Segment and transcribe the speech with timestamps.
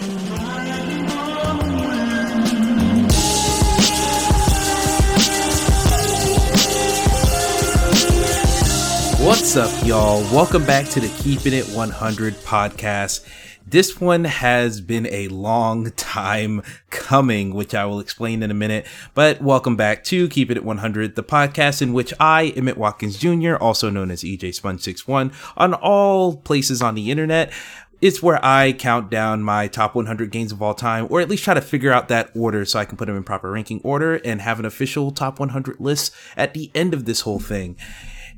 [0.00, 0.08] What's
[9.56, 10.22] up, y'all?
[10.32, 13.28] Welcome back to the Keeping It 100 podcast.
[13.66, 18.86] This one has been a long time coming, which I will explain in a minute.
[19.12, 23.18] But welcome back to Keep It at 100, the podcast in which I, Emmett Watkins
[23.18, 27.52] Jr., also known as EJ Sponge61, on all places on the internet,
[28.00, 31.44] it's where I count down my top 100 games of all time, or at least
[31.44, 34.16] try to figure out that order so I can put them in proper ranking order
[34.16, 37.76] and have an official top 100 list at the end of this whole thing.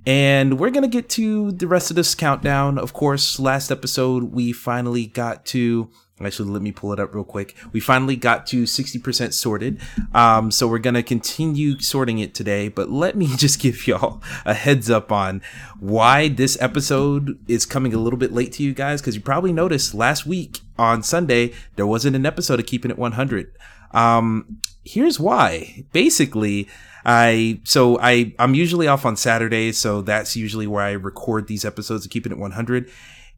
[0.05, 2.77] And we're going to get to the rest of this countdown.
[2.77, 5.91] Of course, last episode, we finally got to,
[6.27, 7.55] actually, let me pull it up real quick.
[7.73, 9.81] We finally got to 60% sorted.
[10.15, 14.23] Um, so we're going to continue sorting it today, but let me just give y'all
[14.45, 15.43] a heads up on
[15.79, 19.01] why this episode is coming a little bit late to you guys.
[19.03, 22.99] Cause you probably noticed last week on Sunday, there wasn't an episode of Keeping It
[22.99, 23.53] 100.
[23.93, 25.85] Um, here's why.
[25.93, 26.69] Basically,
[27.05, 31.65] I so I I'm usually off on Saturdays, so that's usually where I record these
[31.65, 32.91] episodes of Keeping It 100.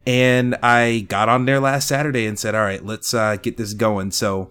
[0.05, 3.73] And I got on there last Saturday and said, "All right, let's uh, get this
[3.73, 4.49] going." So,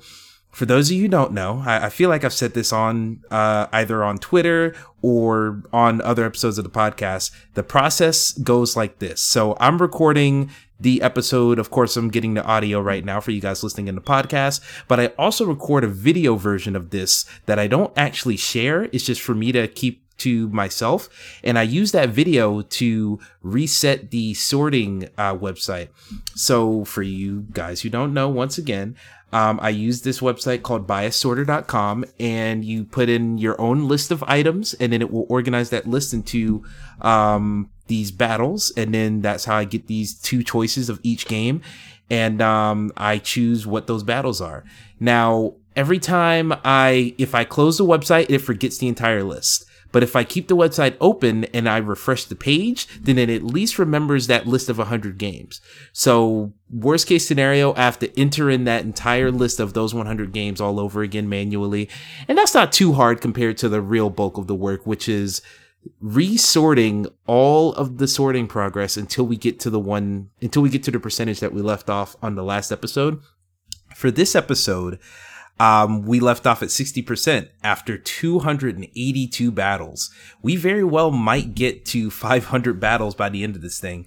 [0.55, 3.20] for those of you who don't know, I, I feel like I've said this on
[3.30, 7.32] uh, either on Twitter or on other episodes of the podcast.
[7.55, 9.20] The process goes like this.
[9.20, 11.58] So I'm recording the episode.
[11.58, 14.60] Of course, I'm getting the audio right now for you guys listening in the podcast,
[14.86, 18.84] but I also record a video version of this that I don't actually share.
[18.92, 21.09] It's just for me to keep to myself
[21.43, 25.89] and I use that video to reset the sorting uh, website.
[26.34, 28.97] So for you guys who don't know, once again,
[29.34, 34.23] um, I use this website called biasorter.com and you put in your own list of
[34.29, 36.65] items and then it will organize that list into
[37.01, 38.73] um, these battles.
[38.77, 41.62] And then that's how I get these two choices of each game.
[42.09, 44.62] And um, I choose what those battles are.
[45.01, 49.65] Now, every time I, if I close the website, it forgets the entire list.
[49.95, 53.44] But if I keep the website open and I refresh the page, then it at
[53.44, 55.60] least remembers that list of 100 games.
[55.93, 60.32] So worst case scenario, I have to enter in that entire list of those 100
[60.32, 61.88] games all over again manually.
[62.27, 65.41] And that's not too hard compared to the real bulk of the work, which is
[66.00, 70.82] resorting all of the sorting progress until we get to the one, until we get
[70.82, 73.21] to the percentage that we left off on the last episode.
[73.94, 74.99] For this episode,
[75.60, 80.10] um, we left off at 60% after 282 battles.
[80.42, 84.06] We very well might get to 500 battles by the end of this thing.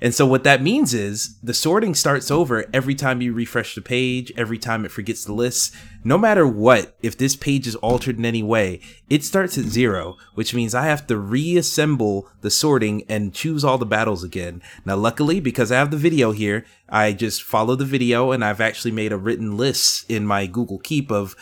[0.00, 3.80] And so what that means is the sorting starts over every time you refresh the
[3.80, 5.74] page, every time it forgets the list.
[6.02, 10.16] No matter what, if this page is altered in any way, it starts at zero,
[10.34, 14.62] which means I have to reassemble the sorting and choose all the battles again.
[14.84, 18.60] Now, luckily, because I have the video here, I just follow the video and I've
[18.60, 21.34] actually made a written list in my Google Keep of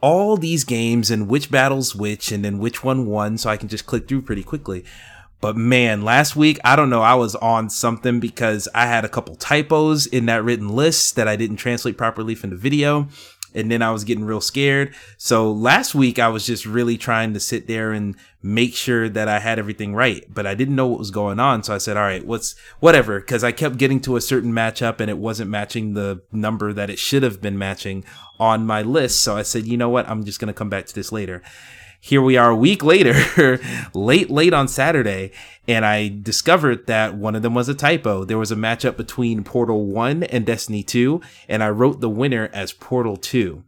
[0.00, 3.68] all these games and which battles which and then which one won so I can
[3.68, 4.84] just click through pretty quickly.
[5.42, 9.08] But man, last week, I don't know, I was on something because I had a
[9.08, 13.08] couple typos in that written list that I didn't translate properly from the video.
[13.52, 14.94] And then I was getting real scared.
[15.18, 19.28] So last week, I was just really trying to sit there and make sure that
[19.28, 21.64] I had everything right, but I didn't know what was going on.
[21.64, 23.20] So I said, all right, what's whatever.
[23.20, 26.88] Cause I kept getting to a certain matchup and it wasn't matching the number that
[26.88, 28.04] it should have been matching
[28.38, 29.20] on my list.
[29.22, 30.08] So I said, you know what?
[30.08, 31.42] I'm just going to come back to this later
[32.04, 33.60] here we are a week later,
[33.94, 35.30] late, late on Saturday,
[35.68, 38.24] and I discovered that one of them was a typo.
[38.24, 42.50] There was a matchup between Portal 1 and Destiny 2, and I wrote the winner
[42.52, 43.62] as Portal 2.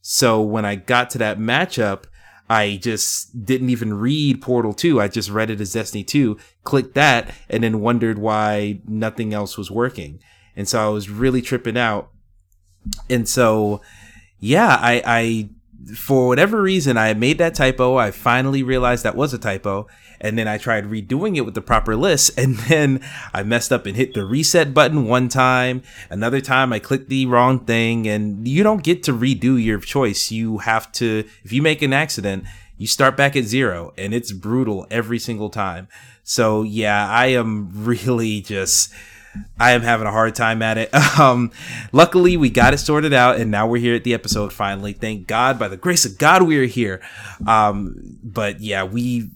[0.00, 2.04] So when I got to that matchup,
[2.48, 5.00] I just didn't even read Portal 2.
[5.00, 9.58] I just read it as Destiny 2, clicked that, and then wondered why nothing else
[9.58, 10.20] was working.
[10.54, 12.12] And so I was really tripping out.
[13.10, 13.80] And so,
[14.38, 15.48] yeah, I, I
[15.96, 17.96] for whatever reason, I made that typo.
[17.96, 19.86] I finally realized that was a typo.
[20.20, 22.38] And then I tried redoing it with the proper list.
[22.44, 23.00] And then
[23.32, 25.82] I messed up and hit the reset button one time.
[26.10, 28.06] Another time I clicked the wrong thing.
[28.06, 30.30] And you don't get to redo your choice.
[30.30, 32.44] You have to, if you make an accident,
[32.76, 33.92] you start back at zero.
[33.96, 35.88] And it's brutal every single time.
[36.22, 38.92] So yeah, I am really just
[39.58, 40.90] I am having a hard time at it.
[41.14, 41.52] Um,
[41.92, 44.92] luckily, we got it sorted out, and now we're here at the episode finally.
[44.92, 47.00] Thank God, by the grace of God, we are here.
[47.46, 49.30] Um, but yeah, we,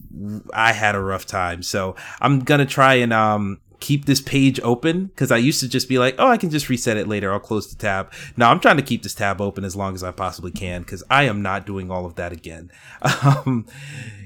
[0.53, 5.07] I had a rough time, so I'm gonna try and um keep this page open
[5.07, 7.33] because I used to just be like, oh, I can just reset it later.
[7.33, 8.13] I'll close the tab.
[8.37, 11.03] Now I'm trying to keep this tab open as long as I possibly can because
[11.11, 12.71] I am not doing all of that again.
[13.29, 13.67] Um,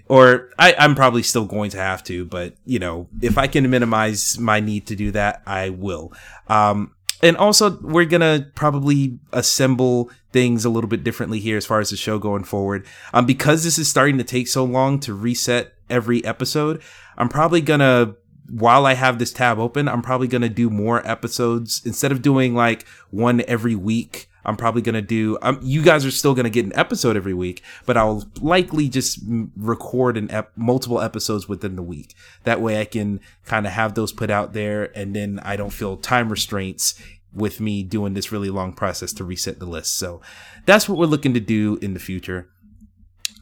[0.08, 3.68] or I, I'm probably still going to have to, but you know, if I can
[3.70, 6.12] minimize my need to do that, I will.
[6.48, 11.80] Um, and also we're gonna probably assemble things a little bit differently here as far
[11.80, 12.86] as the show going forward.
[13.14, 16.82] Um, because this is starting to take so long to reset every episode,
[17.16, 18.16] I'm probably gonna
[18.52, 22.54] while I have this tab open, I'm probably gonna do more episodes instead of doing
[22.54, 24.28] like one every week.
[24.44, 25.38] I'm probably gonna do.
[25.40, 29.20] Um, you guys are still gonna get an episode every week, but I'll likely just
[29.56, 32.14] record an ep- multiple episodes within the week.
[32.44, 35.70] That way, I can kind of have those put out there, and then I don't
[35.72, 37.00] feel time restraints
[37.32, 39.96] with me doing this really long process to reset the list.
[39.96, 40.20] So
[40.66, 42.50] that's what we're looking to do in the future.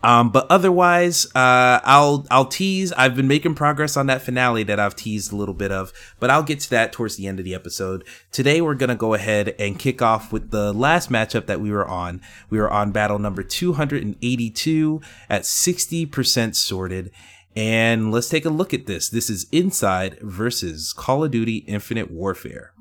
[0.02, 2.93] Um, but otherwise, uh, I'll I'll tease.
[2.93, 6.31] I've been making progress on that finale that I've teased a little bit of, but
[6.31, 8.05] I'll get to that towards the end of the episode.
[8.32, 11.87] Today, we're gonna go ahead and kick off with the last matchup that we were
[11.87, 12.23] on.
[12.49, 17.11] We were on battle number 282 at 60% sorted.
[17.56, 19.08] And let's take a look at this.
[19.08, 22.73] This is Inside versus Call of Duty Infinite Warfare.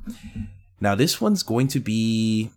[0.79, 2.51] Now, this one's going to be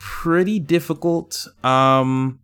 [0.00, 1.46] pretty difficult.
[1.62, 2.40] Um,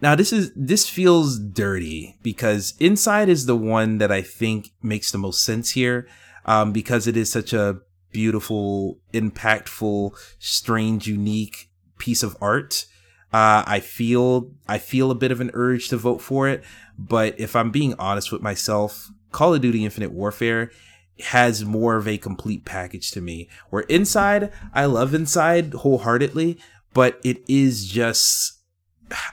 [0.00, 5.10] now this is this feels dirty because Inside is the one that I think makes
[5.10, 6.06] the most sense here,
[6.44, 7.80] um, because it is such a
[8.12, 12.86] beautiful, impactful, strange, unique piece of art.
[13.32, 16.64] Uh, I feel I feel a bit of an urge to vote for it,
[16.98, 20.70] but if I'm being honest with myself, Call of Duty Infinite Warfare
[21.20, 23.48] has more of a complete package to me.
[23.70, 26.58] Where Inside, I love Inside wholeheartedly,
[26.94, 28.57] but it is just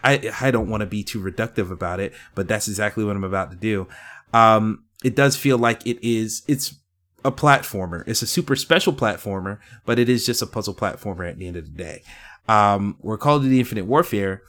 [0.03, 3.23] I I don't want to be too reductive about it, but that's exactly what I'm
[3.23, 3.87] about to do.
[4.33, 6.75] Um, it does feel like it is it's
[7.23, 8.07] a platformer.
[8.07, 11.57] It's a super special platformer, but it is just a puzzle platformer at the end
[11.57, 12.03] of the day.
[12.47, 14.43] Um, we're called the Infinite Warfare.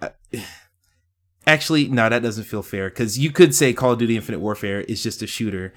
[0.00, 0.10] Uh,
[1.46, 4.82] actually, no, that doesn't feel fair because you could say Call of Duty Infinite Warfare
[4.82, 5.74] is just a shooter,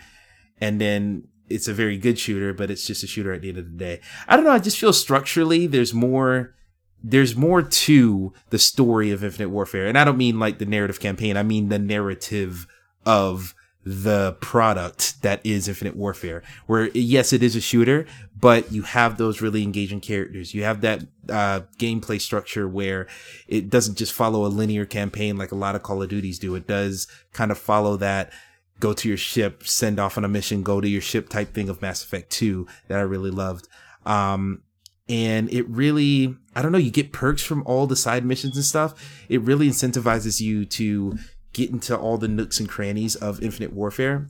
[0.61, 3.57] and then it's a very good shooter, but it's just a shooter at the end
[3.57, 3.99] of the day.
[4.27, 4.51] I don't know.
[4.51, 6.55] I just feel structurally there's more
[7.03, 9.87] there's more to the story of Infinite Warfare.
[9.87, 12.65] And I don't mean like the narrative campaign, I mean the narrative
[13.05, 13.53] of
[13.85, 16.41] the product that is Infinite Warfare.
[16.67, 18.05] Where, yes, it is a shooter,
[18.39, 20.53] but you have those really engaging characters.
[20.53, 23.07] You have that uh, gameplay structure where
[23.47, 26.55] it doesn't just follow a linear campaign like a lot of Call of Duties do.
[26.55, 28.31] It does kind of follow that
[28.79, 31.69] go to your ship, send off on a mission, go to your ship type thing
[31.69, 33.67] of Mass Effect 2 that I really loved.
[34.05, 34.62] Um,
[35.09, 38.65] and it really i don't know you get perks from all the side missions and
[38.65, 41.17] stuff it really incentivizes you to
[41.51, 44.27] get into all the nooks and crannies of infinite warfare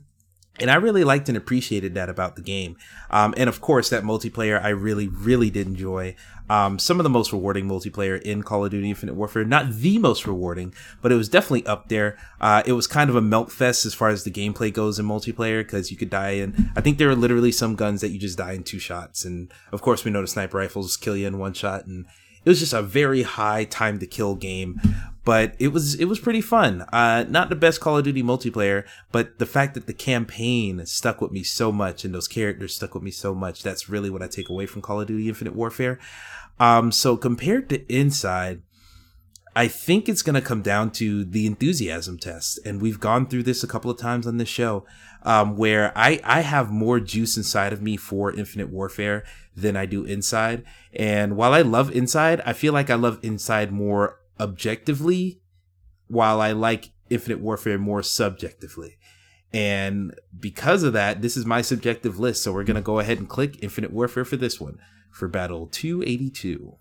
[0.60, 2.76] and I really liked and appreciated that about the game.
[3.10, 6.14] Um, and of course, that multiplayer I really, really did enjoy.
[6.50, 9.44] Um, some of the most rewarding multiplayer in Call of Duty Infinite Warfare.
[9.44, 12.18] Not the most rewarding, but it was definitely up there.
[12.40, 15.06] Uh, it was kind of a melt fest as far as the gameplay goes in
[15.06, 16.70] multiplayer because you could die in.
[16.76, 19.24] I think there are literally some guns that you just die in two shots.
[19.24, 21.86] And of course, we know the sniper rifles kill you in one shot.
[21.86, 22.06] And
[22.44, 24.80] it was just a very high time to kill game
[25.24, 26.82] but it was it was pretty fun.
[26.92, 31.20] Uh, not the best Call of Duty multiplayer, but the fact that the campaign stuck
[31.20, 34.22] with me so much and those characters stuck with me so much, that's really what
[34.22, 35.98] I take away from Call of Duty Infinite Warfare.
[36.60, 38.62] Um, so compared to Inside,
[39.56, 42.58] I think it's going to come down to the enthusiasm test.
[42.64, 44.84] And we've gone through this a couple of times on this show,
[45.22, 49.24] um, where I, I have more juice inside of me for Infinite Warfare
[49.56, 50.64] than I do Inside.
[50.92, 55.40] And while I love Inside, I feel like I love Inside more objectively,
[56.08, 58.98] while I like Infinite Warfare more subjectively.
[59.52, 62.42] And because of that, this is my subjective list.
[62.42, 64.80] So we're going to go ahead and click Infinite Warfare for this one
[65.12, 66.76] for Battle 282.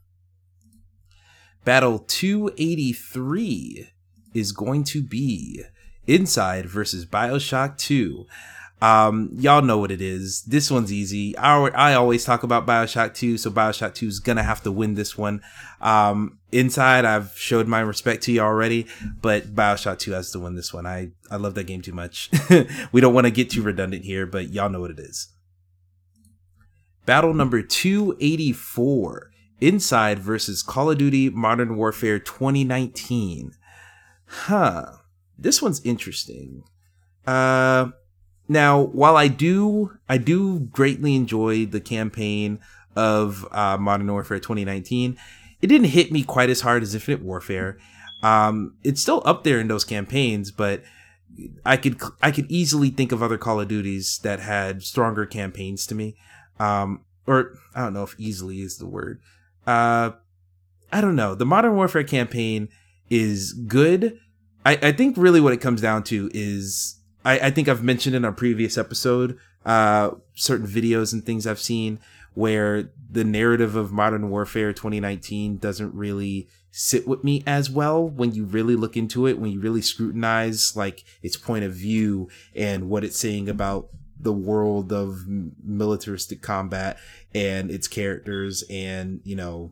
[1.65, 3.89] Battle 283
[4.33, 5.63] is going to be
[6.05, 8.25] Inside versus Bioshock 2.
[8.81, 10.41] Um, y'all know what it is.
[10.41, 11.37] This one's easy.
[11.37, 14.95] I, I always talk about Bioshock 2, so Bioshock 2 is gonna have to win
[14.95, 15.41] this one.
[15.79, 18.85] Um, inside, I've showed my respect to you already,
[19.21, 20.85] but Bioshock 2 has to win this one.
[20.85, 22.29] I, I love that game too much.
[22.91, 25.29] we don't want to get too redundant here, but y'all know what it is.
[27.05, 29.31] Battle number 284
[29.63, 33.53] Inside versus Call of Duty Modern Warfare 2019.
[34.25, 34.85] Huh.
[35.37, 36.63] This one's interesting.
[37.25, 37.91] Uh,
[38.47, 42.59] now, while I do, I do greatly enjoy the campaign
[42.95, 45.17] of uh, Modern Warfare 2019,
[45.61, 47.77] it didn't hit me quite as hard as Infinite Warfare.
[48.21, 50.83] Um, it's still up there in those campaigns, but
[51.65, 55.87] I could I could easily think of other Call of Duties that had stronger campaigns
[55.87, 56.15] to me.
[56.59, 59.19] Um, or I don't know if easily is the word.
[59.65, 60.11] Uh,
[60.91, 61.35] I don't know.
[61.35, 62.69] The Modern Warfare campaign
[63.09, 64.19] is good.
[64.65, 68.15] I, I think really what it comes down to is I, I think I've mentioned
[68.15, 71.99] in a previous episode uh, certain videos and things I've seen
[72.33, 78.33] where the narrative of Modern Warfare 2019 doesn't really sit with me as well when
[78.33, 82.89] you really look into it, when you really scrutinize like its point of view and
[82.89, 83.89] what it's saying about
[84.23, 85.25] the world of
[85.63, 86.97] militaristic combat
[87.33, 89.71] and its characters and, you know,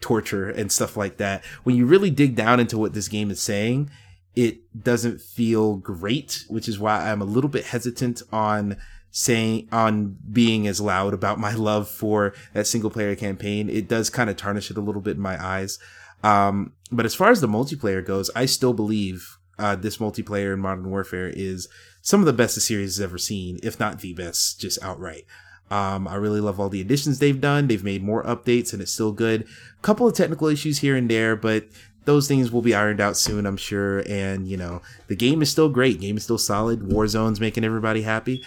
[0.00, 1.44] torture and stuff like that.
[1.62, 3.90] When you really dig down into what this game is saying,
[4.34, 8.76] it doesn't feel great, which is why I'm a little bit hesitant on
[9.10, 13.68] saying on being as loud about my love for that single player campaign.
[13.68, 15.78] It does kind of tarnish it a little bit in my eyes.
[16.24, 20.60] Um, but as far as the multiplayer goes, I still believe uh, this multiplayer in
[20.60, 21.68] Modern Warfare is
[22.02, 25.24] some of the best the series has ever seen, if not the best, just outright.
[25.70, 27.66] Um, I really love all the additions they've done.
[27.66, 29.42] They've made more updates and it's still good.
[29.78, 31.64] A couple of technical issues here and there, but
[32.04, 34.00] those things will be ironed out soon, I'm sure.
[34.08, 36.00] And, you know, the game is still great.
[36.00, 36.80] Game is still solid.
[36.80, 38.44] Warzone's making everybody happy.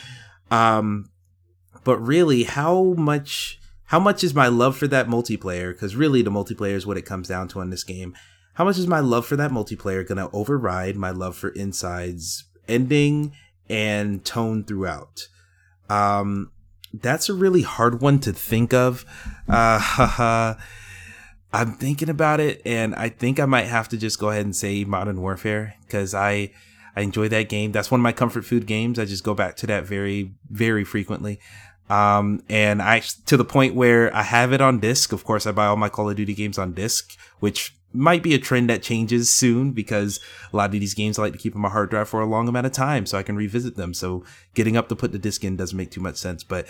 [0.52, 1.10] Um,
[1.84, 5.72] but really, how much how much is my love for that multiplayer?
[5.72, 8.16] Because really, the multiplayer is what it comes down to in this game.
[8.56, 13.32] How much is my love for that multiplayer gonna override my love for Inside's ending
[13.70, 15.28] and tone throughout?
[15.90, 16.52] Um,
[16.94, 19.06] that's a really hard one to think of.
[19.48, 20.56] Uh,
[21.54, 24.56] I'm thinking about it, and I think I might have to just go ahead and
[24.56, 26.52] say Modern Warfare because I
[26.96, 27.72] I enjoy that game.
[27.72, 28.98] That's one of my comfort food games.
[28.98, 31.40] I just go back to that very, very frequently.
[31.90, 35.12] Um, and I, to the point where I have it on disc.
[35.12, 38.34] Of course, I buy all my Call of Duty games on disc, which might be
[38.34, 40.20] a trend that changes soon because
[40.52, 42.26] a lot of these games I like to keep on my hard drive for a
[42.26, 43.94] long amount of time so I can revisit them.
[43.94, 44.24] So
[44.54, 46.44] getting up to put the disc in doesn't make too much sense.
[46.44, 46.68] But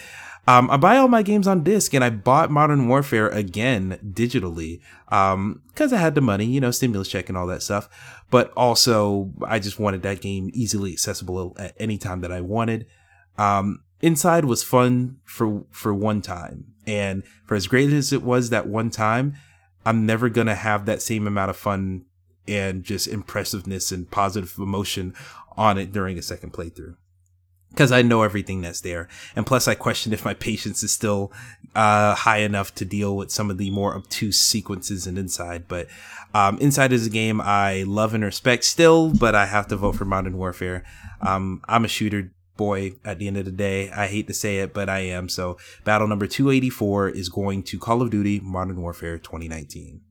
[0.48, 4.82] um, I buy all my games on disc and I bought Modern Warfare again digitally
[5.10, 7.89] um, because I had the money, you know, stimulus check and all that stuff.
[8.29, 12.88] But also, I just wanted that game easily accessible at any time that I wanted.
[13.38, 18.50] Um, Inside was fun for for one time, and for as great as it was
[18.50, 19.36] that one time,
[19.86, 22.06] I'm never going to have that same amount of fun
[22.48, 25.13] and just impressiveness and positive emotion
[25.58, 26.96] on it during a second playthrough.
[27.70, 29.10] Because I know everything that's there.
[29.36, 31.34] And plus, I question if my patience is still
[31.75, 35.68] uh, high enough to deal with some of the more obtuse sequences in Inside.
[35.68, 35.88] But
[36.34, 39.96] um, Inside is a game I love and respect still, but I have to vote
[39.98, 40.86] for Modern Warfare.
[41.20, 43.89] Um, I'm a shooter boy at the end of the day.
[43.91, 45.29] I hate to say it, but I am.
[45.29, 50.01] So battle number 284 is going to Call of Duty Modern Warfare 2019.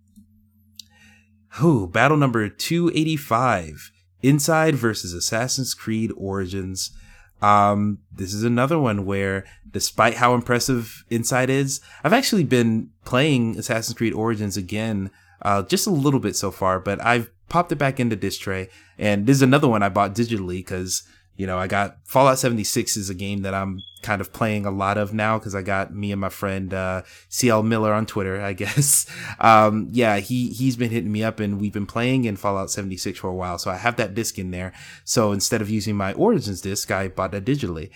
[1.54, 3.92] Who battle number 285
[4.24, 6.96] Inside versus Assassin's Creed Origins.
[7.42, 13.58] Um, this is another one where, despite how impressive Inside is, I've actually been playing
[13.58, 15.10] Assassin's Creed Origins again,
[15.42, 18.70] uh, just a little bit so far, but I've popped it back into disc tray,
[18.98, 21.02] and this is another one I bought digitally because
[21.36, 24.70] you know, I got Fallout 76 is a game that I'm kind of playing a
[24.70, 28.40] lot of now because I got me and my friend uh, CL Miller on Twitter,
[28.40, 29.06] I guess.
[29.40, 33.18] Um, yeah, he he's been hitting me up and we've been playing in Fallout 76
[33.18, 33.58] for a while.
[33.58, 34.72] So I have that disc in there.
[35.04, 37.90] So instead of using my Origins disc, I bought that digitally.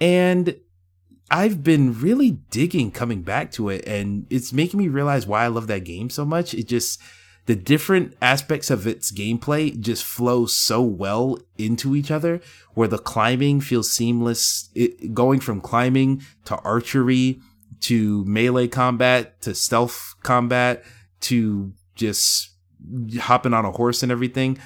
[0.00, 0.56] And
[1.30, 5.48] I've been really digging coming back to it and it's making me realize why I
[5.48, 6.54] love that game so much.
[6.54, 7.00] It just
[7.50, 12.40] the different aspects of its gameplay just flow so well into each other
[12.74, 14.70] where the climbing feels seamless.
[14.76, 17.40] It, going from climbing to archery
[17.80, 20.84] to melee combat to stealth combat
[21.22, 22.52] to just
[23.18, 24.56] hopping on a horse and everything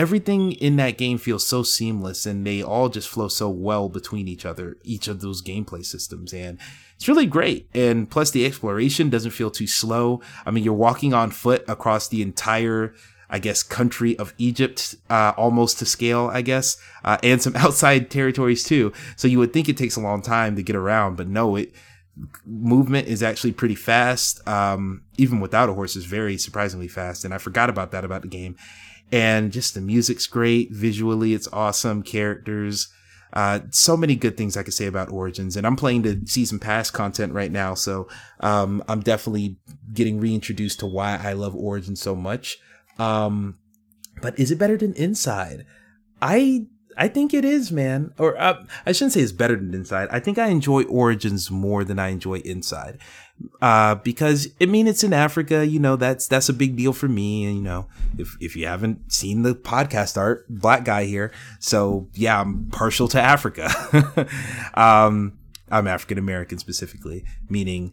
[0.00, 4.26] everything in that game feels so seamless and they all just flow so well between
[4.26, 6.58] each other each of those gameplay systems and
[6.96, 7.68] it's really great.
[7.74, 10.20] And plus the exploration doesn't feel too slow.
[10.44, 12.94] I mean, you're walking on foot across the entire,
[13.30, 18.10] I guess, country of Egypt, uh, almost to scale, I guess, uh, and some outside
[18.10, 18.92] territories too.
[19.16, 21.72] So you would think it takes a long time to get around, but no, it,
[22.44, 24.46] movement is actually pretty fast.
[24.46, 27.24] Um, even without a horse is very surprisingly fast.
[27.24, 28.56] And I forgot about that about the game.
[29.12, 30.70] And just the music's great.
[30.72, 32.02] Visually, it's awesome.
[32.02, 32.88] Characters,
[33.32, 36.58] uh, so many good things I could say about Origins, and I'm playing the season
[36.58, 38.08] pass content right now, so
[38.40, 39.56] um, I'm definitely
[39.92, 42.58] getting reintroduced to why I love Origins so much.
[42.98, 43.58] Um,
[44.20, 45.64] but is it better than Inside?
[46.20, 48.12] I I think it is, man.
[48.18, 50.08] Or uh, I shouldn't say it's better than Inside.
[50.10, 52.98] I think I enjoy Origins more than I enjoy Inside
[53.60, 55.66] uh, because I mean it's in Africa.
[55.66, 57.44] You know that's that's a big deal for me.
[57.44, 57.86] And you know
[58.18, 61.32] if if you haven't seen the podcast art, black guy here.
[61.58, 63.70] So yeah, I'm partial to Africa.
[64.74, 65.38] um,
[65.70, 67.92] I'm African American specifically, meaning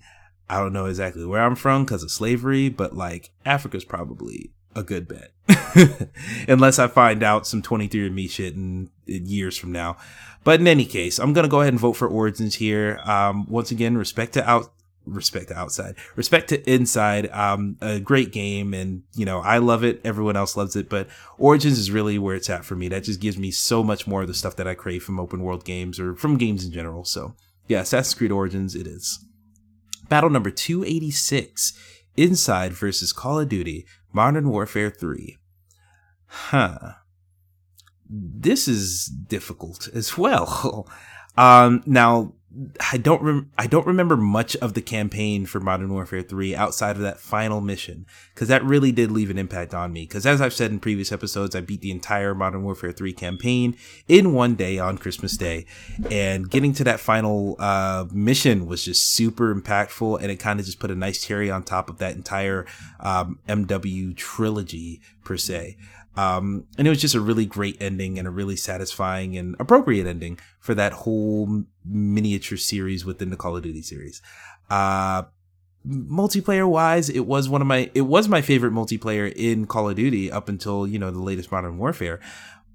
[0.49, 4.83] I don't know exactly where I'm from because of slavery, but like Africa's probably a
[4.83, 5.31] good bet.
[6.47, 9.97] Unless I find out some 23andMe shit in, in, years from now.
[10.43, 12.99] But in any case, I'm to go ahead and vote for Origins here.
[13.03, 14.71] Um, once again, respect to out
[15.07, 15.95] respect to outside.
[16.15, 20.01] Respect to inside um a great game and you know i love it.
[20.03, 22.87] Everyone else loves it but origins is really where it's at for me.
[22.87, 25.41] That just gives me so much more of the stuff that i crave from open
[25.41, 27.03] world games or from games in general.
[27.05, 27.35] So
[27.67, 29.23] yeah assassin's creed origins it is.
[30.09, 31.73] Battle number 286
[32.15, 35.37] inside versus call of duty modern warfare 3
[36.27, 36.93] huh.
[38.09, 40.87] This is difficult as well.
[41.37, 42.33] Um now
[42.91, 46.95] I don't rem- I don't remember much of the campaign for Modern Warfare 3 outside
[46.95, 50.41] of that final mission cuz that really did leave an impact on me cuz as
[50.41, 53.75] I've said in previous episodes I beat the entire Modern Warfare 3 campaign
[54.07, 55.65] in one day on Christmas Day
[56.09, 60.65] and getting to that final uh, mission was just super impactful and it kind of
[60.65, 62.65] just put a nice cherry on top of that entire
[62.99, 65.77] um, MW trilogy per se.
[66.17, 70.07] Um, and it was just a really great ending and a really satisfying and appropriate
[70.07, 74.21] ending for that whole miniature series within the Call of Duty series.
[74.69, 75.23] Uh,
[75.87, 79.95] multiplayer wise, it was one of my, it was my favorite multiplayer in Call of
[79.95, 82.19] Duty up until, you know, the latest Modern Warfare.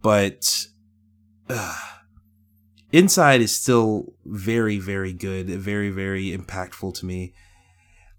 [0.00, 0.66] But,
[1.50, 1.78] uh,
[2.92, 7.32] Inside is still very, very good, very, very impactful to me.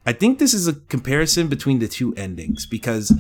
[0.04, 3.14] I think this is a comparison between the two endings because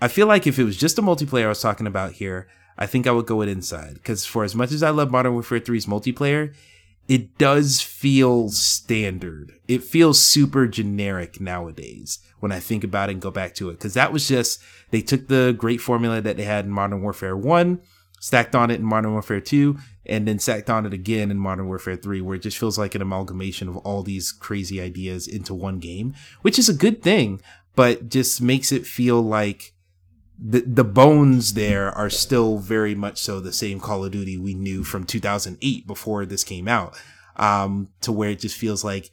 [0.00, 2.86] I feel like if it was just a multiplayer I was talking about here, I
[2.86, 3.94] think I would go with Inside.
[3.94, 6.54] Because for as much as I love Modern Warfare 3's multiplayer,
[7.08, 9.54] it does feel standard.
[9.66, 13.74] It feels super generic nowadays when I think about it and go back to it.
[13.74, 17.36] Because that was just, they took the great formula that they had in Modern Warfare
[17.36, 17.80] 1,
[18.20, 19.76] stacked on it in Modern Warfare 2,
[20.06, 22.94] and then stacked on it again in Modern Warfare 3, where it just feels like
[22.94, 27.40] an amalgamation of all these crazy ideas into one game, which is a good thing,
[27.74, 29.72] but just makes it feel like
[30.38, 34.54] the the bones there are still very much so the same Call of Duty we
[34.54, 36.96] knew from 2008 before this came out.
[37.36, 39.10] Um, to where it just feels like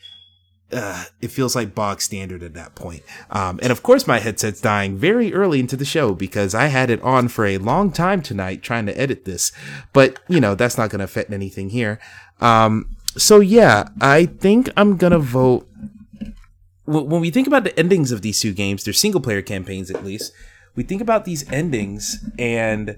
[0.72, 3.04] uh, it feels like bog standard at that point.
[3.30, 6.90] Um, and of course, my headset's dying very early into the show because I had
[6.90, 9.52] it on for a long time tonight trying to edit this.
[9.94, 12.00] But, you know, that's not going to affect anything here.
[12.42, 15.70] Um, so yeah, I think I'm going to vote.
[16.86, 20.04] When we think about the endings of these two games, they're single player campaigns at
[20.04, 20.32] least
[20.76, 22.98] we think about these endings and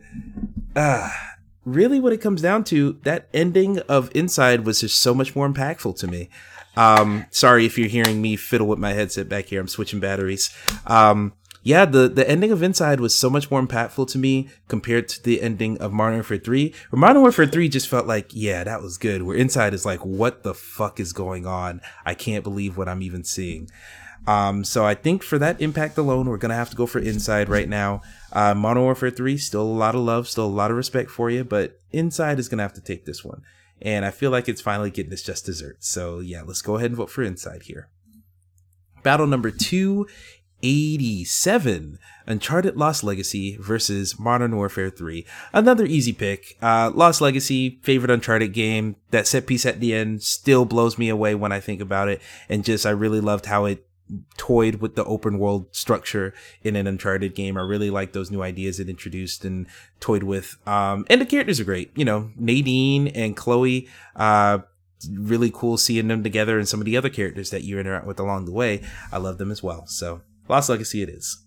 [0.75, 1.09] uh
[1.65, 5.47] really what it comes down to that ending of inside was just so much more
[5.47, 6.29] impactful to me
[6.75, 10.55] um sorry if you're hearing me fiddle with my headset back here i'm switching batteries
[10.85, 11.33] um
[11.67, 15.21] yeah, the, the ending of Inside was so much more impactful to me compared to
[15.21, 16.73] the ending of Modern Warfare 3.
[16.91, 19.23] Where Modern Warfare 3 just felt like, yeah, that was good.
[19.23, 21.81] Where Inside is like, what the fuck is going on?
[22.05, 23.69] I can't believe what I'm even seeing.
[24.25, 27.49] Um, so I think for that impact alone, we're gonna have to go for Inside
[27.49, 28.01] right now.
[28.33, 31.29] Uh, Modern Warfare 3, still a lot of love, still a lot of respect for
[31.29, 33.43] you, but Inside is gonna have to take this one.
[33.81, 35.87] And I feel like it's finally getting its just desserts.
[35.87, 37.89] So yeah, let's go ahead and vote for Inside here.
[39.03, 45.23] Battle number 287 Uncharted Lost Legacy versus Modern Warfare 3.
[45.53, 46.57] Another easy pick.
[46.61, 48.97] Uh, Lost Legacy, favorite Uncharted game.
[49.11, 52.21] That set piece at the end still blows me away when I think about it.
[52.49, 53.86] And just, I really loved how it
[54.37, 57.57] toyed with the open world structure in an Uncharted game.
[57.57, 59.67] I really like those new ideas it introduced and
[59.99, 60.57] toyed with.
[60.67, 61.91] Um, and the characters are great.
[61.95, 64.59] You know, Nadine and Chloe, uh,
[65.13, 68.19] really cool seeing them together and some of the other characters that you interact with
[68.19, 68.81] along the way.
[69.11, 69.85] I love them as well.
[69.87, 71.43] So, Lost Legacy it is.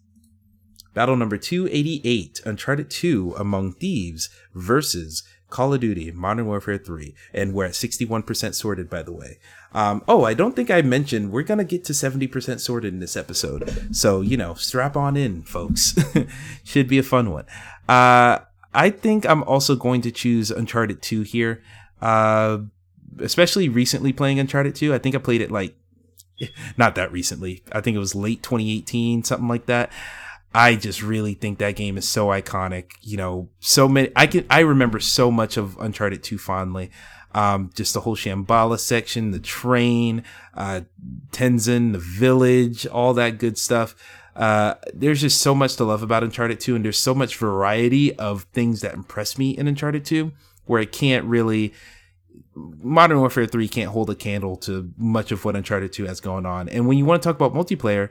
[0.93, 7.15] Battle number 288, Uncharted 2 Among Thieves versus Call of Duty Modern Warfare 3.
[7.35, 9.39] And we're at 61% sorted, by the way.
[9.73, 13.17] Um, oh, I don't think I mentioned we're gonna get to 70% sorted in this
[13.17, 13.89] episode.
[13.95, 15.97] So, you know, strap on in, folks.
[16.65, 17.45] Should be a fun one.
[17.89, 18.39] Uh,
[18.73, 21.63] I think I'm also going to choose Uncharted 2 here.
[22.01, 22.59] Uh,
[23.19, 24.95] especially recently playing Uncharted 2.
[24.95, 25.75] I think I played it like,
[26.77, 27.63] not that recently.
[27.73, 29.93] I think it was late 2018, something like that.
[30.53, 32.93] I just really think that game is so iconic.
[33.03, 36.91] You know, so many, I can, I remember so much of Uncharted 2 fondly.
[37.33, 40.81] Um, just the whole Shambhala section, the train, uh,
[41.31, 43.95] Tenzin, the village, all that good stuff.
[44.35, 48.17] Uh, there's just so much to love about Uncharted 2, and there's so much variety
[48.17, 50.33] of things that impress me in Uncharted 2,
[50.65, 51.73] where it can't really.
[52.55, 56.47] Modern Warfare 3 can't hold a candle to much of what Uncharted 2 has going
[56.47, 56.69] on.
[56.69, 58.11] And when you want to talk about multiplayer,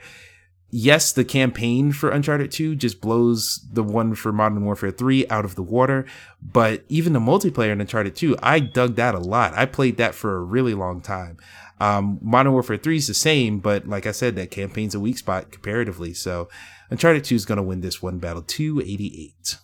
[0.72, 5.46] yes, the campaign for Uncharted 2 just blows the one for Modern Warfare 3 out
[5.46, 6.06] of the water,
[6.42, 9.54] but even the multiplayer in Uncharted 2, I dug that a lot.
[9.54, 11.38] I played that for a really long time.
[11.80, 15.18] Um, Modern Warfare 3 is the same, but like I said, that campaign's a weak
[15.18, 16.14] spot comparatively.
[16.14, 16.50] So
[16.90, 19.58] Uncharted 2 is going to win this one battle 288.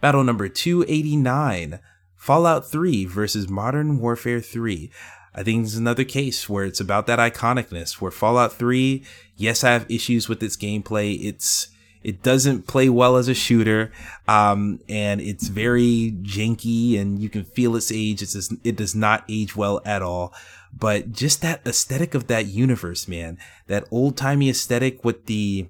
[0.00, 1.80] Battle number 289
[2.20, 4.90] Fallout 3 versus Modern Warfare 3.
[5.34, 8.00] I think is another case where it's about that iconicness.
[8.00, 9.04] Where Fallout 3,
[9.36, 11.22] yes, I have issues with its gameplay.
[11.22, 11.68] It's
[12.02, 13.92] it doesn't play well as a shooter,
[14.26, 18.22] um, and it's very janky, and you can feel its age.
[18.22, 20.32] It's just, it does not age well at all.
[20.72, 25.68] But just that aesthetic of that universe, man, that old timey aesthetic with the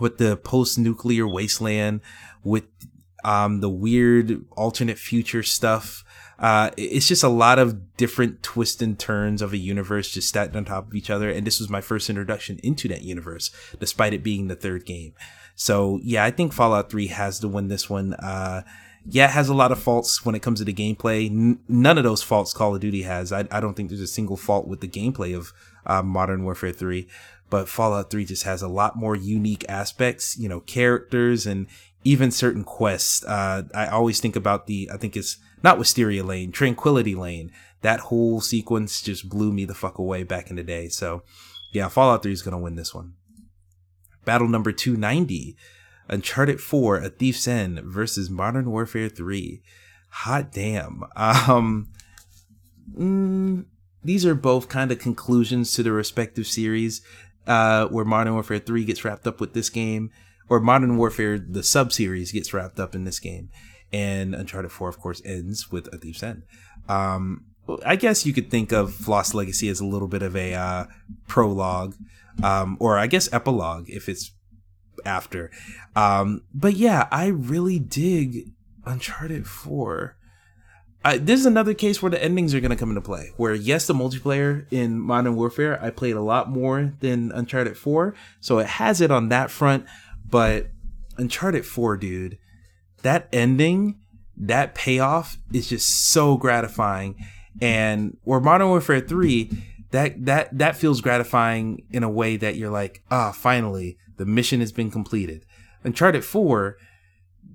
[0.00, 2.00] with the post nuclear wasteland,
[2.42, 2.64] with
[3.24, 6.04] um, the weird alternate future stuff.
[6.38, 10.54] Uh, it's just a lot of different twists and turns of a universe just stacked
[10.54, 11.30] on top of each other.
[11.30, 15.14] And this was my first introduction into that universe, despite it being the third game.
[15.54, 18.14] So yeah, I think Fallout 3 has to win this one.
[18.14, 18.62] Uh,
[19.08, 21.30] yeah, it has a lot of faults when it comes to the gameplay.
[21.30, 23.32] N- none of those faults Call of Duty has.
[23.32, 25.52] I, I don't think there's a single fault with the gameplay of
[25.86, 27.06] uh, Modern Warfare 3,
[27.48, 31.68] but Fallout 3 just has a lot more unique aspects, you know, characters and
[32.04, 33.24] even certain quests.
[33.24, 37.50] Uh, I always think about the, I think it's not Wisteria Lane, Tranquility Lane.
[37.82, 40.88] That whole sequence just blew me the fuck away back in the day.
[40.88, 41.22] So
[41.72, 43.14] yeah, Fallout 3 is going to win this one.
[44.24, 45.56] Battle number 290
[46.08, 49.62] Uncharted 4 A Thief's End versus Modern Warfare 3.
[50.10, 51.04] Hot damn.
[51.16, 51.88] Um,
[52.96, 53.64] mm,
[54.04, 57.02] these are both kind of conclusions to the respective series,
[57.46, 60.10] uh, where Modern Warfare 3 gets wrapped up with this game,
[60.48, 63.50] or Modern Warfare, the sub series, gets wrapped up in this game.
[63.96, 66.42] And Uncharted 4, of course, ends with A Thief's End.
[66.86, 67.46] Um,
[67.82, 70.84] I guess you could think of Lost Legacy as a little bit of a uh,
[71.26, 71.94] prologue,
[72.42, 74.32] um, or I guess epilogue if it's
[75.06, 75.50] after.
[75.94, 78.50] Um, but yeah, I really dig
[78.84, 80.14] Uncharted 4.
[81.02, 83.32] I, this is another case where the endings are going to come into play.
[83.38, 88.14] Where, yes, the multiplayer in Modern Warfare, I played a lot more than Uncharted 4.
[88.40, 89.86] So it has it on that front.
[90.28, 90.66] But
[91.16, 92.38] Uncharted 4, dude,
[93.02, 93.98] that ending,
[94.36, 97.16] that payoff is just so gratifying.
[97.60, 99.50] And where Modern Warfare 3,
[99.90, 104.60] that that that feels gratifying in a way that you're like, ah, finally, the mission
[104.60, 105.46] has been completed.
[105.84, 106.76] Uncharted 4,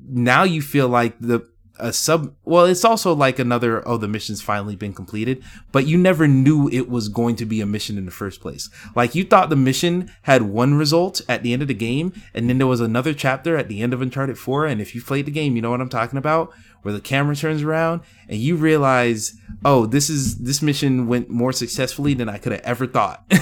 [0.07, 1.47] now you feel like the
[1.81, 5.97] a sub well it's also like another oh the mission's finally been completed but you
[5.97, 8.69] never knew it was going to be a mission in the first place.
[8.95, 12.47] Like you thought the mission had one result at the end of the game and
[12.47, 15.25] then there was another chapter at the end of uncharted 4 and if you played
[15.25, 16.51] the game you know what i'm talking about
[16.83, 21.51] where the camera turns around and you realize oh this is this mission went more
[21.51, 23.23] successfully than i could have ever thought.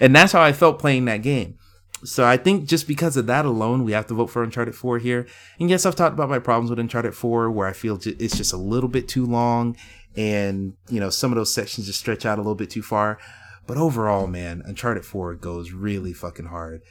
[0.00, 1.58] And that's how i felt playing that game
[2.04, 4.98] so I think just because of that alone, we have to vote for Uncharted 4
[4.98, 5.26] here.
[5.58, 8.52] And yes, I've talked about my problems with Uncharted 4, where I feel it's just
[8.52, 9.76] a little bit too long,
[10.16, 13.18] and you know some of those sections just stretch out a little bit too far.
[13.66, 16.82] But overall, man, Uncharted 4 goes really fucking hard,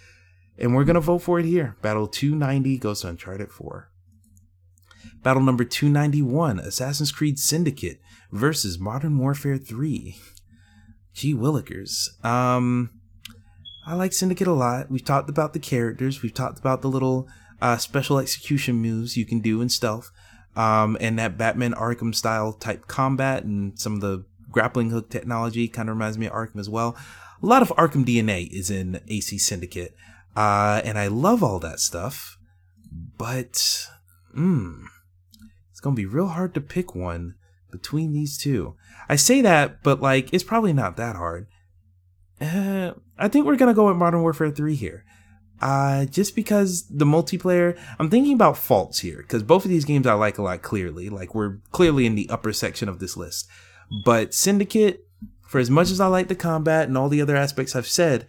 [0.58, 1.78] and we're gonna vote for it here.
[1.82, 3.90] Battle 290 goes to Uncharted 4.
[5.24, 10.18] Battle number 291, Assassin's Creed Syndicate versus Modern Warfare 3.
[11.14, 12.24] Gee willikers.
[12.26, 12.97] Um
[13.88, 14.92] I like Syndicate a lot.
[14.92, 16.22] We've talked about the characters.
[16.22, 17.30] We've talked about the little
[17.62, 20.12] uh, special execution moves you can do in stealth,
[20.58, 25.70] um, and that Batman Arkham style type combat and some of the grappling hook technology
[25.70, 26.98] kind of reminds me of Arkham as well.
[27.42, 29.96] A lot of Arkham DNA is in AC Syndicate,
[30.36, 32.38] uh, and I love all that stuff.
[33.18, 33.88] But,
[34.34, 34.84] hmm,
[35.72, 37.36] it's gonna be real hard to pick one
[37.72, 38.76] between these two.
[39.08, 41.48] I say that, but like, it's probably not that hard.
[42.40, 45.04] Uh, I think we're gonna go with Modern Warfare 3 here.
[45.60, 50.06] Uh, just because the multiplayer, I'm thinking about faults here, because both of these games
[50.06, 51.10] I like a lot clearly.
[51.10, 53.48] Like, we're clearly in the upper section of this list.
[54.06, 55.08] But Syndicate,
[55.48, 58.28] for as much as I like the combat and all the other aspects I've said,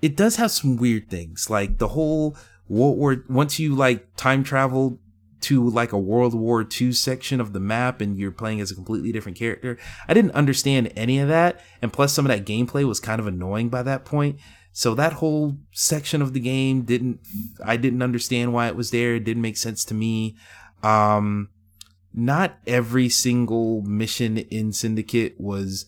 [0.00, 1.50] it does have some weird things.
[1.50, 2.36] Like, the whole
[2.68, 4.98] World War, once you like time travel
[5.42, 8.74] to like a World War II section of the map and you're playing as a
[8.74, 9.78] completely different character.
[10.08, 11.60] I didn't understand any of that.
[11.80, 14.38] And plus some of that gameplay was kind of annoying by that point.
[14.72, 17.20] So that whole section of the game didn't,
[17.64, 19.16] I didn't understand why it was there.
[19.16, 20.36] It didn't make sense to me.
[20.82, 21.50] Um,
[22.14, 25.86] not every single mission in Syndicate was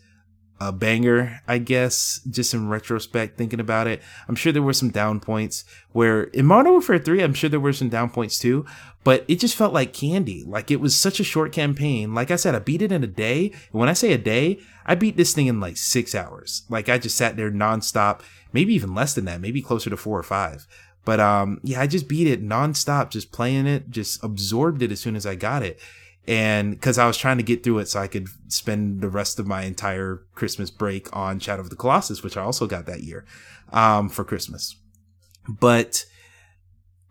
[0.60, 4.00] a banger, I guess, just in retrospect, thinking about it.
[4.28, 7.60] I'm sure there were some down points where in Modern Warfare 3, I'm sure there
[7.60, 8.64] were some down points too,
[9.02, 10.44] but it just felt like candy.
[10.44, 12.14] Like it was such a short campaign.
[12.14, 13.50] Like I said, I beat it in a day.
[13.72, 16.62] And when I say a day, I beat this thing in like six hours.
[16.68, 18.20] Like I just sat there nonstop,
[18.52, 20.66] maybe even less than that, maybe closer to four or five.
[21.04, 25.00] But um, yeah, I just beat it nonstop, just playing it, just absorbed it as
[25.00, 25.78] soon as I got it
[26.26, 29.38] and because I was trying to get through it so I could spend the rest
[29.38, 33.02] of my entire Christmas break on Shadow of the Colossus, which I also got that
[33.02, 33.24] year
[33.72, 34.76] um, for Christmas.
[35.48, 36.06] But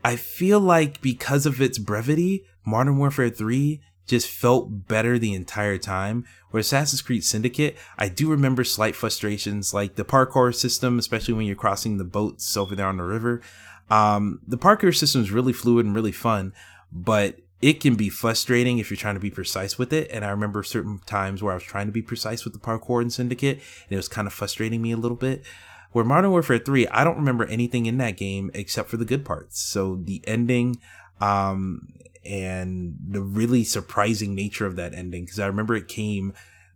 [0.04, 5.78] I feel like because of its brevity, Modern Warfare 3 just felt better the entire
[5.78, 6.26] time.
[6.50, 11.46] Where Assassin's Creed Syndicate, I do remember slight frustrations, like the parkour system, especially when
[11.46, 13.42] you're crossing the boats over there on the river.
[13.90, 16.54] Um, the parkour system is really fluid and really fun,
[16.92, 20.12] but it can be frustrating if you're trying to be precise with it.
[20.12, 23.02] And I remember certain times where I was trying to be precise with the parkour
[23.02, 25.46] in Syndicate, and it was kind of frustrating me a little bit.
[25.94, 29.24] Where Modern Warfare 3, I don't remember anything in that game except for the good
[29.24, 29.62] parts.
[29.62, 30.82] So the ending,
[31.22, 31.88] um,
[32.26, 36.34] and the really surprising nature of that ending because I remember it came.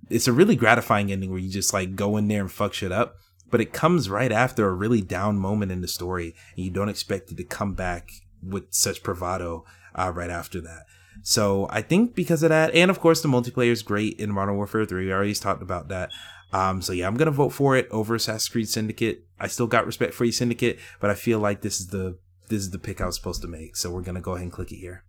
[0.09, 2.93] It's a really gratifying ending where you just like go in there and fuck shit
[2.93, 3.17] up,
[3.51, 6.87] but it comes right after a really down moment in the story, and you don't
[6.87, 9.65] expect it to come back with such bravado
[9.97, 10.85] uh, right after that.
[11.23, 14.55] So I think because of that, and of course the multiplayer is great in Modern
[14.55, 15.05] Warfare 3.
[15.05, 16.11] We already talked about that.
[16.53, 19.25] Um, so yeah, I'm gonna vote for it over Assassin's Creed Syndicate.
[19.39, 22.17] I still got respect for you, Syndicate, but I feel like this is the
[22.49, 23.75] this is the pick I was supposed to make.
[23.75, 25.03] So we're gonna go ahead and click it here.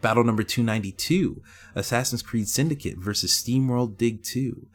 [0.00, 1.42] Battle number 292,
[1.74, 4.66] Assassin's Creed Syndicate versus SteamWorld Dig 2.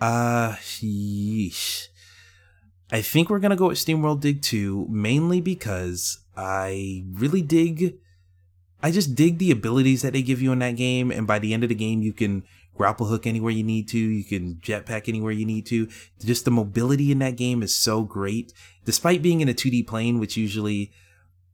[0.00, 1.86] Uh, yeesh.
[2.90, 7.98] I think we're gonna go with SteamWorld Dig 2 mainly because I really dig.
[8.82, 11.52] I just dig the abilities that they give you in that game, and by the
[11.52, 12.44] end of the game, you can
[12.76, 15.88] grapple hook anywhere you need to, you can jetpack anywhere you need to.
[16.24, 18.52] Just the mobility in that game is so great,
[18.84, 20.92] despite being in a 2D plane, which usually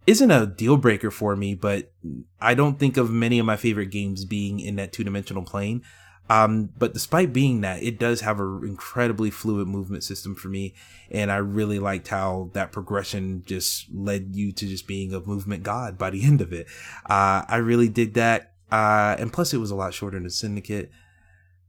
[0.07, 1.93] isn't a deal breaker for me, but
[2.41, 5.83] I don't think of many of my favorite games being in that two dimensional plane.
[6.31, 10.75] Um, but despite being that, it does have an incredibly fluid movement system for me.
[11.11, 15.63] And I really liked how that progression just led you to just being a movement
[15.63, 16.67] god by the end of it.
[17.07, 18.53] Uh, I really did that.
[18.73, 20.91] Uh, and plus it was a lot shorter than Syndicate.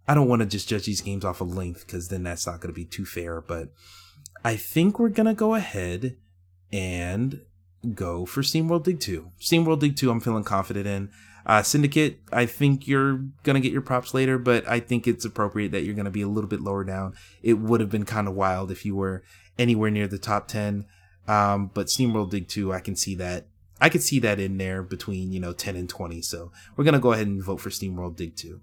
[0.08, 2.62] I don't want to just judge these games off of length because then that's not
[2.62, 3.42] going to be too fair.
[3.42, 3.70] But
[4.44, 6.18] I think we're going to go ahead
[6.72, 7.42] and
[7.94, 9.32] go for SteamWorld Dig 2.
[9.40, 11.12] SteamWorld Dig 2, I'm feeling confident in.
[11.46, 13.18] Uh, Syndicate, I think you're
[13.56, 16.28] to get your props later, but I think it's appropriate that you're to be a
[16.28, 17.14] little bit lower down.
[17.44, 19.24] It would have been kind of wild if you were
[19.60, 20.86] anywhere near the top 10.
[21.28, 23.48] Um, but SteamWorld Dig 2, I can see that.
[23.80, 26.22] I could see that in there between, you know, 10 and 20.
[26.22, 28.62] So we're going to go ahead and vote for SteamWorld Dig 2.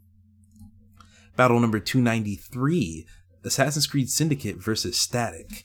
[1.36, 3.06] Battle number 293
[3.44, 5.64] Assassin's Creed Syndicate versus Static.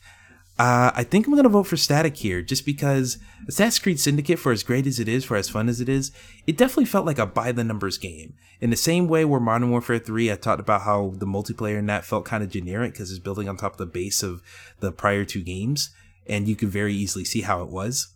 [0.59, 4.51] Uh, I think I'm gonna vote for Static here, just because Assassin's Creed Syndicate, for
[4.51, 6.11] as great as it is, for as fun as it is,
[6.47, 8.33] it definitely felt like a by the numbers game.
[8.59, 11.85] In the same way where Modern Warfare 3, I talked about how the multiplayer in
[11.87, 14.41] that felt kind of generic because it's building on top of the base of
[14.79, 15.91] the prior two games,
[16.25, 18.13] and you could very easily see how it was.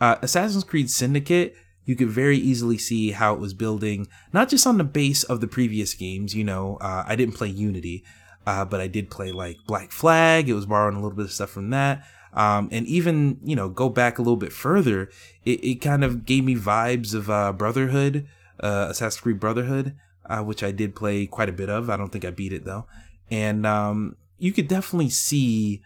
[0.00, 1.54] Uh, Assassin's Creed Syndicate,
[1.84, 5.40] you could very easily see how it was building not just on the base of
[5.40, 6.34] the previous games.
[6.34, 8.04] You know, uh, I didn't play Unity,
[8.46, 10.48] uh, but I did play like Black Flag.
[10.48, 12.04] It was borrowing a little bit of stuff from that.
[12.34, 15.08] Um, and even, you know, go back a little bit further,
[15.44, 18.26] it, it kind of gave me vibes of uh, Brotherhood,
[18.60, 19.94] uh, Assassin's Creed Brotherhood,
[20.26, 21.88] uh, which I did play quite a bit of.
[21.88, 22.86] I don't think I beat it though.
[23.30, 25.80] And um, you could definitely see,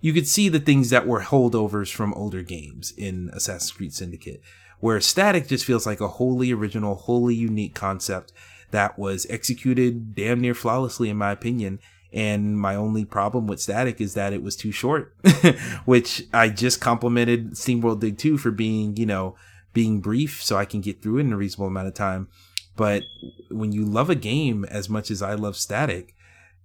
[0.00, 4.40] you could see the things that were holdovers from older games in Assassin's Creed Syndicate,
[4.78, 8.32] where Static just feels like a wholly original, wholly unique concept
[8.72, 11.78] that was executed damn near flawlessly in my opinion.
[12.12, 15.16] And my only problem with static is that it was too short
[15.86, 19.34] which i just complimented steamworld dig 2 for being you know
[19.72, 22.28] being brief so i can get through it in a reasonable amount of time.
[22.76, 23.02] But
[23.50, 26.14] when you love a game as much as i love static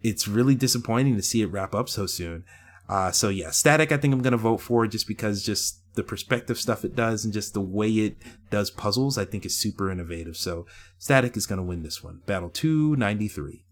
[0.02, 2.44] it's really disappointing to see it wrap up so soon.
[2.90, 6.58] Uh, so yeah static i think i'm gonna vote for just because just the perspective
[6.58, 8.16] stuff it does and just the way it
[8.50, 10.38] does puzzles, I think is super innovative.
[10.38, 10.66] So
[10.98, 12.22] Static is going to win this one.
[12.26, 13.66] Battle 293.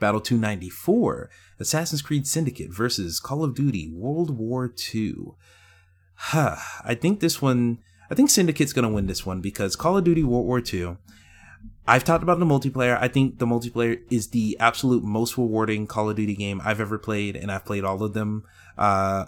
[0.00, 5.14] Battle 294, Assassin's Creed Syndicate versus Call of Duty World War II.
[6.14, 6.56] Huh.
[6.84, 7.78] I think this one,
[8.10, 10.96] I think Syndicate's going to win this one because Call of Duty World War II,
[11.86, 12.98] I've talked about the multiplayer.
[13.00, 16.98] I think the multiplayer is the absolute most rewarding Call of Duty game I've ever
[16.98, 18.44] played, and I've played all of them.
[18.76, 19.26] Uh,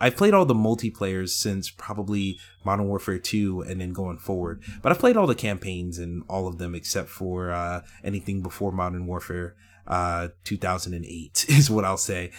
[0.00, 4.62] I've played all the multiplayers since probably Modern Warfare 2 and then going forward.
[4.82, 8.72] But I've played all the campaigns and all of them except for uh, anything before
[8.72, 9.56] Modern Warfare
[9.86, 12.30] uh, 2008 is what I'll say.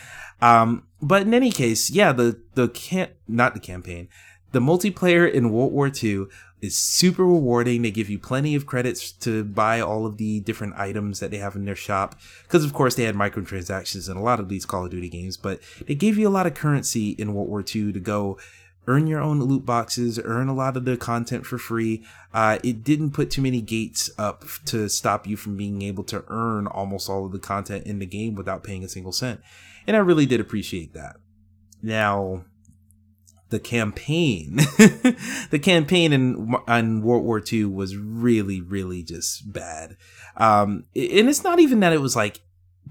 [0.42, 4.10] Um, but in any case, yeah, the the can not the campaign,
[4.52, 6.26] the multiplayer in World War II
[6.62, 7.82] is super rewarding.
[7.82, 11.38] They give you plenty of credits to buy all of the different items that they
[11.38, 12.20] have in their shop.
[12.44, 15.38] Because, of course, they had microtransactions in a lot of these Call of Duty games,
[15.38, 18.38] but they gave you a lot of currency in World War II to go
[18.88, 22.04] earn your own loot boxes, earn a lot of the content for free.
[22.34, 26.24] Uh, it didn't put too many gates up to stop you from being able to
[26.30, 29.42] earn almost all of the content in the game without paying a single cent.
[29.86, 31.18] And I really did appreciate that.
[31.82, 32.46] Now,
[33.50, 34.56] the campaign,
[35.50, 39.96] the campaign in, in World War II was really, really just bad.
[40.36, 42.42] Um, and it's not even that it was like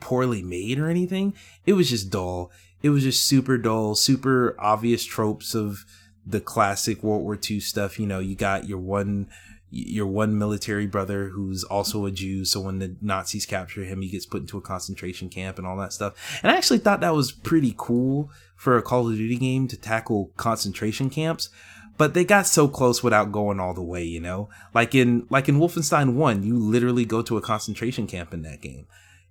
[0.00, 1.34] poorly made or anything.
[1.66, 2.50] It was just dull.
[2.82, 5.84] It was just super dull, super obvious tropes of
[6.24, 7.98] the classic World War II stuff.
[7.98, 9.28] You know, you got your one
[9.70, 12.44] your one military brother who's also a Jew.
[12.44, 15.76] So when the Nazis capture him, he gets put into a concentration camp and all
[15.78, 16.40] that stuff.
[16.42, 19.76] And I actually thought that was pretty cool for a Call of Duty game to
[19.76, 21.50] tackle concentration camps.
[21.98, 24.50] But they got so close without going all the way, you know?
[24.74, 28.60] Like in like in Wolfenstein 1, you literally go to a concentration camp in that
[28.60, 28.86] game.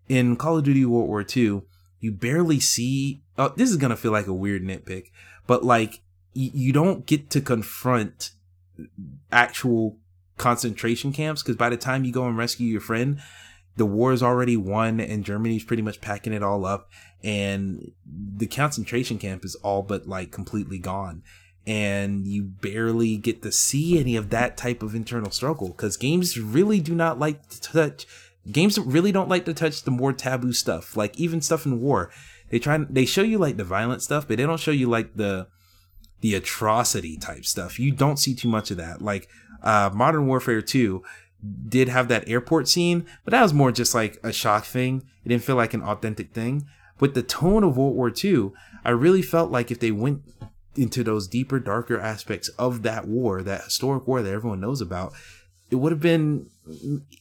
[0.09, 1.63] In Call of Duty World War Two,
[1.99, 5.11] you barely see oh, this is gonna feel like a weird nitpick,
[5.45, 6.01] but like
[6.33, 8.31] you don't get to confront
[9.31, 9.97] actual
[10.37, 13.19] concentration camps because by the time you go and rescue your friend,
[13.77, 16.89] the war is already won and Germany's pretty much packing it all up
[17.23, 21.23] and the concentration camp is all but like completely gone.
[21.67, 26.39] And you barely get to see any of that type of internal struggle because games
[26.39, 28.05] really do not like to touch
[28.51, 32.11] games really don't like to touch the more taboo stuff like even stuff in war.
[32.51, 35.15] They try they show you like the violent stuff but they don't show you like
[35.15, 35.47] the
[36.21, 37.79] the atrocity type stuff.
[37.79, 39.01] You don't see too much of that.
[39.01, 39.27] Like
[39.65, 41.03] uh, Modern Warfare 2
[41.67, 45.03] did have that airport scene, but that was more just like a shock thing.
[45.23, 46.65] It didn't feel like an authentic thing.
[46.99, 48.51] With the tone of World War II,
[48.85, 50.21] I really felt like if they went
[50.75, 55.13] into those deeper, darker aspects of that war, that historic war that everyone knows about,
[55.71, 56.49] it would have been,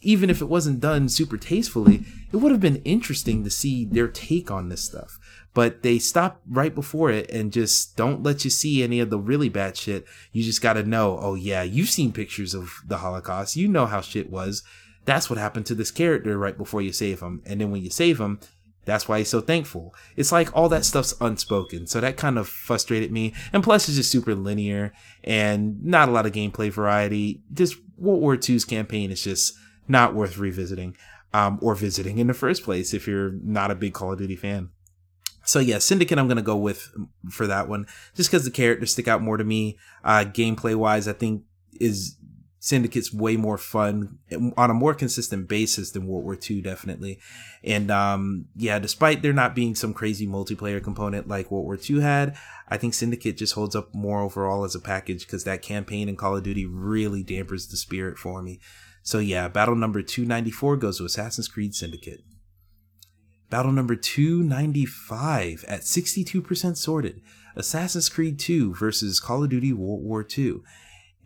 [0.01, 4.09] even if it wasn't done super tastefully, it would have been interesting to see their
[4.09, 5.19] take on this stuff
[5.55, 9.19] but they stop right before it and just don't let you see any of the
[9.19, 10.05] really bad shit.
[10.33, 13.55] You just got to know, oh yeah, you've seen pictures of the Holocaust.
[13.55, 14.65] You know how shit was.
[15.05, 17.41] That's what happened to this character right before you save him.
[17.47, 18.41] And then when you save him,
[18.85, 19.95] that's why he's so thankful.
[20.17, 21.87] It's like all that stuff's unspoken.
[21.87, 23.33] So that kind of frustrated me.
[23.53, 27.43] And plus it's just super linear and not a lot of gameplay variety.
[27.53, 29.55] Just World War II's campaign is just
[29.89, 30.97] not worth revisiting.
[31.33, 34.37] Um, or visiting in the first place if you're not a big Call of Duty
[34.37, 34.71] fan.
[35.45, 36.95] So yeah, Syndicate I'm gonna go with
[37.29, 39.77] for that one, just because the characters stick out more to me.
[40.05, 42.17] Uh, gameplay wise, I think is
[42.65, 44.19] Syndicate's way more fun
[44.57, 47.21] on a more consistent basis than World War II, definitely.
[47.63, 52.01] And um, yeah, despite there not being some crazy multiplayer component like World War II
[52.01, 56.09] had, I think Syndicate just holds up more overall as a package because that campaign
[56.09, 58.61] in Call of Duty really dampers the spirit for me.
[59.03, 62.25] So yeah, battle number 294 goes to Assassin's Creed Syndicate.
[63.51, 67.21] Battle number 295 at 62% sorted.
[67.55, 70.57] Assassin's Creed 2 versus Call of Duty World War II.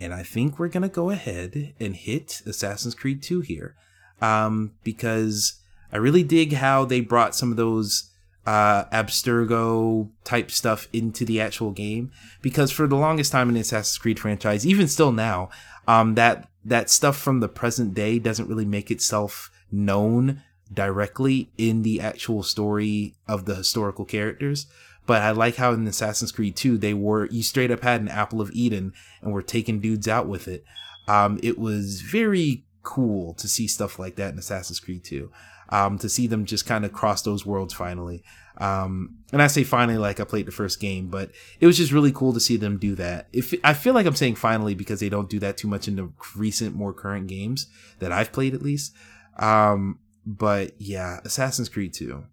[0.00, 3.76] And I think we're going to go ahead and hit Assassin's Creed 2 here.
[4.20, 5.60] Um, because
[5.92, 8.10] I really dig how they brought some of those
[8.46, 12.10] uh, Abstergo type stuff into the actual game.
[12.42, 15.50] Because for the longest time in the Assassin's Creed franchise, even still now,
[15.86, 21.82] um, that that stuff from the present day doesn't really make itself known directly in
[21.82, 24.66] the actual story of the historical characters.
[25.06, 28.08] But I like how in Assassin's Creed 2, they were, you straight up had an
[28.08, 30.64] apple of Eden and were taking dudes out with it.
[31.06, 35.30] Um, it was very cool to see stuff like that in Assassin's Creed 2.
[35.70, 38.22] Um, to see them just kind of cross those worlds finally.
[38.58, 41.92] Um, and I say finally, like I played the first game, but it was just
[41.92, 43.28] really cool to see them do that.
[43.32, 45.96] If I feel like I'm saying finally because they don't do that too much in
[45.96, 47.66] the recent, more current games
[48.00, 48.94] that I've played at least.
[49.38, 52.24] Um, but yeah, Assassin's Creed 2.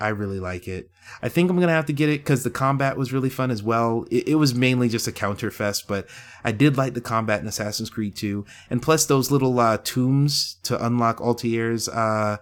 [0.00, 0.90] I really like it.
[1.22, 3.62] I think I'm gonna have to get it because the combat was really fun as
[3.62, 4.06] well.
[4.10, 6.08] It, it, was mainly just a counter fest, but
[6.44, 8.44] I did like the combat in Assassin's Creed 2.
[8.70, 12.38] And plus those little uh, tombs to unlock Altair's uh,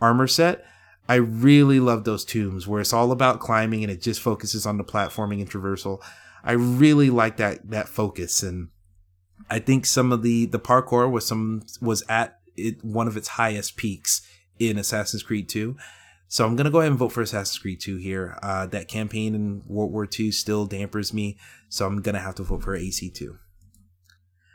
[0.00, 0.64] armor set.
[1.08, 4.78] I really love those tombs where it's all about climbing and it just focuses on
[4.78, 6.00] the platforming and traversal.
[6.44, 8.68] I really like that that focus, and
[9.48, 13.28] I think some of the the parkour was some was at it, one of its
[13.28, 14.22] highest peaks
[14.58, 15.76] in Assassin's Creed 2.
[16.32, 18.38] So I'm gonna go ahead and vote for Assassin's Creed 2 here.
[18.42, 21.36] Uh, that campaign in World War II still dampers me,
[21.68, 23.36] so I'm gonna have to vote for AC2.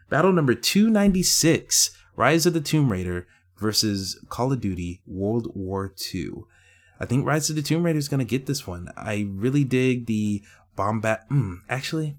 [0.10, 3.28] Battle number 296: Rise of the Tomb Raider
[3.60, 6.46] versus Call of Duty World War II.
[7.00, 8.90] I think Rise of the Tomb Raider is gonna get this one.
[8.98, 10.42] I really dig the
[10.76, 11.30] bombat.
[11.30, 12.18] Mm, actually,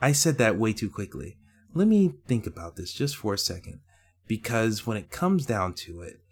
[0.00, 1.36] I said that way too quickly.
[1.74, 3.80] Let me think about this just for a second
[4.26, 6.22] because when it comes down to it,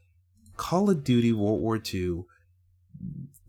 [0.56, 2.24] Call of Duty World War II,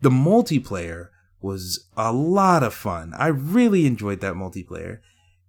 [0.01, 1.09] the multiplayer
[1.41, 3.13] was a lot of fun.
[3.17, 4.99] I really enjoyed that multiplayer.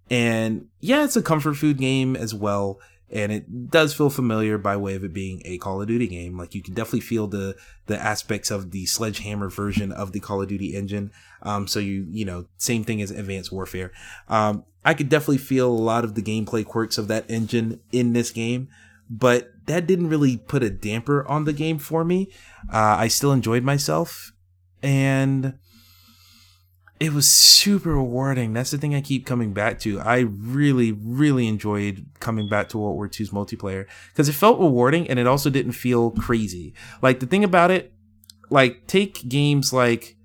[0.09, 2.79] And yeah, it's a comfort food game as well.
[3.11, 6.37] And it does feel familiar by way of it being a Call of Duty game.
[6.37, 7.55] Like you can definitely feel the
[7.87, 11.11] the aspects of the sledgehammer version of the Call of Duty engine.
[11.41, 13.91] Um, so you, you know, same thing as Advanced Warfare.
[14.27, 18.13] Um, I could definitely feel a lot of the gameplay quirks of that engine in
[18.13, 18.69] this game,
[19.09, 22.31] but that didn't really put a damper on the game for me.
[22.71, 24.33] Uh, I still enjoyed myself
[24.83, 25.57] and
[26.99, 28.53] it was super rewarding.
[28.53, 29.99] That's the thing I keep coming back to.
[30.01, 35.09] I really, really enjoyed coming back to World War II's multiplayer because it felt rewarding
[35.09, 36.73] and it also didn't feel crazy.
[37.01, 37.93] Like the thing about it,
[38.49, 40.17] like take games like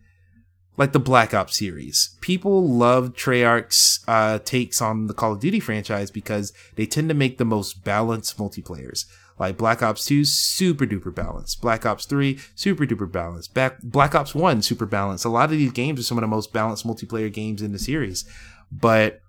[0.77, 2.17] like the Black Ops series.
[2.21, 7.15] People love Treyarch's uh, takes on the Call of Duty franchise because they tend to
[7.15, 9.07] make the most balanced multiplayers.
[9.39, 11.61] Like Black Ops 2, super duper balanced.
[11.61, 13.53] Black Ops 3, super duper balanced.
[13.53, 15.25] Back, Black Ops 1, super balanced.
[15.25, 17.79] A lot of these games are some of the most balanced multiplayer games in the
[17.79, 18.25] series.
[18.71, 19.21] But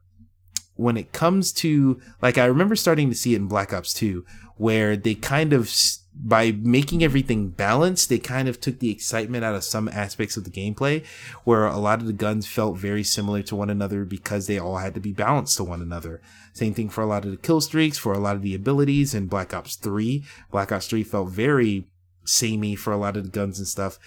[0.76, 4.24] when it comes to, like, I remember starting to see it in Black Ops 2,
[4.58, 5.70] where they kind of
[6.18, 10.44] by making everything balanced, they kind of took the excitement out of some aspects of
[10.46, 11.06] the gameplay
[11.44, 14.78] where a lot of the guns felt very similar to one another because they all
[14.78, 16.22] had to be balanced to one another.
[16.54, 19.14] Same thing for a lot of the kill streaks, for a lot of the abilities
[19.14, 20.24] in Black Ops 3.
[20.52, 21.88] Black Ops 3 felt very
[22.24, 24.00] samey for a lot of the guns and stuff.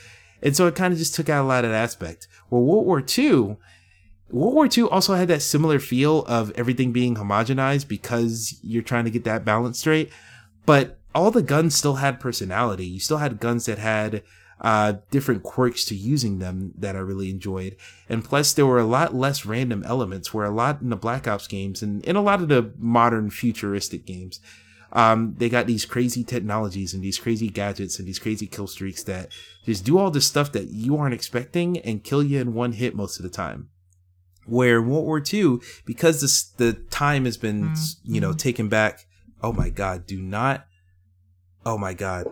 [0.43, 2.27] And so it kind of just took out a lot of that aspect.
[2.49, 3.57] Well, World War II,
[4.31, 9.05] World War II also had that similar feel of everything being homogenized because you're trying
[9.05, 10.11] to get that balance straight.
[10.67, 12.87] But all the guns still had personality.
[12.87, 14.23] You still had guns that had
[14.61, 17.77] uh, different quirks to using them that I really enjoyed.
[18.09, 21.27] And plus, there were a lot less random elements, where a lot in the Black
[21.27, 24.39] Ops games and in a lot of the modern futuristic games,
[24.93, 29.03] um, they got these crazy technologies and these crazy gadgets and these crazy kill streaks
[29.03, 29.33] that
[29.65, 32.95] just do all this stuff that you aren't expecting and kill you in one hit
[32.95, 33.71] most of the time.
[34.47, 38.37] Where World War II, because this, the time has been, you know, mm-hmm.
[38.37, 39.05] taken back.
[39.43, 40.68] Oh my God, do not
[41.65, 42.27] Oh my god.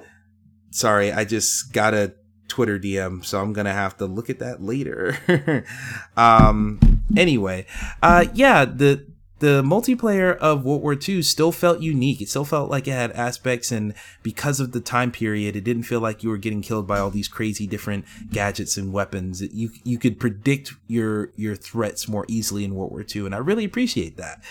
[0.71, 2.15] Sorry, I just got a
[2.49, 5.65] Twitter DM, so I'm gonna have to look at that later.
[6.17, 7.67] um anyway,
[8.03, 9.07] uh yeah, the
[9.39, 12.23] the multiplayer of World War II still felt unique.
[12.23, 15.83] It still felt like it had aspects, and because of the time period, it didn't
[15.83, 19.43] feel like you were getting killed by all these crazy different gadgets and weapons.
[19.43, 23.39] You you could predict your your threats more easily in World War II, and I
[23.39, 24.43] really appreciate that.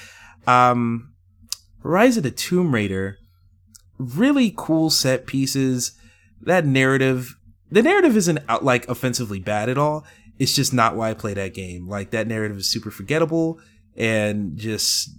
[0.46, 1.14] Um,
[1.82, 3.18] Rise of the Tomb Raider
[3.98, 5.94] really cool set pieces.
[6.42, 7.38] That narrative,
[7.72, 10.06] the narrative isn't out, like offensively bad at all.
[10.38, 11.88] It's just not why I play that game.
[11.88, 13.60] Like that narrative is super forgettable
[13.96, 15.10] and just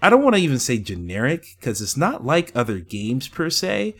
[0.00, 3.94] I don't want to even say generic because it's not like other games per se.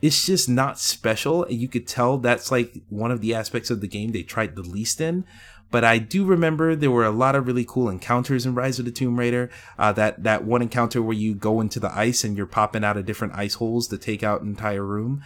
[0.00, 3.80] It's just not special, and you could tell that's like one of the aspects of
[3.80, 5.24] the game they tried the least in.
[5.72, 8.84] But I do remember there were a lot of really cool encounters in Rise of
[8.84, 9.50] the Tomb Raider.
[9.78, 12.98] Uh, that that one encounter where you go into the ice and you're popping out
[12.98, 15.24] of different ice holes to take out an entire room.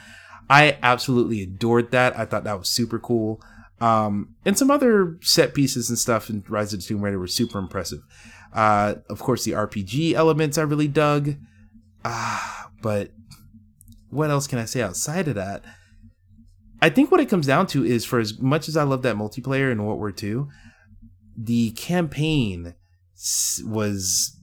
[0.49, 2.17] I absolutely adored that.
[2.17, 3.43] I thought that was super cool.
[3.81, 7.27] Um, and some other set pieces and stuff in Rise of the Tomb Raider were
[7.27, 8.03] super impressive.
[8.55, 11.35] Uh, of course, the RPG elements I really dug.
[12.05, 13.11] Ah, but
[14.11, 15.65] what else can I say outside of that?
[16.81, 19.17] I think what it comes down to is for as much as I love that
[19.17, 20.47] multiplayer in World War II,
[21.37, 22.75] the campaign
[23.65, 24.37] was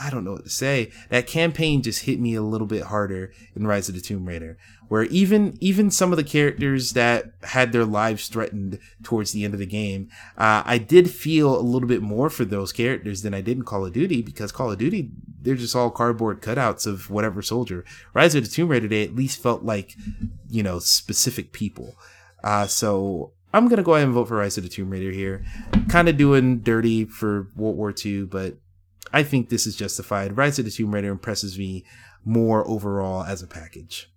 [0.00, 0.92] I don't know what to say.
[1.10, 4.56] That campaign just hit me a little bit harder in Rise of the Tomb Raider,
[4.88, 9.54] where even even some of the characters that had their lives threatened towards the end
[9.54, 13.34] of the game, uh, I did feel a little bit more for those characters than
[13.34, 15.10] I did in Call of Duty because Call of Duty
[15.40, 17.84] they're just all cardboard cutouts of whatever soldier.
[18.12, 19.96] Rise of the Tomb Raider, at least felt like
[20.48, 21.96] you know specific people.
[22.42, 25.44] Uh, so I'm gonna go ahead and vote for Rise of the Tomb Raider here.
[25.88, 28.56] Kind of doing dirty for World War II, but
[29.12, 30.36] I think this is justified.
[30.36, 31.84] Rise of the Tomb Raider impresses me
[32.24, 34.10] more overall as a package.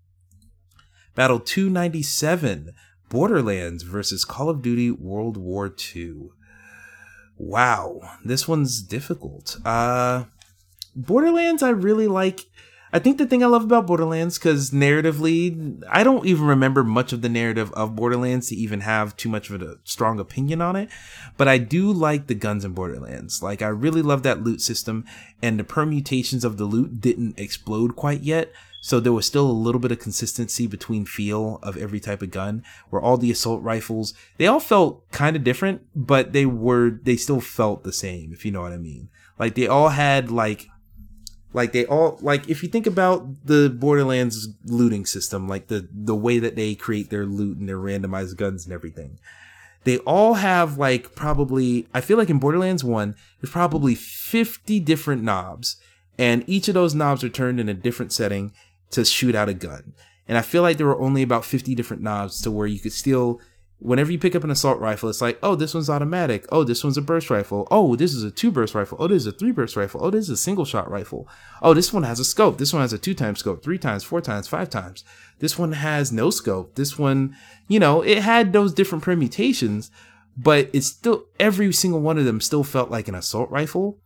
[1.15, 2.73] Battle 297
[3.09, 6.29] Borderlands versus Call of Duty World War II.
[7.37, 9.57] Wow, this one's difficult.
[9.65, 10.25] Uh
[10.95, 12.45] Borderlands I really like
[12.93, 17.13] I think the thing I love about Borderlands, because narratively, I don't even remember much
[17.13, 20.75] of the narrative of Borderlands to even have too much of a strong opinion on
[20.75, 20.89] it.
[21.37, 23.41] But I do like the guns in Borderlands.
[23.41, 25.05] Like, I really love that loot system,
[25.41, 28.51] and the permutations of the loot didn't explode quite yet.
[28.83, 32.31] So there was still a little bit of consistency between feel of every type of
[32.31, 36.89] gun, where all the assault rifles, they all felt kind of different, but they were,
[36.89, 39.09] they still felt the same, if you know what I mean.
[39.37, 40.67] Like, they all had, like,
[41.53, 46.15] like they all like if you think about the Borderlands looting system, like the the
[46.15, 49.19] way that they create their loot and their randomized guns and everything.
[49.83, 55.23] They all have like probably I feel like in Borderlands 1 there's probably 50 different
[55.23, 55.75] knobs
[56.17, 58.53] and each of those knobs are turned in a different setting
[58.91, 59.93] to shoot out a gun.
[60.27, 62.93] And I feel like there were only about 50 different knobs to where you could
[62.93, 63.41] still
[63.81, 66.45] whenever you pick up an assault rifle, it's like, oh, this one's automatic.
[66.51, 67.67] Oh, this one's a burst rifle.
[67.71, 68.97] Oh, this is a two burst rifle.
[69.01, 70.01] Oh, this is a three burst rifle.
[70.03, 71.27] Oh, this is a single shot rifle.
[71.63, 72.59] Oh, this one has a scope.
[72.59, 75.03] This one has a two times scope, three times, four times, five times.
[75.39, 76.75] This one has no scope.
[76.75, 77.35] This one,
[77.67, 79.89] you know, it had those different permutations,
[80.37, 83.99] but it's still every single one of them still felt like an assault rifle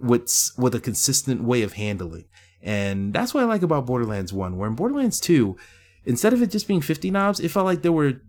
[0.00, 2.24] with with a consistent way of handling.
[2.62, 5.56] And that's what I like about Borderlands 1, where in Borderlands 2,
[6.04, 8.20] instead of it just being 50 knobs, it felt like there were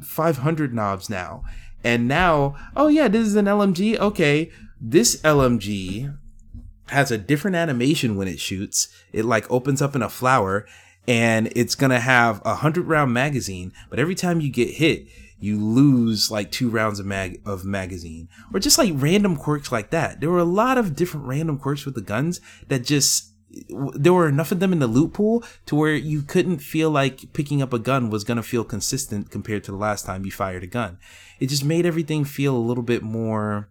[0.00, 1.42] 500 knobs now.
[1.82, 3.98] And now, oh yeah, this is an LMG.
[3.98, 6.16] Okay, this LMG
[6.88, 8.88] has a different animation when it shoots.
[9.12, 10.66] It like opens up in a flower
[11.08, 15.06] and it's going to have a 100 round magazine, but every time you get hit,
[15.38, 19.90] you lose like two rounds of mag of magazine or just like random quirks like
[19.90, 20.20] that.
[20.20, 23.29] There were a lot of different random quirks with the guns that just
[23.94, 27.32] there were enough of them in the loot pool to where you couldn't feel like
[27.32, 30.30] picking up a gun was going to feel consistent compared to the last time you
[30.30, 30.98] fired a gun.
[31.40, 33.68] It just made everything feel a little bit more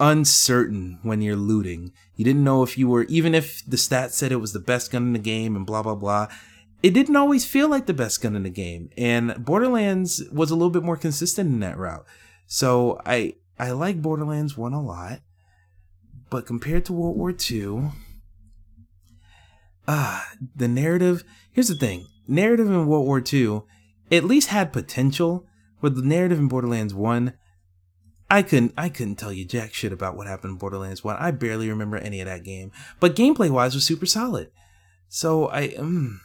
[0.00, 1.92] uncertain when you're looting.
[2.16, 4.90] You didn't know if you were, even if the stats said it was the best
[4.90, 6.28] gun in the game and blah, blah, blah.
[6.82, 8.90] It didn't always feel like the best gun in the game.
[8.96, 12.06] And Borderlands was a little bit more consistent in that route.
[12.46, 15.20] So I, I like Borderlands 1 a lot.
[16.30, 17.90] But compared to World War II,
[19.88, 21.24] ah, the narrative.
[21.50, 23.62] Here's the thing: narrative in World War II
[24.10, 25.46] at least had potential.
[25.80, 27.34] But the narrative in Borderlands One,
[28.30, 31.16] I couldn't I couldn't tell you jack shit about what happened in Borderlands One.
[31.16, 32.72] I barely remember any of that game.
[33.00, 34.50] But gameplay wise, was super solid.
[35.08, 36.20] So I um,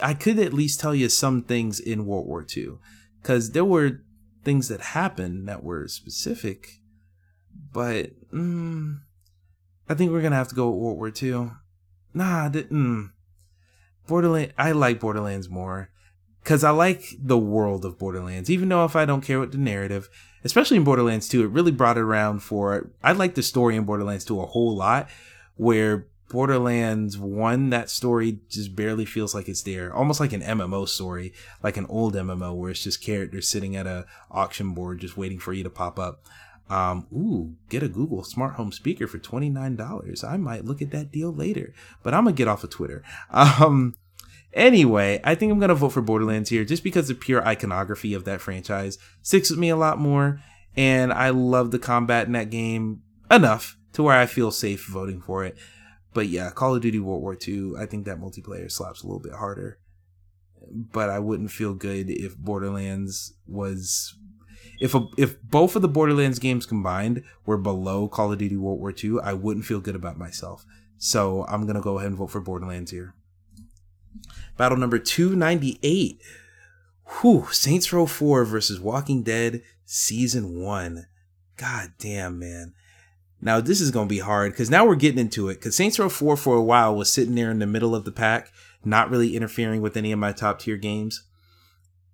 [0.00, 2.78] I could at least tell you some things in World War II,
[3.20, 4.00] because there were
[4.44, 6.80] things that happened that were specific.
[7.72, 9.00] But mm,
[9.90, 11.50] I think we're gonna have to go with World War II
[12.14, 13.10] nah, mm.
[14.06, 14.52] Borderlands.
[14.58, 15.90] I like Borderlands more
[16.42, 18.50] because I like the world of Borderlands.
[18.50, 20.08] Even though if I don't care what the narrative,
[20.44, 22.90] especially in Borderlands 2, it really brought it around for.
[23.02, 25.08] I like the story in Borderlands 2 a whole lot,
[25.56, 29.94] where Borderlands 1, that story just barely feels like it's there.
[29.94, 33.86] Almost like an MMO story, like an old MMO where it's just characters sitting at
[33.86, 36.24] a auction board just waiting for you to pop up.
[36.72, 40.24] Um, ooh, get a Google smart home speaker for $29.
[40.24, 43.02] I might look at that deal later, but I'm gonna get off of Twitter.
[43.30, 43.94] Um,
[44.54, 48.24] anyway, I think I'm gonna vote for Borderlands here just because the pure iconography of
[48.24, 50.40] that franchise sticks with me a lot more,
[50.74, 55.20] and I love the combat in that game enough to where I feel safe voting
[55.20, 55.58] for it.
[56.14, 59.20] But yeah, Call of Duty World War II, I think that multiplayer slaps a little
[59.20, 59.78] bit harder.
[60.70, 64.14] But I wouldn't feel good if Borderlands was
[64.82, 68.80] if a, if both of the Borderlands games combined were below Call of Duty World
[68.80, 70.66] War II, I wouldn't feel good about myself.
[70.98, 73.14] So I'm gonna go ahead and vote for Borderlands here.
[74.56, 76.20] Battle number 298.
[77.20, 81.06] Whew, Saints Row 4 versus Walking Dead Season 1.
[81.56, 82.74] God damn, man.
[83.40, 85.54] Now this is gonna be hard because now we're getting into it.
[85.60, 88.10] Because Saints Row 4 for a while was sitting there in the middle of the
[88.10, 88.50] pack,
[88.84, 91.22] not really interfering with any of my top tier games.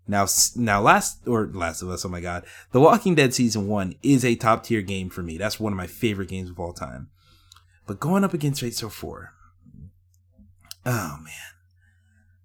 [0.09, 2.05] Now, now, last or Last of Us.
[2.05, 5.37] Oh my God, The Walking Dead season one is a top tier game for me.
[5.37, 7.11] That's one of my favorite games of all time.
[7.87, 9.35] But going up against Saints Row Four,
[10.87, 11.33] oh man,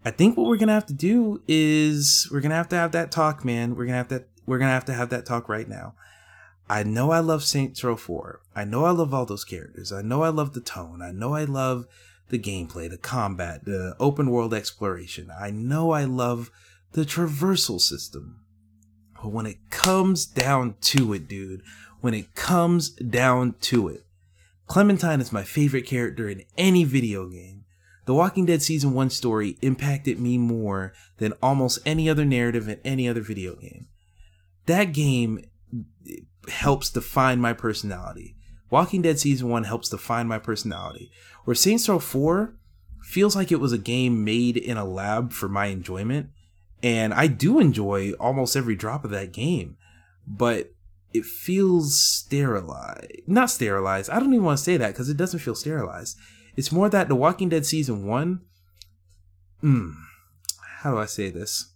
[0.04, 3.12] I think what we're gonna have to do is we're gonna have to have that
[3.12, 3.76] talk, man.
[3.76, 5.96] We're gonna have to we're gonna have to have that talk right now.
[6.70, 8.42] I know I love Saints Row 4.
[8.56, 9.92] I know I love all those characters.
[9.92, 11.02] I know I love the tone.
[11.02, 11.88] I know I love
[12.30, 15.30] the gameplay, the combat, the open world exploration.
[15.38, 16.52] I know I love
[16.94, 18.40] the traversal system.
[19.22, 21.62] But when it comes down to it, dude,
[22.02, 24.06] when it comes down to it,
[24.68, 27.66] Clementine is my favorite character in any video game.
[28.06, 32.80] The Walking Dead Season 1 story impacted me more than almost any other narrative in
[32.84, 33.88] any other video game.
[34.66, 35.46] That game
[36.50, 38.36] helps define my personality.
[38.70, 41.12] Walking Dead Season 1 helps define my personality.
[41.46, 42.54] Where Saints Row 4
[43.04, 46.30] feels like it was a game made in a lab for my enjoyment
[46.84, 49.78] and I do enjoy almost every drop of that game,
[50.28, 50.74] but
[51.14, 53.08] it feels sterilized.
[53.26, 54.10] Not sterilized.
[54.10, 56.18] I don't even want to say that because it doesn't feel sterilized.
[56.58, 58.42] It's more that The Walking Dead season one.
[59.62, 59.92] Hmm.
[60.80, 61.72] How do I say this?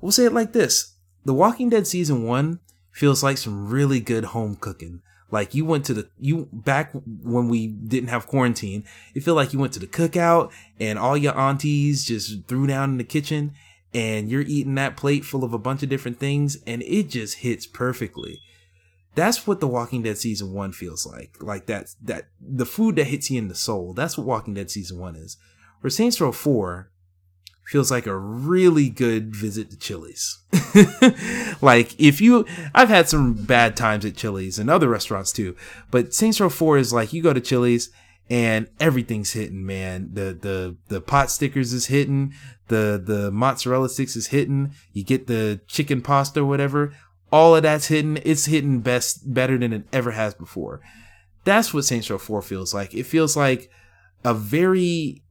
[0.00, 2.58] We'll say it like this: The Walking Dead season one
[2.90, 5.02] feels like some really good home cooking.
[5.30, 8.84] Like you went to the you back when we didn't have quarantine.
[9.14, 10.50] It felt like you went to the cookout
[10.80, 13.54] and all your aunties just threw down in the kitchen
[13.94, 17.38] and you're eating that plate full of a bunch of different things and it just
[17.38, 18.40] hits perfectly.
[19.14, 21.36] That's what The Walking Dead season 1 feels like.
[21.40, 23.92] Like that that the food that hits you in the soul.
[23.92, 25.36] That's what Walking Dead season 1 is.
[25.80, 26.90] Where Saints Row 4
[27.66, 30.42] feels like a really good visit to Chili's.
[31.62, 35.56] like if you I've had some bad times at Chili's and other restaurants too,
[35.90, 37.90] but Saints Row 4 is like you go to Chili's
[38.32, 40.08] and everything's hitting, man.
[40.14, 42.32] The the the pot stickers is hitting,
[42.68, 46.94] the the mozzarella sticks is hitting, you get the chicken pasta or whatever,
[47.30, 48.18] all of that's hitting.
[48.24, 50.80] It's hitting best better than it ever has before.
[51.44, 52.94] That's what Saints Row 4 feels like.
[52.94, 53.70] It feels like
[54.24, 55.22] a very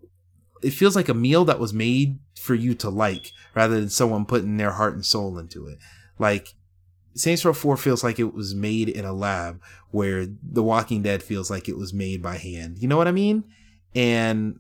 [0.61, 4.25] it feels like a meal that was made for you to like rather than someone
[4.25, 5.79] putting their heart and soul into it.
[6.19, 6.49] Like
[7.13, 11.21] Saints Row 4 feels like it was made in a lab where The Walking Dead
[11.21, 12.77] feels like it was made by hand.
[12.79, 13.43] You know what I mean?
[13.93, 14.59] And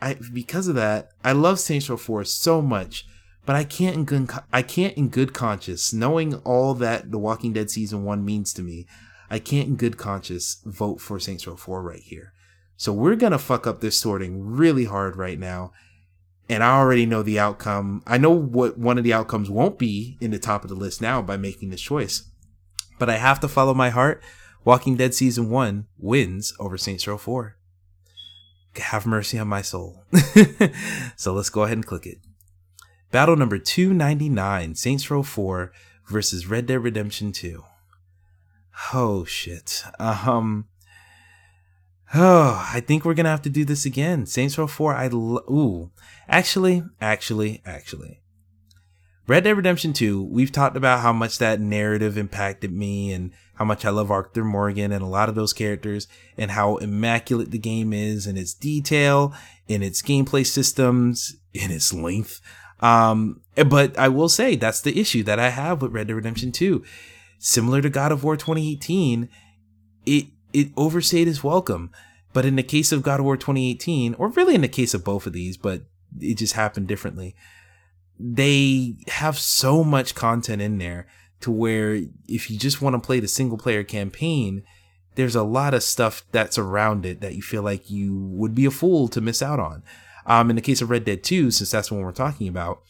[0.00, 3.06] I because of that, I love Saints Row 4 so much,
[3.46, 7.52] but I can't in good I can't in good conscience, knowing all that The Walking
[7.52, 8.86] Dead season 1 means to me,
[9.30, 12.32] I can't in good conscience vote for Saints Row 4 right here.
[12.76, 15.72] So we're going to fuck up this sorting really hard right now.
[16.48, 18.02] And I already know the outcome.
[18.06, 21.02] I know what one of the outcomes won't be in the top of the list
[21.02, 22.30] now by making this choice.
[22.98, 24.22] But I have to follow my heart.
[24.64, 27.56] Walking Dead Season 1 wins over Saints Row 4.
[28.78, 30.04] Have mercy on my soul.
[31.16, 32.18] so let's go ahead and click it.
[33.10, 35.72] Battle number 299 Saints Row 4
[36.06, 37.64] versus Red Dead Redemption 2.
[38.94, 39.82] Oh shit.
[39.98, 40.67] Um
[42.14, 44.24] Oh, I think we're gonna have to do this again.
[44.26, 45.90] Saints Row 4, I lo- ooh.
[46.28, 48.22] Actually, actually, actually.
[49.26, 53.66] Red Dead Redemption 2, we've talked about how much that narrative impacted me and how
[53.66, 57.58] much I love Arthur Morgan and a lot of those characters and how immaculate the
[57.58, 59.34] game is in its detail,
[59.66, 62.40] in its gameplay systems, in its length.
[62.80, 66.50] Um, but I will say that's the issue that I have with Red Dead Redemption
[66.50, 66.82] 2.
[67.38, 69.28] Similar to God of War 2018,
[70.06, 71.90] it it overstayed its welcome.
[72.32, 75.04] But in the case of God of War 2018, or really in the case of
[75.04, 75.82] both of these, but
[76.20, 77.34] it just happened differently,
[78.18, 81.06] they have so much content in there
[81.40, 84.62] to where if you just want to play the single player campaign,
[85.14, 88.66] there's a lot of stuff that's around it that you feel like you would be
[88.66, 89.82] a fool to miss out on.
[90.26, 92.82] Um, in the case of Red Dead 2, since that's what we're talking about,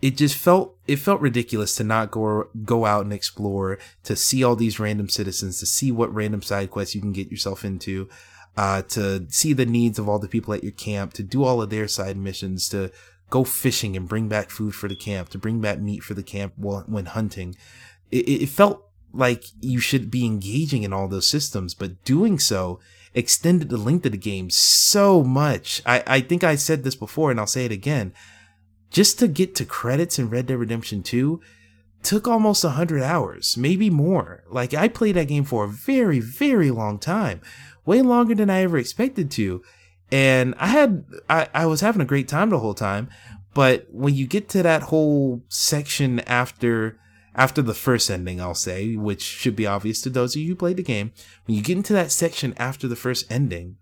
[0.00, 4.44] it just felt it felt ridiculous to not go go out and explore to see
[4.44, 8.08] all these random citizens to see what random side quests you can get yourself into
[8.56, 11.62] uh, to see the needs of all the people at your camp to do all
[11.62, 12.90] of their side missions to
[13.30, 16.22] go fishing and bring back food for the camp to bring back meat for the
[16.22, 17.54] camp while, when hunting.
[18.10, 22.80] It, it felt like you should be engaging in all those systems but doing so
[23.14, 25.80] extended the length of the game so much.
[25.86, 28.12] I, I think i said this before and i'll say it again
[28.90, 31.40] just to get to credits in Red Dead Redemption 2
[32.02, 34.44] took almost 100 hours, maybe more.
[34.48, 37.40] Like I played that game for a very, very long time,
[37.84, 39.62] way longer than I ever expected to.
[40.10, 43.08] And I had, I, I was having a great time the whole time.
[43.54, 46.98] But when you get to that whole section after,
[47.34, 50.56] after the first ending, I'll say, which should be obvious to those of you who
[50.56, 51.12] played the game,
[51.46, 53.76] when you get into that section after the first ending,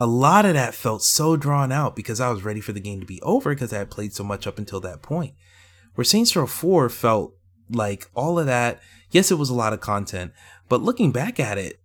[0.00, 3.00] a lot of that felt so drawn out because I was ready for the game
[3.00, 5.34] to be over because I had played so much up until that point.
[5.94, 7.34] Where Saints Row 4 felt
[7.70, 8.80] like all of that,
[9.10, 10.32] yes, it was a lot of content,
[10.68, 11.80] but looking back at it,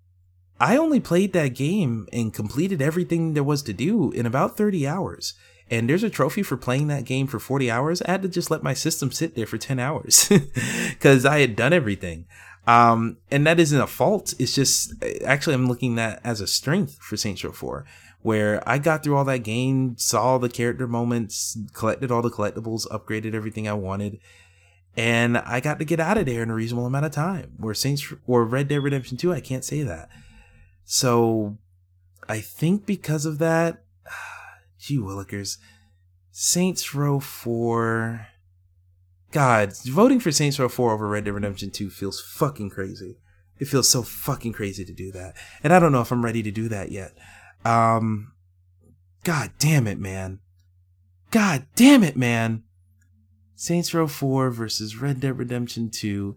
[0.59, 4.87] I only played that game and completed everything there was to do in about 30
[4.87, 5.33] hours.
[5.71, 8.01] And there's a trophy for playing that game for 40 hours.
[8.01, 10.29] I had to just let my system sit there for 10 hours
[10.89, 12.25] because I had done everything.
[12.69, 14.35] Um, and that isn't a fault.
[14.37, 14.93] It's just
[15.25, 17.83] actually I'm looking at as a strength for Saints Row 4,
[18.21, 22.87] where I got through all that game, saw the character moments, collected all the collectibles,
[22.89, 24.19] upgraded everything I wanted,
[24.95, 27.53] and I got to get out of there in a reasonable amount of time.
[27.57, 30.07] Where Saints or Red Dead Redemption 2, I can't say that.
[30.85, 31.57] So
[32.27, 33.81] I think because of that,
[34.77, 35.57] gee willikers,
[36.29, 38.27] Saints Row 4
[39.31, 43.17] God, voting for Saints Row 4 over Red Dead Redemption 2 feels fucking crazy.
[43.59, 45.35] It feels so fucking crazy to do that.
[45.63, 47.13] And I don't know if I'm ready to do that yet.
[47.65, 48.31] Um,
[49.23, 50.39] God damn it, man.
[51.29, 52.63] God damn it, man.
[53.55, 56.35] Saints Row 4 versus Red Dead Redemption 2.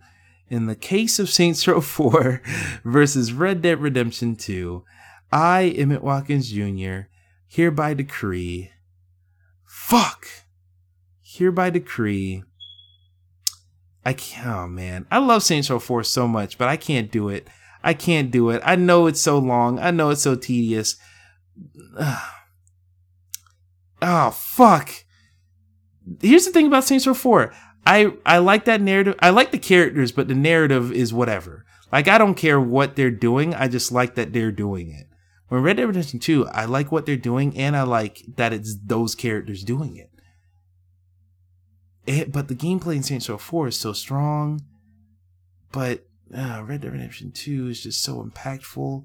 [0.51, 2.43] In the case of Saints Row 4
[2.85, 4.85] versus Red Dead Redemption 2,
[5.31, 7.03] I, Emmett Watkins Jr.,
[7.47, 8.71] hereby decree.
[9.65, 10.27] Fuck!
[11.23, 12.43] Hereby decree
[14.05, 15.07] I can't, oh man.
[15.11, 17.49] I love Saints Row 4 so much, but I can't do it.
[17.85, 18.63] I can't do it.
[18.65, 19.79] I know it's so long.
[19.79, 20.97] I know it's so tedious.
[24.03, 24.91] oh, fuck.
[26.21, 27.53] Here's the thing about Saints Row 4.
[27.85, 29.17] I, I like that narrative.
[29.21, 31.65] I like the characters, but the narrative is whatever.
[31.91, 33.55] Like, I don't care what they're doing.
[33.55, 35.09] I just like that they're doing it.
[35.49, 38.75] When Red Dead Redemption 2, I like what they're doing and I like that it's
[38.87, 40.11] those characters doing it.
[42.07, 44.63] It, but the gameplay in Saints Row 4 is so strong.
[45.71, 49.05] But uh, Red Dead Redemption 2 is just so impactful.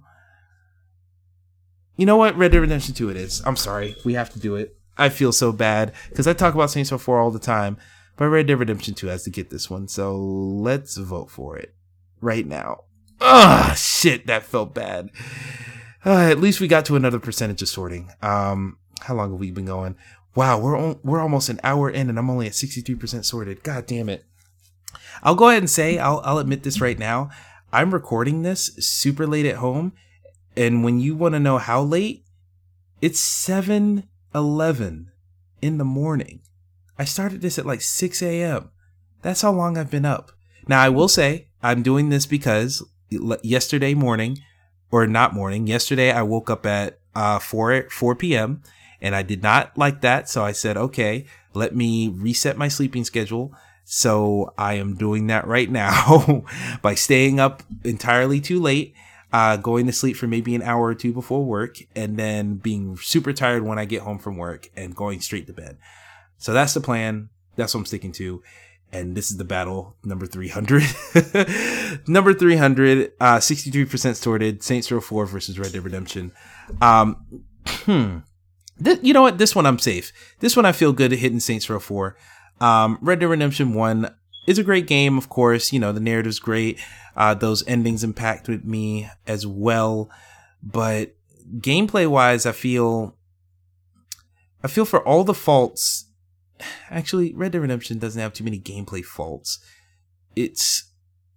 [1.96, 2.38] You know what?
[2.38, 3.42] Red Dead Redemption 2 it is.
[3.46, 3.96] I'm sorry.
[4.04, 4.78] We have to do it.
[4.98, 7.78] I feel so bad because I talk about Saints Row 4 all the time,
[8.16, 9.88] but Red Dead Redemption 2 has to get this one.
[9.88, 11.76] So let's vote for it
[12.20, 12.86] right now.
[13.22, 15.10] Ah, shit, that felt bad.
[16.06, 18.12] Uh, at least we got to another percentage of sorting.
[18.22, 19.96] Um, how long have we been going?
[20.38, 23.64] Wow, we're on, we're almost an hour in, and I'm only at 63% sorted.
[23.64, 24.24] God damn it!
[25.24, 27.32] I'll go ahead and say I'll I'll admit this right now.
[27.74, 29.94] I'm recording this super late at home,
[30.56, 32.24] and when you want to know how late,
[33.02, 35.08] it's 7:11
[35.64, 36.42] in the morning.
[37.00, 38.70] I started this at like 6 a.m.
[39.24, 40.34] That's how long I've been up.
[40.68, 44.38] Now I will say I'm doing this because yesterday morning,
[44.92, 48.62] or not morning, yesterday I woke up at uh, 4 4 p.m
[49.02, 50.30] and I did not like that.
[50.30, 53.54] So I said, okay, let me reset my sleeping schedule.
[53.84, 56.44] So I am doing that right now
[56.82, 58.94] by staying up entirely too late,
[59.32, 62.98] uh, going to sleep for maybe an hour or two before work, and then being
[62.98, 65.78] super tired when I get home from work and going straight to bed.
[66.38, 67.30] So that's the plan.
[67.56, 68.44] That's what I'm sticking to.
[68.92, 70.84] And this is the battle number 300.
[72.08, 76.32] number 300, uh, 63% sorted, Saints Row 4 versus Red Dead Redemption.
[76.82, 77.26] Um,
[77.68, 78.20] hmm
[78.84, 79.38] Th- you know what?
[79.38, 80.12] This one I'm safe.
[80.40, 82.16] This one I feel good at hitting Saints Row 4.
[82.60, 84.14] Um, Red Dead Redemption 1
[84.46, 85.74] is a great game, of course.
[85.74, 86.80] You know, the narrative's great.
[87.16, 90.10] Uh, those endings impacted me as well.
[90.62, 91.16] But
[91.58, 93.16] gameplay wise, I feel,
[94.64, 96.06] I feel for all the faults,
[96.90, 99.60] actually, Red Dead Redemption doesn't have too many gameplay faults.
[100.36, 100.92] It's,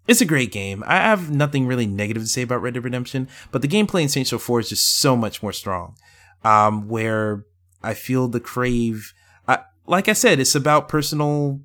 [0.06, 0.84] it's a great game.
[0.86, 4.08] I have nothing really negative to say about Red Dead Redemption, but the gameplay in
[4.08, 5.96] Saints Row 4 is just so much more strong
[6.44, 7.44] um, where
[7.82, 9.12] I feel the crave.
[9.48, 11.60] I, like I said, it's about personal.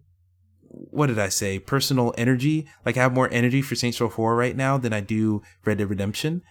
[0.70, 1.60] What did I say?
[1.60, 2.68] Personal energy.
[2.86, 5.78] Like I have more energy for Saints Row 4 right now than I do Red
[5.78, 6.42] Dead Redemption.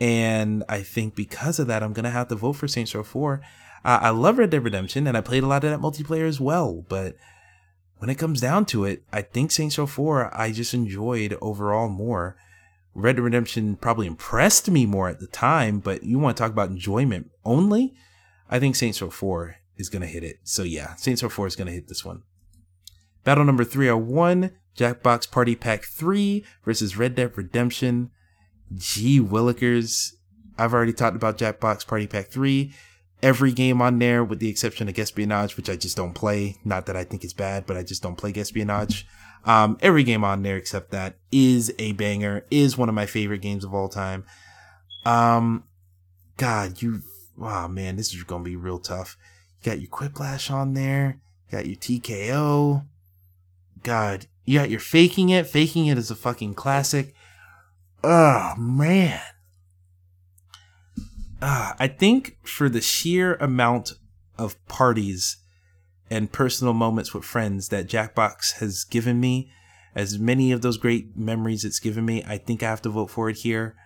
[0.00, 3.02] And I think because of that, I'm going to have to vote for Saints Row
[3.02, 3.40] 4.
[3.84, 6.40] Uh, I love Red Dead Redemption and I played a lot of that multiplayer as
[6.40, 6.84] well.
[6.88, 7.16] But
[7.98, 11.88] when it comes down to it, I think Saints Row 4 I just enjoyed overall
[11.88, 12.36] more.
[12.94, 16.52] Red Dead Redemption probably impressed me more at the time, but you want to talk
[16.52, 17.94] about enjoyment only?
[18.48, 20.36] I think Saints Row 4 is going to hit it.
[20.44, 22.22] So yeah, Saints Row 4 is going to hit this one.
[23.24, 28.10] Battle number 301, Jackbox Party Pack 3 versus Red Dead Redemption.
[28.74, 30.12] Gee Willikers.
[30.56, 32.72] I've already talked about Jackbox Party Pack 3.
[33.22, 36.56] Every game on there, with the exception of Guesspionage, which I just don't play.
[36.64, 39.04] Not that I think it's bad, but I just don't play Guesspionage.
[39.46, 43.42] Um, every game on there except that is a banger, is one of my favorite
[43.42, 44.24] games of all time.
[45.04, 45.64] Um,
[46.36, 47.02] God, you,
[47.36, 49.16] wow, man, this is gonna be real tough.
[49.62, 51.20] You got your Quiplash on there,
[51.50, 52.86] you got your TKO.
[53.82, 55.46] God, you got your Faking It.
[55.46, 57.14] Faking It is a fucking classic.
[58.02, 59.20] Oh, man.
[61.40, 63.92] Uh, I think for the sheer amount
[64.38, 65.36] of parties
[66.10, 69.50] and personal moments with friends that Jackbox has given me,
[69.94, 73.10] as many of those great memories it's given me, I think I have to vote
[73.10, 73.76] for it here.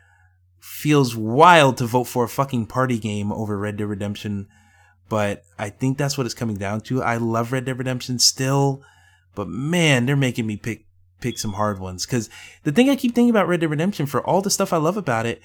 [0.58, 4.48] Feels wild to vote for a fucking party game over Red Dead Redemption,
[5.08, 7.02] but I think that's what it's coming down to.
[7.02, 8.82] I love Red Dead Redemption still,
[9.34, 10.84] but man, they're making me pick
[11.20, 12.06] pick some hard ones.
[12.06, 12.30] Cause
[12.62, 14.96] the thing I keep thinking about Red Dead Redemption, for all the stuff I love
[14.96, 15.42] about it,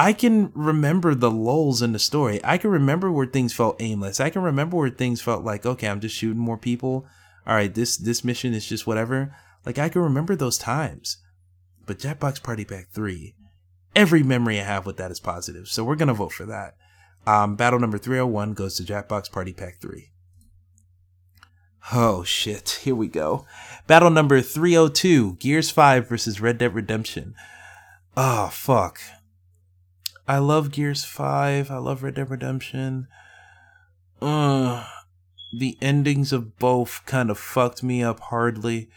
[0.00, 2.40] I can remember the lulls in the story.
[2.42, 4.18] I can remember where things felt aimless.
[4.18, 7.06] I can remember where things felt like, okay, I'm just shooting more people.
[7.46, 9.36] All right, this this mission is just whatever.
[9.66, 11.18] Like I can remember those times.
[11.84, 13.34] But Jackbox Party Pack 3,
[13.94, 15.68] every memory I have with that is positive.
[15.68, 16.76] So we're gonna vote for that.
[17.26, 20.12] Um, battle number 301 goes to Jackbox Party Pack 3.
[21.92, 23.44] Oh shit, here we go.
[23.86, 27.34] Battle number 302, Gears 5 versus Red Dead Redemption.
[28.16, 28.98] Oh fuck.
[30.30, 31.72] I love Gears 5.
[31.72, 33.08] I love Red Dead Redemption.
[34.20, 38.90] The endings of both kind of fucked me up hardly.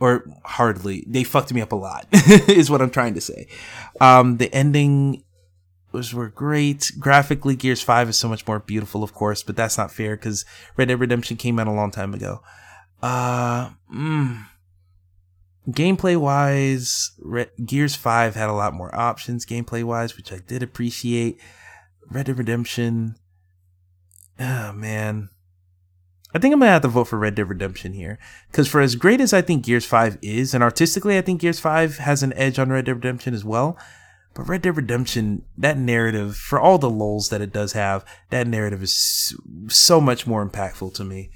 [0.00, 1.04] Or hardly.
[1.06, 2.06] They fucked me up a lot,
[2.48, 3.46] is what I'm trying to say.
[4.00, 5.24] Um, the ending
[5.92, 6.92] was were great.
[6.98, 10.46] Graphically, Gears 5 is so much more beautiful, of course, but that's not fair because
[10.78, 12.40] Red Dead Redemption came out a long time ago.
[13.02, 14.46] Uh, mm,
[15.70, 20.62] gameplay wise, Re- Gears 5 had a lot more options gameplay wise, which I did
[20.62, 21.40] appreciate.
[22.10, 23.16] Red Dead Redemption,
[24.38, 25.30] oh man.
[26.34, 28.18] I think I'm gonna have to vote for Red Dead Redemption here.
[28.50, 31.60] Because for as great as I think Gears 5 is, and artistically I think Gears
[31.60, 33.78] 5 has an edge on Red Dead Redemption as well.
[34.34, 38.48] But Red Dead Redemption, that narrative, for all the lulls that it does have, that
[38.48, 39.38] narrative is
[39.68, 41.30] so much more impactful to me.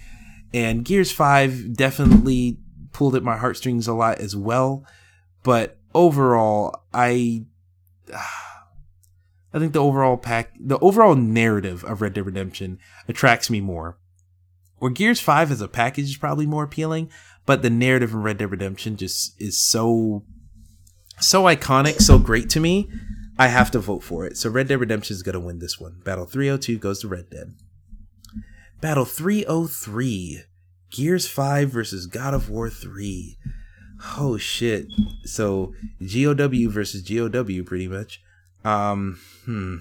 [0.52, 2.58] And Gears 5 definitely
[2.98, 4.84] pulled at my heartstrings a lot as well.
[5.44, 7.44] But overall, I.
[9.50, 12.78] I think the overall pack, the overall narrative of Red Dead Redemption
[13.08, 13.96] attracts me more.
[14.76, 17.10] Where Gears 5 as a package is probably more appealing,
[17.46, 20.24] but the narrative in Red Dead Redemption just is so
[21.18, 22.90] so iconic, so great to me.
[23.38, 24.36] I have to vote for it.
[24.36, 26.02] So Red Dead Redemption is going to win this one.
[26.04, 27.54] Battle 302 goes to Red Dead.
[28.82, 30.42] Battle 303
[30.90, 33.36] Gears 5 versus God of War 3.
[34.16, 34.86] Oh shit.
[35.24, 38.22] So GOW versus GOW pretty much.
[38.64, 39.76] Um hmm.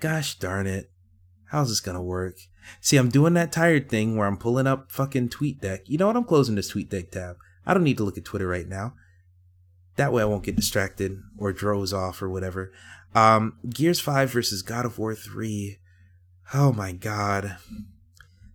[0.00, 0.90] Gosh darn it.
[1.46, 2.36] How's this gonna work?
[2.80, 5.80] See, I'm doing that tired thing where I'm pulling up fucking TweetDeck.
[5.86, 6.16] You know what?
[6.16, 7.36] I'm closing this TweetDeck tab.
[7.66, 8.94] I don't need to look at Twitter right now.
[9.96, 12.72] That way I won't get distracted or droze off or whatever.
[13.14, 15.78] Um, Gears 5 versus God of War 3.
[16.54, 17.56] Oh my god.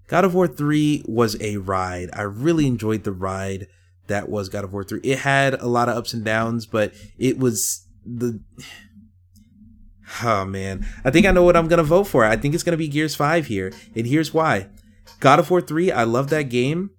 [0.07, 2.09] God of War 3 was a ride.
[2.13, 3.67] I really enjoyed the ride
[4.07, 5.01] that was God of War 3.
[5.03, 8.41] It had a lot of ups and downs, but it was the
[10.23, 10.87] Oh man.
[11.03, 12.23] I think I know what I'm going to vote for.
[12.23, 14.69] I think it's going to be Gears 5 here, and here's why.
[15.19, 16.91] God of War 3, I love that game,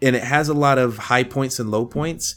[0.00, 2.36] and it has a lot of high points and low points,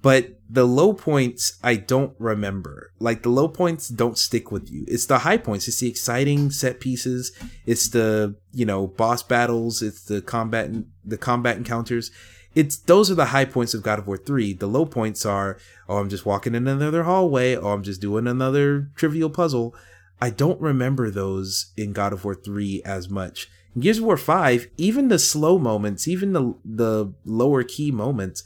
[0.00, 2.92] but the low points I don't remember.
[2.98, 4.84] Like the low points don't stick with you.
[4.88, 5.68] It's the high points.
[5.68, 7.32] It's the exciting set pieces.
[7.66, 10.70] It's the, you know, boss battles, it's the combat
[11.04, 12.10] the combat encounters
[12.54, 14.54] it's those are the high points of God of War 3.
[14.54, 18.26] The low points are, oh, I'm just walking in another hallway, oh, I'm just doing
[18.26, 19.74] another trivial puzzle.
[20.20, 23.48] I don't remember those in God of War 3 as much.
[23.74, 28.42] In Gears of War 5, even the slow moments, even the the lower key moments,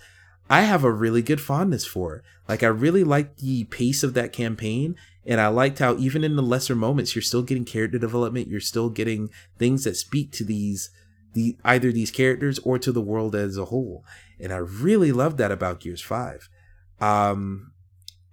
[0.49, 2.23] I have a really good fondness for.
[2.49, 6.37] Like I really like the pace of that campaign and I liked how even in
[6.37, 10.45] the lesser moments you're still getting character development, you're still getting things that speak to
[10.45, 10.91] these
[11.33, 14.05] the either these characters or to the world as a whole.
[14.39, 16.49] And I really love that about Gears 5.
[17.01, 17.73] Um,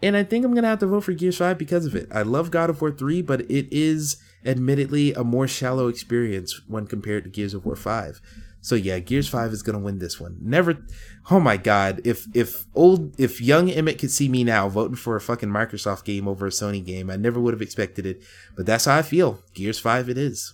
[0.03, 2.07] and I think I'm gonna have to vote for Gears 5 because of it.
[2.11, 6.85] I love God of War 3, but it is admittedly a more shallow experience when
[6.85, 8.21] compared to Gears of War 5.
[8.61, 10.37] So yeah, Gears 5 is gonna win this one.
[10.39, 10.85] Never
[11.31, 15.15] oh my god, if if old if young Emmett could see me now voting for
[15.15, 18.21] a fucking Microsoft game over a Sony game, I never would have expected it.
[18.55, 19.39] But that's how I feel.
[19.55, 20.53] Gears 5 it is.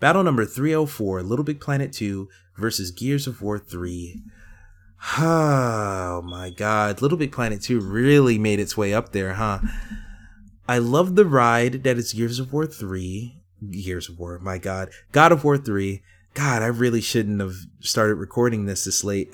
[0.00, 4.22] Battle number 304, Little Big Planet 2 versus Gears of War 3.
[5.18, 9.58] Oh my god, Little Big Planet 2 really made its way up there, huh?
[10.66, 13.36] I love the ride that is Gears of War 3.
[13.70, 14.90] Gears of War, my god.
[15.12, 16.02] God of War 3.
[16.34, 19.32] God, I really shouldn't have started recording this this late.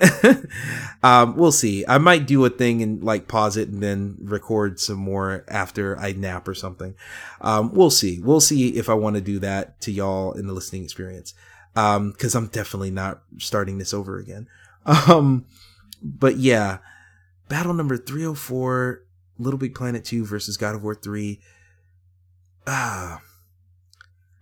[1.03, 1.83] um, we'll see.
[1.87, 5.97] I might do a thing and like pause it and then record some more after
[5.97, 6.93] I nap or something.
[7.41, 8.19] Um, we'll see.
[8.19, 11.33] We'll see if I want to do that to y'all in the listening experience.
[11.75, 14.47] Um, cause I'm definitely not starting this over again.
[15.07, 15.45] Um,
[16.01, 16.79] but yeah,
[17.47, 19.03] battle number 304,
[19.37, 21.39] Little Big Planet 2 versus God of War 3.
[22.65, 23.21] Ah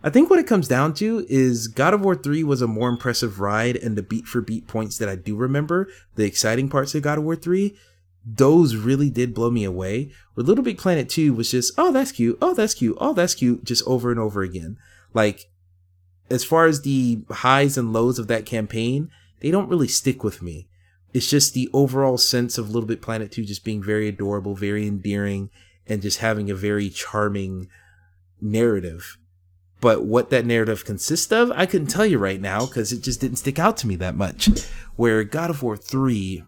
[0.02, 2.88] I think what it comes down to is God of War 3 was a more
[2.88, 6.96] impressive ride, and the beat for beat points that I do remember, the exciting parts
[6.96, 7.76] of God of War 3,
[8.26, 10.12] those really did blow me away.
[10.34, 13.36] Where Little Big Planet 2 was just, oh, that's cute, oh, that's cute, oh, that's
[13.36, 14.78] cute, just over and over again.
[15.14, 15.50] Like,
[16.30, 19.10] as far as the highs and lows of that campaign,
[19.42, 20.70] they don't really stick with me.
[21.14, 24.88] It's just the overall sense of Little Big Planet 2 just being very adorable, very
[24.88, 25.50] endearing,
[25.88, 27.68] and just having a very charming
[28.40, 29.18] narrative
[29.82, 33.22] but what that narrative consists of, I couldn't tell you right now because it just
[33.22, 34.50] didn't stick out to me that much.
[34.96, 36.44] Where God of War 3,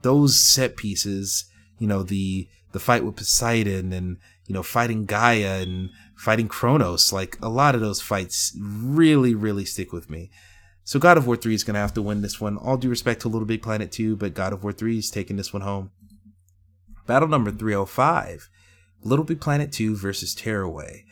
[0.00, 1.44] those set pieces,
[1.78, 4.16] you know, the the fight with Poseidon and,
[4.46, 9.66] you know, fighting Gaia and fighting Kronos, like a lot of those fights really, really
[9.66, 10.30] stick with me.
[10.84, 12.56] So God of War 3 is going to have to win this one.
[12.56, 15.36] All due respect to Little Big Planet 2, but God of War 3 is taking
[15.36, 15.90] this one home.
[17.06, 18.48] Battle number 305
[19.04, 21.04] Little Big Planet 2 versus Tearaway.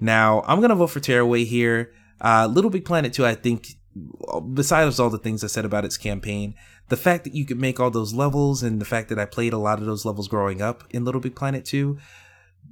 [0.00, 1.92] Now, I'm going to vote for Tearaway here.
[2.20, 3.74] Uh, Little Big Planet 2, I think,
[4.54, 6.54] besides all the things I said about its campaign,
[6.88, 9.52] the fact that you could make all those levels and the fact that I played
[9.52, 11.98] a lot of those levels growing up in Little Big Planet 2,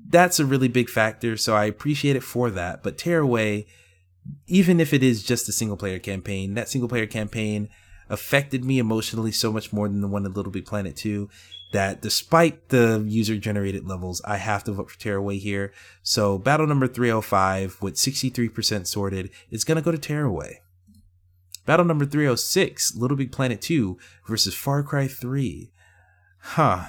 [0.08, 1.36] that's a really big factor.
[1.36, 2.82] So I appreciate it for that.
[2.82, 3.66] But Tearaway,
[4.46, 7.68] even if it is just a single player campaign, that single player campaign
[8.08, 11.28] affected me emotionally so much more than the one in Little Big Planet 2
[11.72, 15.72] that despite the user generated levels, I have to vote for Tearaway here.
[16.02, 20.60] So battle number 305 with 63% sorted is going to go to Tearaway.
[21.64, 25.72] Battle number 306, Little Big Planet 2 versus Far Cry 3.
[26.38, 26.84] Huh.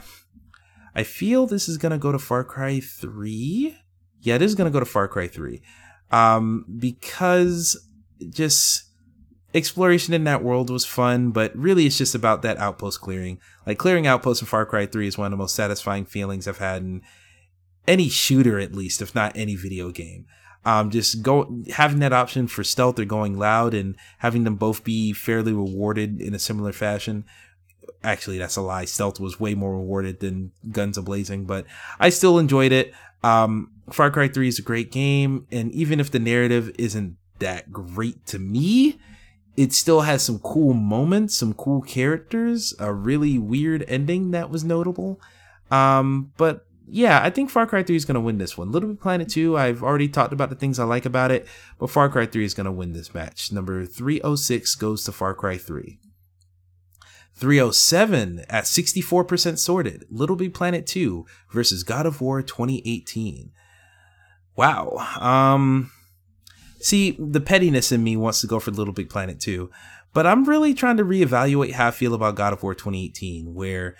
[0.93, 3.75] I feel this is going to go to Far Cry 3.
[4.21, 5.61] Yeah, it is going to go to Far Cry 3.
[6.11, 7.78] Um, because
[8.30, 8.86] just
[9.54, 13.39] exploration in that world was fun, but really it's just about that outpost clearing.
[13.66, 16.58] Like clearing outposts in Far Cry 3 is one of the most satisfying feelings I've
[16.58, 17.02] had in
[17.88, 20.26] any shooter at least, if not any video game.
[20.66, 24.84] Um, just go having that option for stealth or going loud and having them both
[24.84, 27.24] be fairly rewarded in a similar fashion.
[28.04, 28.84] Actually, that's a lie.
[28.84, 31.66] Stealth was way more rewarded than Guns Ablazing, but
[32.00, 32.93] I still enjoyed it.
[33.24, 37.72] Um, Far Cry 3 is a great game, and even if the narrative isn't that
[37.72, 39.00] great to me,
[39.58, 44.64] it still has some cool moments, some cool characters, a really weird ending that was
[44.64, 45.20] notable.
[45.72, 48.72] Um, but yeah, I think Far Cry 3 is going to win this one.
[48.72, 51.47] Little Big Planet 2, I've already talked about the things I like about it,
[51.80, 53.51] but Far Cry 3 is going to win this match.
[53.51, 55.99] Number 306 goes to Far Cry 3.
[57.36, 60.05] 307 at 64% sorted.
[60.10, 63.51] Little Big Planet 2 versus God of War 2018.
[64.55, 64.97] Wow.
[65.20, 65.91] Um
[66.80, 69.69] See, the pettiness in me wants to go for Little Big Planet 2,
[70.13, 73.95] but I'm really trying to reevaluate how I feel about God of War 2018, where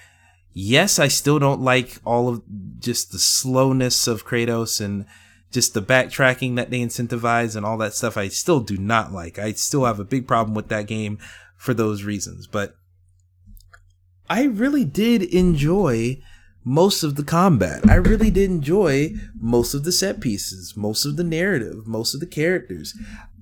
[0.54, 2.42] yes, I still don't like all of
[2.80, 5.06] just the slowness of Kratos and
[5.52, 8.18] just the backtracking that they incentivize and all that stuff.
[8.18, 9.40] I still do not like.
[9.40, 11.20] I still have a big problem with that game
[11.56, 12.76] for those reasons, but
[14.30, 16.22] I really did enjoy
[16.68, 17.90] most of the combat.
[17.90, 22.20] I really did enjoy most of the set pieces, most of the narrative, most of
[22.20, 22.94] the characters.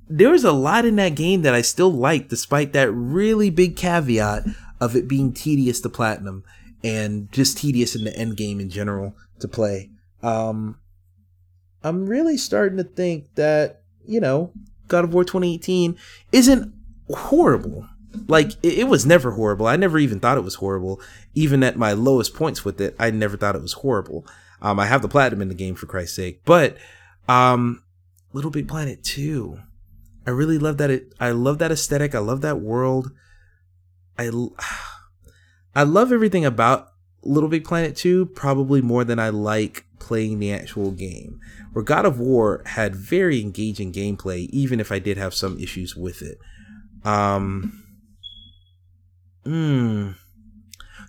[0.08, 3.76] There was a lot in that game that I still liked, despite that really big
[3.76, 4.44] caveat
[4.80, 6.44] of it being tedious to platinum
[6.84, 9.90] and just tedious in the end game in general to play.
[10.22, 10.78] Um,
[11.84, 14.52] I'm really starting to think that, you know,
[14.88, 15.98] God of War 2018
[16.32, 16.72] isn't
[17.10, 17.90] horrible
[18.28, 19.68] like it, it, was never horrible.
[19.68, 21.02] I never even thought it was horrible.
[21.34, 24.26] Even at my lowest points with it, I never thought it was horrible.
[24.62, 26.78] Um, I have the platinum in the game for Christ's sake, but
[27.28, 27.84] um,
[28.34, 29.60] Little Big Planet 2.
[30.28, 30.90] I really love that.
[30.90, 32.16] It, I love that aesthetic.
[32.16, 33.12] I love that world.
[34.18, 34.30] I
[35.76, 36.88] I love everything about
[37.24, 41.40] Little Big Planet 2 probably more than I like playing the actual game.
[41.74, 45.96] Where God of War had very engaging gameplay, even if I did have some issues
[45.96, 46.40] with it.
[47.04, 47.85] Um,
[49.46, 50.12] Hmm.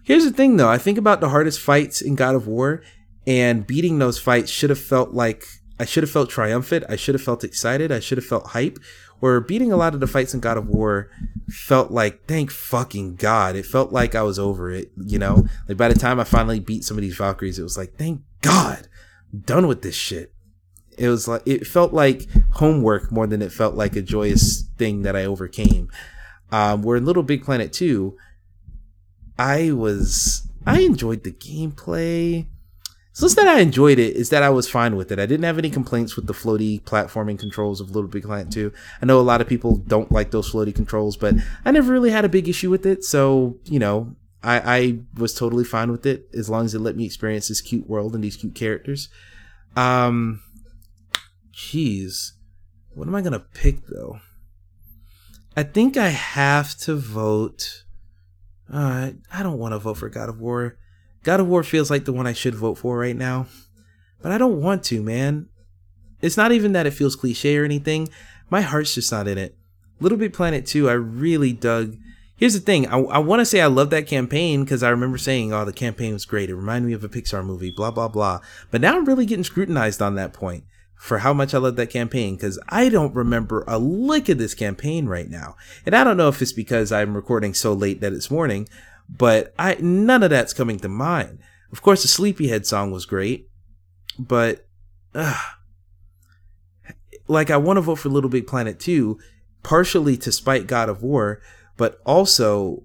[0.05, 0.69] Here's the thing, though.
[0.69, 2.83] I think about the hardest fights in God of War,
[3.27, 5.45] and beating those fights should have felt like
[5.79, 6.85] I should have felt triumphant.
[6.89, 7.93] I should have felt excited.
[7.93, 8.79] I should have felt hype.
[9.19, 11.11] Where beating a lot of the fights in God of War
[11.49, 13.57] felt like, thank fucking God.
[13.57, 15.47] It felt like I was over it, you know?
[15.69, 18.23] Like by the time I finally beat some of these Valkyries, it was like, thank
[18.43, 18.89] God,
[19.33, 20.33] I'm done with this shit.
[20.99, 25.03] It was like, it felt like homework more than it felt like a joyous thing
[25.03, 25.91] that I overcame.
[26.53, 28.17] Um, where in Little Big Planet 2,
[29.39, 32.47] I was I enjoyed the gameplay.
[33.13, 35.19] So it's that I enjoyed it is that I was fine with it.
[35.19, 38.71] I didn't have any complaints with the floaty platforming controls of Little Big Planet 2.
[39.01, 41.35] I know a lot of people don't like those floaty controls, but
[41.65, 43.05] I never really had a big issue with it.
[43.05, 46.95] So, you know, I, I was totally fine with it as long as it let
[46.95, 49.09] me experience this cute world and these cute characters.
[49.77, 50.43] Um,
[51.55, 52.33] jeez,
[52.95, 54.21] what am I gonna pick though?
[55.57, 57.85] I think I have to vote
[58.73, 60.77] uh, I don't want to vote for God of War.
[61.23, 63.47] God of War feels like the one I should vote for right now,
[64.23, 65.49] but I don't want to, man.
[66.21, 68.09] It's not even that it feels cliche or anything.
[68.49, 69.57] My heart's just not in it.
[70.01, 71.97] Little Big Planet 2, I really dug.
[72.37, 75.19] Here's the thing I, I want to say I love that campaign because I remember
[75.19, 76.51] saying, oh, the campaign was great.
[76.51, 78.41] It reminded me of a Pixar movie, blah, blah, blah.
[78.71, 80.65] But now I'm really getting scrutinized on that point
[80.97, 84.55] for how much I love that campaign because I don't remember a lick of this
[84.55, 85.57] campaign right now.
[85.85, 88.69] And I don't know if it's because I'm recording so late that it's morning,
[89.09, 91.39] but I none of that's coming to mind.
[91.73, 93.49] Of course, the Sleepyhead song was great,
[94.19, 94.67] but
[97.29, 99.19] like I want to vote for Little Big Planet 2,
[99.63, 101.41] partially to spite God of War,
[101.77, 102.83] but also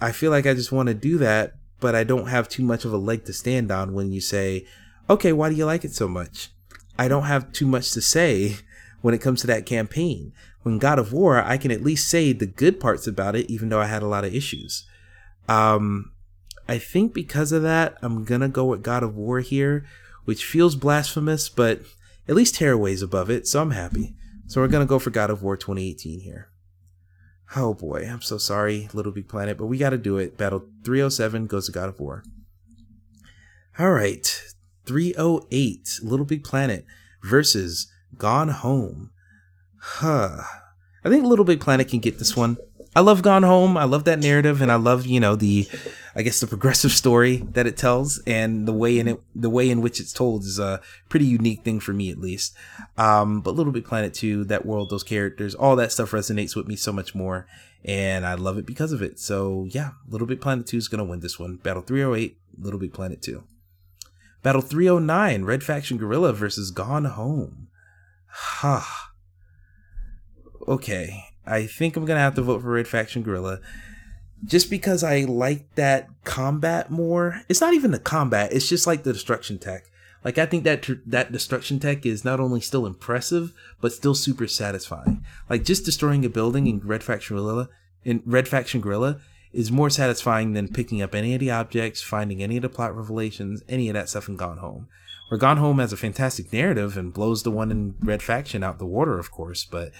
[0.00, 2.84] I feel like I just want to do that, but I don't have too much
[2.84, 4.66] of a leg to stand on when you say,
[5.08, 6.50] okay, why do you like it so much?
[6.98, 8.56] I don't have too much to say
[9.00, 10.32] when it comes to that campaign.
[10.62, 13.68] When God of War, I can at least say the good parts about it, even
[13.68, 14.86] though I had a lot of issues.
[15.48, 16.12] Um,
[16.68, 19.84] I think because of that, I'm gonna go with God of War here,
[20.24, 21.82] which feels blasphemous, but
[22.26, 24.14] at least Tearaway's above it, so I'm happy.
[24.46, 26.48] So we're gonna go for God of War 2018 here.
[27.56, 30.38] Oh boy, I'm so sorry, Little Big Planet, but we gotta do it.
[30.38, 32.24] Battle 307 goes to God of War.
[33.78, 34.53] All right,
[34.86, 36.84] 308 Little Big Planet
[37.22, 39.10] versus Gone Home.
[39.78, 40.42] Huh.
[41.04, 42.56] I think Little Big Planet can get this one.
[42.96, 43.76] I love Gone Home.
[43.76, 45.68] I love that narrative, and I love you know the,
[46.14, 49.68] I guess the progressive story that it tells, and the way in it, the way
[49.68, 52.54] in which it's told is a pretty unique thing for me at least.
[52.96, 56.68] Um, but Little Big Planet 2, that world, those characters, all that stuff resonates with
[56.68, 57.48] me so much more,
[57.84, 59.18] and I love it because of it.
[59.18, 61.56] So yeah, Little Big Planet 2 is gonna win this one.
[61.56, 63.42] Battle 308, Little Big Planet 2.
[64.44, 67.68] Battle 309, Red Faction Guerrilla versus Gone Home.
[68.28, 69.10] Ha.
[70.68, 71.24] okay.
[71.46, 73.60] I think I'm gonna have to vote for Red Faction Guerrilla.
[74.44, 77.40] Just because I like that combat more.
[77.48, 79.84] It's not even the combat, it's just like the destruction tech.
[80.22, 84.14] Like I think that tr- that destruction tech is not only still impressive, but still
[84.14, 85.24] super satisfying.
[85.48, 87.70] Like just destroying a building in Red Faction Guerrilla
[88.04, 89.20] in Red Faction Guerrilla
[89.54, 92.94] is more satisfying than picking up any of the objects, finding any of the plot
[92.94, 94.88] revelations, any of that stuff in Gone Home.
[95.28, 98.78] Where Gone Home has a fantastic narrative and blows the one in Red Faction out
[98.78, 99.92] the water, of course, but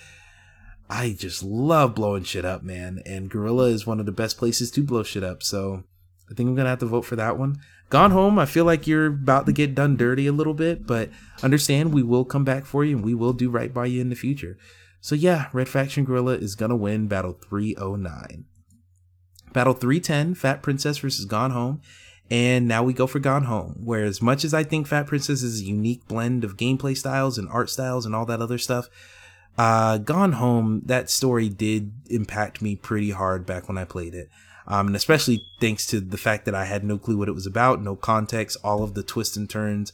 [0.91, 3.01] I just love blowing shit up, man.
[3.07, 5.43] And Guerrilla is one of the best places to blow shit up.
[5.43, 5.85] So
[6.31, 7.61] I think I'm to have to vote for that one.
[7.91, 11.11] Gone Home, I feel like you're about to get done dirty a little bit, but
[11.43, 14.09] understand we will come back for you and we will do right by you in
[14.11, 14.59] the future.
[15.01, 18.47] So yeah, Red Faction Guerrilla is to win Battle 309.
[19.55, 21.81] Battle 310, Fat Princess versus Gone Home.
[22.31, 25.43] And now we go for Gone Home, where as much as I think Fat Princess
[25.43, 28.89] is a unique blend of gameplay styles and art styles and all that other stuff,
[29.57, 34.29] uh, Gone Home, that story did impact me pretty hard back when I played it.
[34.67, 37.47] Um, and especially thanks to the fact that I had no clue what it was
[37.47, 39.93] about, no context, all of the twists and turns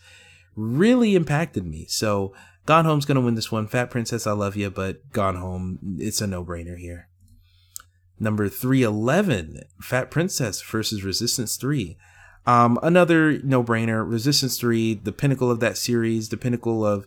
[0.57, 1.87] really impacted me.
[1.89, 2.33] So
[2.65, 3.67] Gone Home's gonna win this one.
[3.67, 7.10] Fat Princess, I love you, but Gone Home, it's a no-brainer here.
[8.21, 11.97] Number 311, Fat Princess versus Resistance 3.
[12.47, 14.09] Um, another no-brainer.
[14.09, 17.07] Resistance 3, the pinnacle of that series, the pinnacle of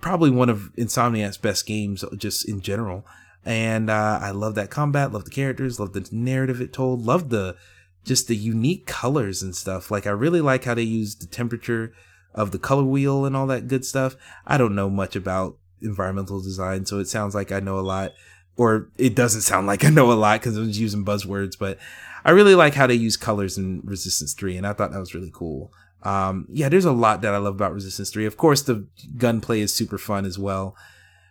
[0.00, 3.06] probably one of Insomniac's best games just in general.
[3.44, 7.30] And uh, I love that combat, love the characters, love the narrative it told, love
[7.30, 7.56] the
[8.04, 9.90] just the unique colors and stuff.
[9.90, 11.92] Like I really like how they use the temperature
[12.34, 14.16] of the color wheel and all that good stuff.
[14.46, 18.12] I don't know much about environmental design, so it sounds like I know a lot,
[18.56, 21.58] or it doesn't sound like I know a lot because I was using buzzwords.
[21.58, 21.78] But
[22.24, 25.14] I really like how they use colors in Resistance Three, and I thought that was
[25.14, 25.72] really cool.
[26.02, 28.26] Um, yeah, there's a lot that I love about Resistance 3.
[28.26, 28.86] Of course, the
[29.16, 30.76] gunplay is super fun as well.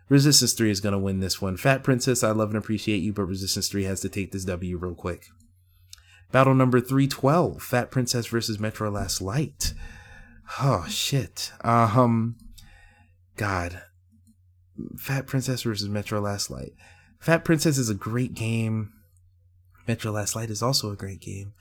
[0.10, 1.56] Resistance 3 is going to win this one.
[1.56, 4.78] Fat Princess, I love and appreciate you, but Resistance 3 has to take this W
[4.78, 5.28] real quick.
[6.32, 9.74] Battle number 312 Fat Princess versus Metro Last Light.
[10.62, 11.54] Oh, shit.
[11.62, 12.36] Um,
[13.38, 13.82] God.
[14.98, 16.74] Fat Princess versus Metro Last Light.
[17.26, 18.94] Fat Princess is a great game.
[19.88, 21.54] Metro Last Light is also a great game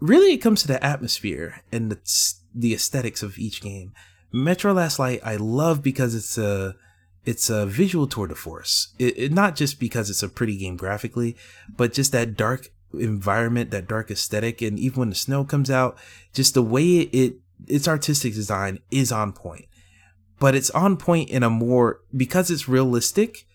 [0.00, 3.92] really it comes to the atmosphere and the, the aesthetics of each game.
[4.32, 6.76] Metro Last Light I love because it's a
[7.24, 8.94] it's a visual tour de force.
[8.98, 11.36] It, it, not just because it's a pretty game graphically,
[11.68, 15.98] but just that dark environment, that dark aesthetic, and even when the snow comes out,
[16.32, 19.66] just the way it its artistic design is on point.
[20.38, 23.46] But it's on point in a more because it's realistic.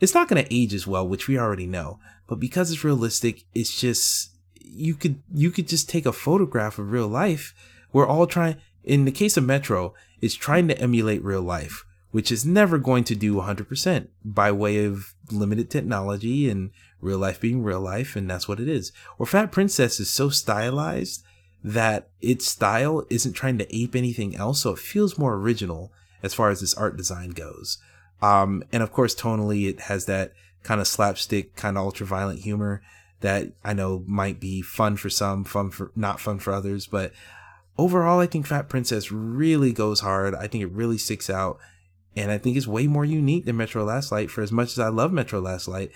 [0.00, 1.98] It's not going to age as well, which we already know.
[2.26, 6.92] But because it's realistic, it's just you could you could just take a photograph of
[6.92, 7.54] real life.
[7.92, 12.32] We're all trying in the case of Metro, it's trying to emulate real life, which
[12.32, 16.70] is never going to do 100% by way of limited technology and
[17.00, 18.92] real life being real life, and that's what it is.
[19.18, 21.22] Or Fat Princess is so stylized
[21.62, 25.92] that its style isn't trying to ape anything else, so it feels more original
[26.22, 27.78] as far as this art design goes.
[28.20, 32.40] Um, and of course, tonally, it has that kind of slapstick, kind of ultra violent
[32.40, 32.82] humor
[33.20, 36.86] that I know might be fun for some, fun for not fun for others.
[36.86, 37.12] But
[37.76, 40.34] overall, I think Fat Princess really goes hard.
[40.34, 41.58] I think it really sticks out,
[42.16, 44.30] and I think it's way more unique than Metro Last Light.
[44.30, 45.90] For as much as I love Metro Last Light,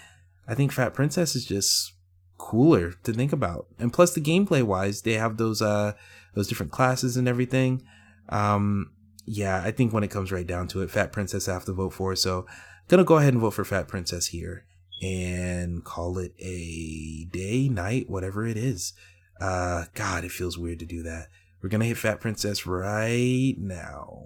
[0.47, 1.93] I think Fat Princess is just
[2.39, 3.67] cooler to think about.
[3.79, 5.93] And plus, the gameplay wise, they have those uh
[6.35, 7.83] those different classes and everything.
[8.29, 8.92] Um,
[9.25, 11.73] yeah, I think when it comes right down to it, Fat Princess I have to
[11.73, 12.17] vote for.
[12.17, 12.47] So,
[12.89, 14.65] gonna go ahead and vote for Fat Princess here
[15.01, 18.93] and call it a day, night, whatever it is.
[19.41, 21.29] Uh, God, it feels weird to do that.
[21.61, 24.25] We're gonna hit Fat Princess right now.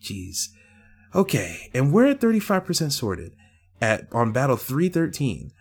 [0.00, 0.48] Jeez.
[1.14, 3.34] Okay, and we're at 35% sorted
[3.80, 5.52] at on battle 313.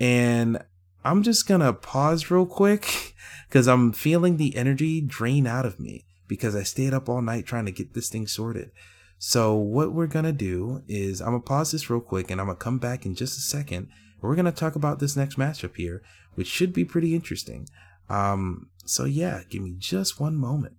[0.00, 0.64] And
[1.04, 3.14] I'm just gonna pause real quick
[3.48, 7.46] because I'm feeling the energy drain out of me because I stayed up all night
[7.46, 8.70] trying to get this thing sorted.
[9.18, 12.62] So what we're to do is I'm to pause this real quick and I'm to
[12.62, 13.88] come back in just a second.
[14.20, 16.02] We're to talk about this next matchup here,
[16.34, 17.68] which should be pretty interesting.
[18.08, 20.74] Um, so yeah, give me just one moment.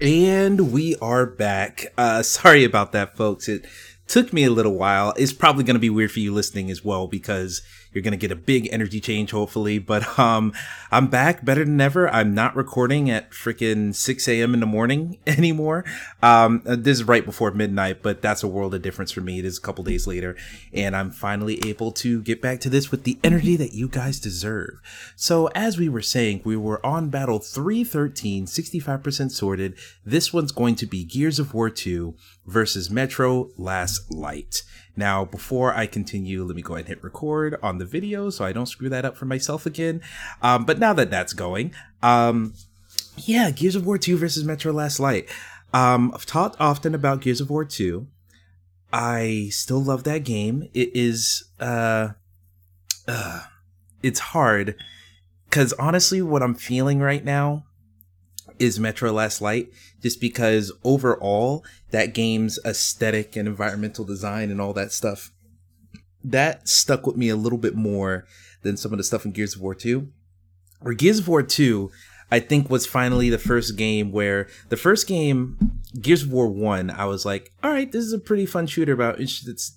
[0.00, 1.86] And we are back.
[1.96, 3.48] Uh, sorry about that, folks.
[3.48, 3.66] It
[4.06, 5.14] took me a little while.
[5.16, 8.18] It's probably going to be weird for you listening as well because you're going to
[8.18, 9.78] get a big energy change, hopefully.
[9.78, 10.52] But um,
[10.90, 12.08] I'm back better than ever.
[12.08, 14.54] I'm not recording at freaking 6 a.m.
[14.54, 15.84] in the morning anymore.
[16.22, 19.38] Um, uh, this is right before midnight, but that's a world of difference for me.
[19.38, 20.36] It is a couple days later,
[20.72, 24.20] and I'm finally able to get back to this with the energy that you guys
[24.20, 24.80] deserve.
[25.16, 29.76] So, as we were saying, we were on battle 313, 65% sorted.
[30.04, 32.14] This one's going to be Gears of War 2
[32.46, 34.62] versus Metro Last Light.
[35.00, 38.44] Now, before I continue, let me go ahead and hit record on the video so
[38.44, 40.02] I don't screw that up for myself again.
[40.42, 41.72] Um, but now that that's going,
[42.02, 42.52] um,
[43.16, 45.26] yeah, Gears of War 2 versus Metro Last Light.
[45.72, 48.06] Um, I've talked often about Gears of War 2.
[48.92, 50.68] I still love that game.
[50.74, 52.10] It is, uh,
[53.08, 53.44] uh
[54.02, 54.76] it's hard
[55.48, 57.64] because honestly, what I'm feeling right now
[58.58, 59.72] is Metro Last Light,
[60.02, 65.30] just because overall that game's aesthetic and environmental design and all that stuff
[66.24, 68.26] that stuck with me a little bit more
[68.62, 70.08] than some of the stuff in Gears of War 2.
[70.82, 71.90] Or Gears of War 2,
[72.30, 76.90] I think was finally the first game where the first game, Gears of War 1,
[76.90, 79.20] I was like, all right, this is a pretty fun shooter, about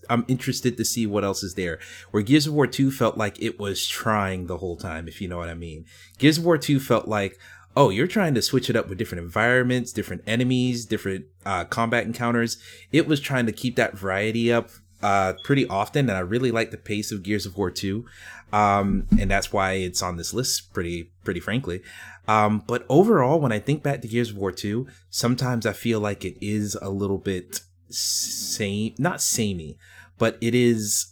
[0.10, 1.80] I'm interested to see what else is there.
[2.12, 5.28] Where Gears of War 2 felt like it was trying the whole time, if you
[5.28, 5.86] know what I mean.
[6.18, 7.40] Gears of War 2 felt like,
[7.76, 12.06] oh, you're trying to switch it up with different environments, different enemies, different uh, combat
[12.06, 12.58] encounters.
[12.92, 14.70] It was trying to keep that variety up
[15.02, 18.06] uh, pretty often, and I really like the pace of Gears of War 2.
[18.54, 21.82] Um, and that's why it's on this list, pretty pretty frankly.
[22.28, 26.00] Um, but overall, when I think back to Gears of War 2, sometimes I feel
[26.00, 29.78] like it is a little bit same, not samey,
[30.18, 31.08] but it is.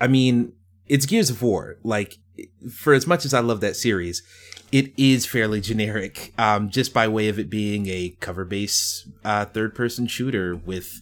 [0.00, 0.52] I mean,
[0.88, 1.76] it's Gears of War.
[1.82, 2.18] Like,
[2.72, 4.22] for as much as I love that series,
[4.72, 9.44] it is fairly generic, um, just by way of it being a cover based uh,
[9.44, 11.00] third person shooter with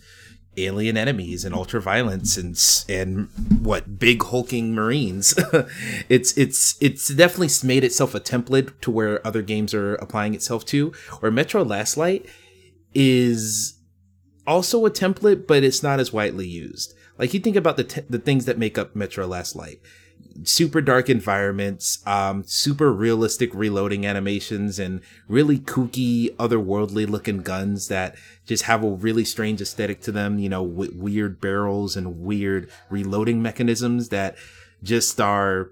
[0.57, 3.29] alien enemies and ultra violence and and
[3.65, 5.35] what big hulking marines
[6.11, 10.65] it's it's it's definitely made itself a template to where other games are applying itself
[10.67, 10.93] to
[11.23, 12.27] or metro last light
[12.93, 13.79] is
[14.47, 16.93] also a template but it's not as widely used
[17.23, 19.81] like you think about the t- the things that make up metro last light
[20.45, 28.17] super dark environments, um, super realistic reloading animations, and really kooky, otherworldly looking guns that
[28.47, 30.39] just have a really strange aesthetic to them.
[30.39, 34.37] You know, with weird barrels and weird reloading mechanisms that
[34.83, 35.71] just are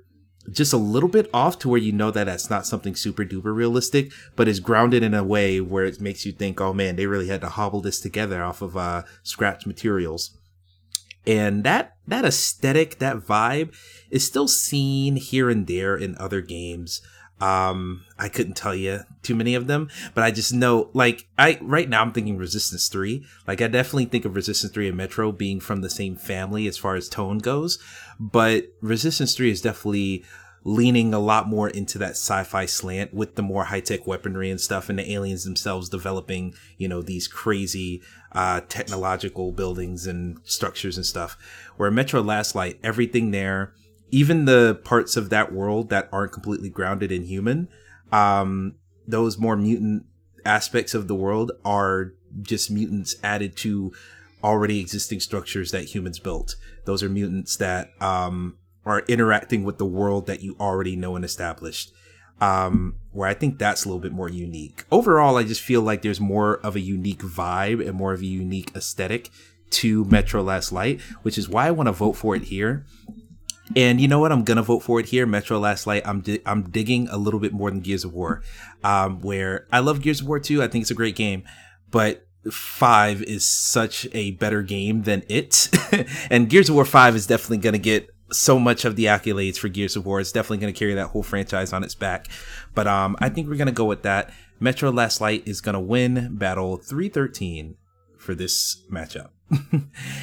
[0.52, 3.54] just a little bit off to where you know that that's not something super duper
[3.54, 7.06] realistic, but is grounded in a way where it makes you think, oh man, they
[7.06, 10.36] really had to hobble this together off of uh, scratch materials
[11.26, 13.74] and that that aesthetic that vibe
[14.10, 17.00] is still seen here and there in other games.
[17.40, 21.58] Um i couldn't tell you too many of them but i just know like i
[21.62, 25.32] right now i'm thinking resistance 3 like i definitely think of resistance 3 and metro
[25.32, 27.78] being from the same family as far as tone goes
[28.18, 30.22] but resistance 3 is definitely
[30.64, 34.90] leaning a lot more into that sci-fi slant with the more high-tech weaponry and stuff
[34.90, 38.02] and the aliens themselves developing you know these crazy
[38.32, 41.36] uh, technological buildings and structures and stuff
[41.76, 43.72] where metro last light everything there
[44.10, 47.68] even the parts of that world that aren't completely grounded in human
[48.12, 48.74] um,
[49.06, 50.04] those more mutant
[50.44, 52.12] aspects of the world are
[52.42, 53.92] just mutants added to
[54.42, 59.86] already existing structures that humans built those are mutants that um, are interacting with the
[59.86, 61.92] world that you already know and established.
[62.40, 64.84] Um, where I think that's a little bit more unique.
[64.90, 68.26] Overall, I just feel like there's more of a unique vibe and more of a
[68.26, 69.30] unique aesthetic
[69.70, 72.84] to Metro Last Light, which is why I want to vote for it here.
[73.76, 74.32] And you know what?
[74.32, 75.26] I'm gonna vote for it here.
[75.26, 76.02] Metro Last Light.
[76.04, 78.42] I'm di- I'm digging a little bit more than Gears of War,
[78.82, 80.62] um, where I love Gears of War 2.
[80.62, 81.44] I think it's a great game,
[81.90, 85.68] but five is such a better game than it.
[86.30, 89.68] and Gears of War 5 is definitely to get so much of the accolades for
[89.68, 90.20] Gears of War.
[90.20, 92.28] It's definitely going to carry that whole franchise on its back.
[92.74, 94.32] But um, I think we're going to go with that.
[94.60, 97.76] Metro Last Light is going to win Battle 313
[98.18, 99.30] for this matchup.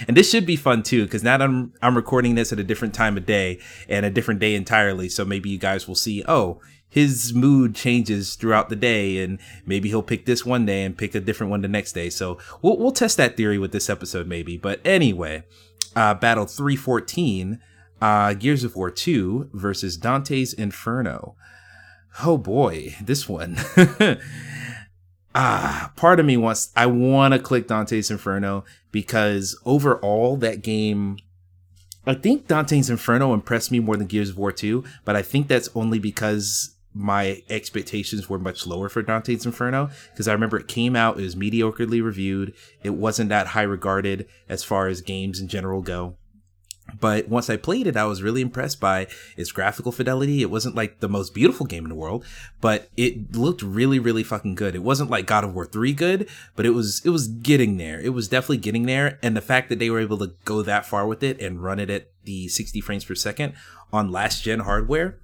[0.07, 2.93] and this should be fun too, because now I'm I'm recording this at a different
[2.93, 3.59] time of day
[3.89, 5.09] and a different day entirely.
[5.09, 9.89] So maybe you guys will see, oh, his mood changes throughout the day, and maybe
[9.89, 12.09] he'll pick this one day and pick a different one the next day.
[12.09, 14.57] So we'll we'll test that theory with this episode, maybe.
[14.57, 15.43] But anyway,
[15.95, 17.59] uh, Battle 314
[18.01, 21.35] uh, Gears of War 2 versus Dante's Inferno.
[22.23, 23.57] Oh boy, this one.
[25.35, 31.17] ah, part of me wants, I want to click Dante's Inferno because overall, that game,
[32.05, 35.47] I think Dante's Inferno impressed me more than Gears of War 2, but I think
[35.47, 40.67] that's only because my expectations were much lower for Dante's Inferno because I remember it
[40.67, 42.53] came out, it was mediocrely reviewed,
[42.83, 46.16] it wasn't that high regarded as far as games in general go.
[46.99, 50.41] But once I played it, I was really impressed by its graphical fidelity.
[50.41, 52.25] It wasn't like the most beautiful game in the world,
[52.61, 54.73] but it looked really, really fucking good.
[54.73, 57.99] It wasn't like God of War 3 good, but it was, it was getting there.
[57.99, 59.19] It was definitely getting there.
[59.21, 61.79] And the fact that they were able to go that far with it and run
[61.79, 63.53] it at the 60 frames per second
[63.91, 65.19] on last gen hardware,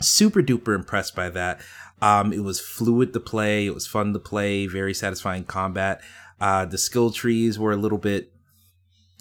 [0.00, 1.60] super duper impressed by that.
[2.00, 3.66] Um, it was fluid to play.
[3.66, 4.66] It was fun to play.
[4.66, 6.00] Very satisfying combat.
[6.40, 8.32] Uh, the skill trees were a little bit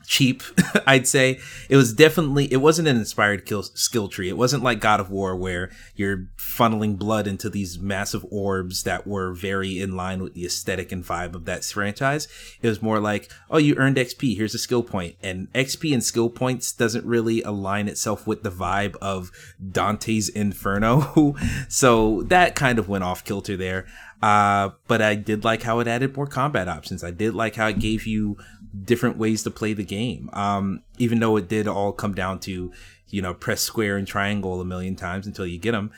[0.05, 0.43] cheap
[0.87, 1.39] i'd say.
[1.69, 4.29] It was definitely it wasn't an inspired kill, skill tree.
[4.29, 9.07] It wasn't like god of war where you're funneling blood into these massive orbs that
[9.07, 12.27] were very in line with the aesthetic and vibe of that franchise.
[12.61, 15.15] It was more like oh you earned xp here's a skill point.
[15.21, 19.31] And xp and skill points doesn't really align itself with the vibe of
[19.71, 21.35] dante's inferno.
[21.67, 23.85] So that kind of went off kilter there
[24.21, 27.03] uh, but I did like how it added more combat options.
[27.03, 28.37] I did like how it gave you
[28.83, 30.29] different ways to play the game.
[30.33, 32.71] Um, even though it did all come down to,
[33.09, 35.91] you know, press square and triangle a million times until you get them.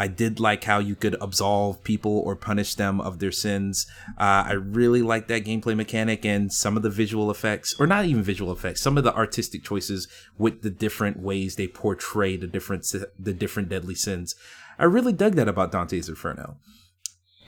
[0.00, 3.86] I did like how you could absolve people or punish them of their sins.
[4.10, 8.04] Uh, I really like that gameplay mechanic and some of the visual effects, or not
[8.04, 12.46] even visual effects, some of the artistic choices with the different ways they portray the
[12.46, 12.86] different
[13.18, 14.36] the different deadly sins.
[14.78, 16.58] I really dug that about Dante's Inferno.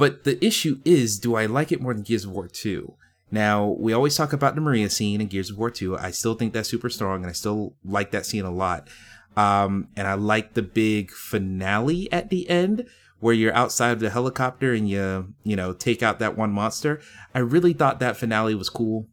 [0.01, 2.95] But the issue is, do I like it more than Gears of War 2?
[3.31, 5.99] Now, we always talk about the Maria scene in Gears of War 2.
[5.99, 8.89] I still think that's super strong and I still like that scene a lot.
[9.37, 12.87] Um, and I like the big finale at the end
[13.19, 17.03] where you're outside of the helicopter and you, you know, take out that one monster.
[17.35, 19.07] I really thought that finale was cool.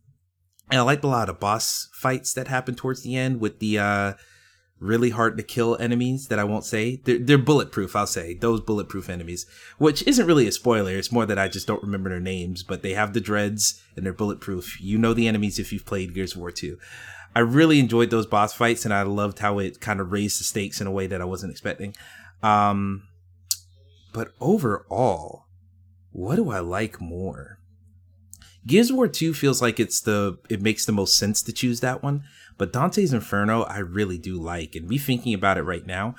[0.72, 3.77] And I liked a lot of boss fights that happened towards the end with the,
[3.77, 4.14] uh,
[4.79, 6.97] really hard to kill enemies that I won't say.
[7.03, 8.35] They're, they're bulletproof, I'll say.
[8.35, 9.45] Those bulletproof enemies,
[9.77, 10.91] which isn't really a spoiler.
[10.91, 14.05] It's more that I just don't remember their names, but they have the dreads and
[14.05, 14.79] they're bulletproof.
[14.79, 16.77] You know the enemies if you've played Gears of War 2.
[17.35, 20.43] I really enjoyed those boss fights and I loved how it kind of raised the
[20.43, 21.95] stakes in a way that I wasn't expecting.
[22.43, 23.03] Um,
[24.13, 25.45] but overall,
[26.11, 27.59] what do I like more?
[28.65, 31.79] Gears of War 2 feels like it's the it makes the most sense to choose
[31.79, 32.23] that one
[32.57, 36.15] but Dante's Inferno, I really do like, and me thinking about it right now.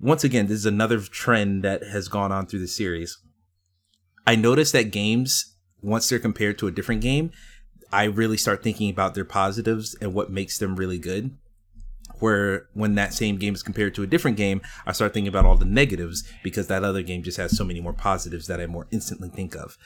[0.00, 3.18] Once again, this is another trend that has gone on through the series.
[4.26, 7.32] I noticed that games, once they're compared to a different game,
[7.90, 11.36] I really start thinking about their positives and what makes them really good.
[12.18, 15.46] Where when that same game is compared to a different game, I start thinking about
[15.46, 18.66] all the negatives because that other game just has so many more positives that I
[18.66, 19.78] more instantly think of.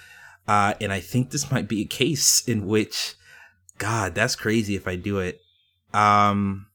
[0.49, 3.15] Uh, and I think this might be a case in which,
[3.79, 5.42] God, that's crazy if I do it.
[5.95, 6.67] Um,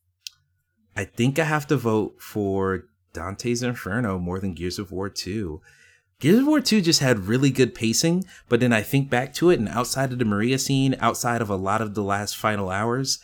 [0.96, 5.62] I think I have to vote for Dante's Inferno more than Gears of War 2.
[6.20, 9.50] Gears of War 2 just had really good pacing, but then I think back to
[9.52, 12.70] it and outside of the Maria scene, outside of a lot of the last final
[12.70, 13.20] hours,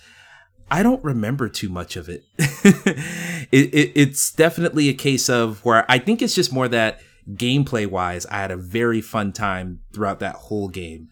[0.70, 2.24] I don't remember too much of it.
[2.38, 3.92] it, it.
[3.96, 7.00] It's definitely a case of where I think it's just more that
[7.32, 11.10] gameplay wise, I had a very fun time throughout that whole game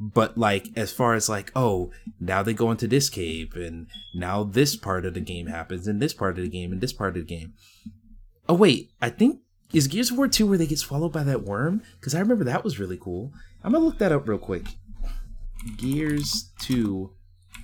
[0.00, 4.42] but like as far as like oh now they go into this cave and now
[4.42, 7.10] this part of the game happens and this part of the game and this part
[7.16, 7.52] of the game.
[8.48, 9.40] Oh wait i think
[9.72, 11.82] is gears of war 2 where they get swallowed by that worm?
[12.00, 13.32] Because i remember that was really cool.
[13.62, 14.64] I'm gonna look that up real quick.
[15.76, 17.12] Gears 2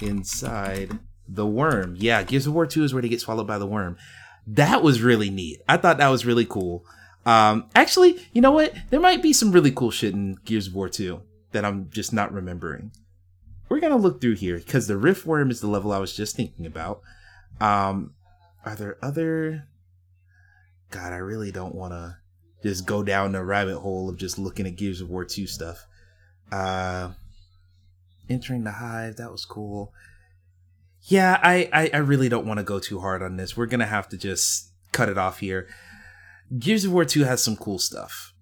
[0.03, 1.97] inside the worm.
[1.97, 3.97] Yeah gears of war 2 is where they get swallowed by the worm.
[4.47, 5.63] That was really neat.
[5.67, 6.85] I thought that was really cool.
[7.25, 8.75] Um actually you know what?
[8.91, 11.23] There might be some really cool shit in gears of war 2
[11.53, 12.93] that I'm just not remembering.
[13.69, 16.37] We're gonna look through here because the rift worm is the level I was just
[16.37, 17.01] thinking about.
[17.61, 18.15] Um,
[18.65, 19.67] are there other?
[20.91, 22.19] God, I really don't want to
[22.63, 25.87] just go down the rabbit hole of just looking at Gears of War 2 stuff.
[26.51, 27.11] Uh,
[28.29, 29.93] entering the hive, that was cool.
[31.03, 33.57] Yeah, I, I, I really don't want to go too hard on this.
[33.57, 35.69] We're gonna have to just cut it off here.
[36.59, 38.33] Gears of War 2 has some cool stuff.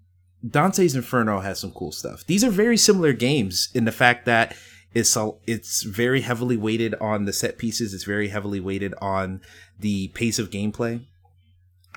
[0.47, 2.25] Dante's Inferno has some cool stuff.
[2.25, 4.55] These are very similar games in the fact that
[4.93, 7.93] it's it's very heavily weighted on the set pieces.
[7.93, 9.41] It's very heavily weighted on
[9.79, 11.05] the pace of gameplay.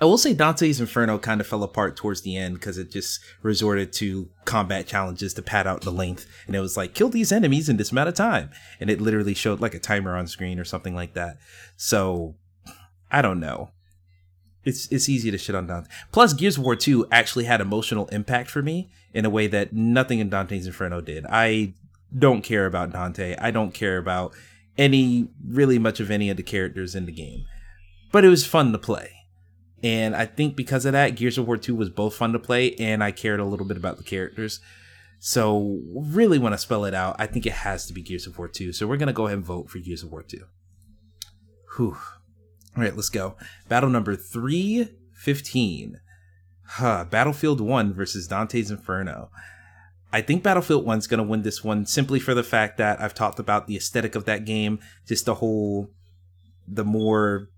[0.01, 3.21] I will say Dante's Inferno kind of fell apart towards the end because it just
[3.43, 6.25] resorted to combat challenges to pad out the length.
[6.47, 8.51] And it was like, kill these enemies in this amount of time.
[8.79, 11.39] And it literally showed like a timer on screen or something like that.
[11.77, 12.37] So
[13.11, 13.73] I don't know
[14.69, 15.89] it's it's easy to shit on Dante.
[16.13, 19.73] Plus, Gears of War 2 actually had emotional impact for me in a way that
[19.73, 21.25] nothing in Dante's Inferno did.
[21.27, 21.73] I
[22.17, 23.35] don't care about Dante.
[23.39, 24.35] I don't care about
[24.77, 27.47] any really much of any of the characters in the game.
[28.13, 29.11] But it was fun to play.
[29.83, 32.75] And I think because of that, Gears of War 2 was both fun to play
[32.77, 34.61] and I cared a little bit about the characters.
[35.21, 37.17] So, really want to spell it out.
[37.19, 38.73] I think it has to be Gears of War 2.
[38.73, 40.45] So, we're going to go ahead and vote for Gears of War 2.
[41.77, 41.97] Whew.
[42.77, 43.37] All right, let's go.
[43.69, 46.01] Battle number 315.
[46.65, 49.31] Huh, Battlefield 1 versus Dante's Inferno.
[50.13, 53.15] I think Battlefield 1's going to win this one simply for the fact that I've
[53.15, 55.91] talked about the aesthetic of that game, just the whole
[56.67, 57.49] the more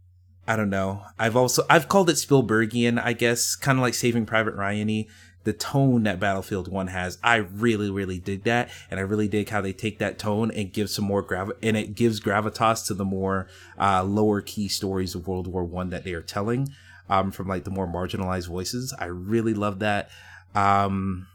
[0.48, 1.04] I don't know.
[1.18, 5.06] I've also I've called it Spielbergian, I guess, kind of like Saving Private Ryan
[5.44, 7.18] the tone that Battlefield 1 has.
[7.22, 8.70] I really, really dig that.
[8.90, 11.76] And I really dig how they take that tone and give some more grav and
[11.76, 13.48] it gives gravitas to the more
[13.78, 16.68] uh, lower key stories of World War One that they are telling
[17.08, 18.94] um, from like the more marginalized voices.
[18.98, 20.10] I really love that.
[20.54, 21.26] Um,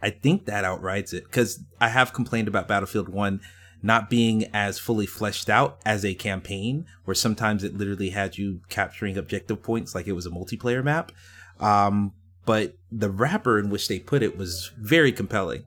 [0.00, 3.40] I think that outrides it because I have complained about Battlefield 1
[3.82, 8.60] not being as fully fleshed out as a campaign, where sometimes it literally had you
[8.68, 11.12] capturing objective points like it was a multiplayer map.
[11.60, 12.12] Um,
[12.48, 15.66] but the wrapper in which they put it was very compelling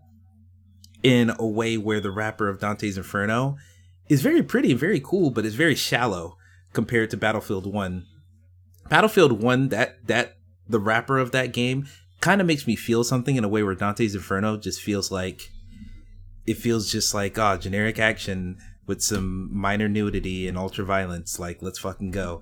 [1.04, 3.56] in a way where the wrapper of Dante's Inferno
[4.10, 6.38] is very pretty and very cool, but it's very shallow
[6.74, 8.08] compared to Battlefield 1.
[8.90, 10.38] Battlefield 1, that that
[10.68, 11.86] the wrapper of that game
[12.20, 15.52] kind of makes me feel something in a way where Dante's Inferno just feels like
[16.48, 21.62] it feels just like oh generic action with some minor nudity and ultra violence like
[21.62, 22.42] let's fucking go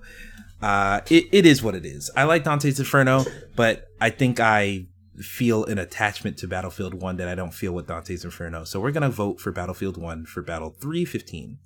[0.62, 2.10] uh it, it is what it is.
[2.16, 3.24] I like dante's inferno
[3.56, 4.86] but i think i
[5.18, 8.64] feel an attachment to battlefield 1 that i don't feel with dante's inferno.
[8.64, 11.58] So we're gonna vote for battlefield 1 for battle 315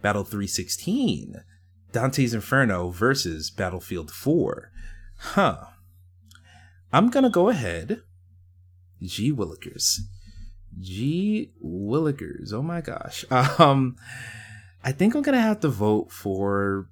[0.00, 1.44] battle 316
[1.92, 4.70] dante's inferno versus battlefield 4
[5.18, 5.66] huh.
[6.92, 8.02] I'm gonna go ahead.
[9.00, 10.00] G willikers.
[10.78, 12.52] G Willikers.
[12.52, 13.24] Oh my gosh.
[13.58, 13.96] Um,
[14.84, 16.88] I think I'm gonna have to vote for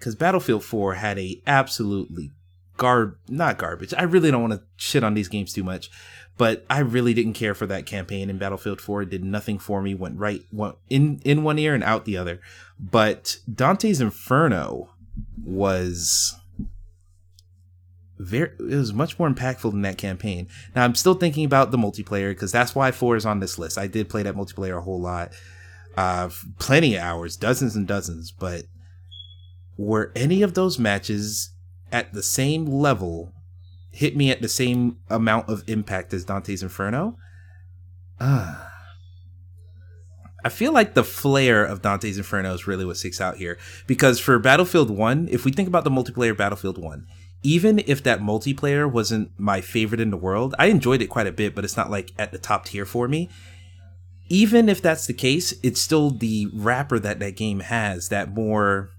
[0.00, 2.32] because Battlefield 4 had a absolutely
[2.78, 3.92] garb not garbage.
[3.92, 5.90] I really don't want to shit on these games too much,
[6.38, 9.02] but I really didn't care for that campaign in Battlefield 4.
[9.02, 9.94] It did nothing for me.
[9.94, 12.40] Went right went in in one ear and out the other.
[12.80, 14.88] But Dante's Inferno
[15.44, 16.34] was
[18.18, 20.48] very it was much more impactful than that campaign.
[20.74, 23.76] Now I'm still thinking about the multiplayer because that's why four is on this list.
[23.76, 25.32] I did play that multiplayer a whole lot,
[25.98, 28.32] uh, plenty of hours, dozens and dozens.
[28.32, 28.64] But
[29.80, 31.54] were any of those matches
[31.90, 33.32] at the same level,
[33.90, 37.16] hit me at the same amount of impact as Dante's Inferno?
[38.20, 38.66] Uh,
[40.44, 43.56] I feel like the flair of Dante's Inferno is really what sticks out here.
[43.86, 47.06] Because for Battlefield 1, if we think about the multiplayer Battlefield 1,
[47.42, 51.32] even if that multiplayer wasn't my favorite in the world, I enjoyed it quite a
[51.32, 53.30] bit, but it's not like at the top tier for me.
[54.28, 58.90] Even if that's the case, it's still the wrapper that that game has, that more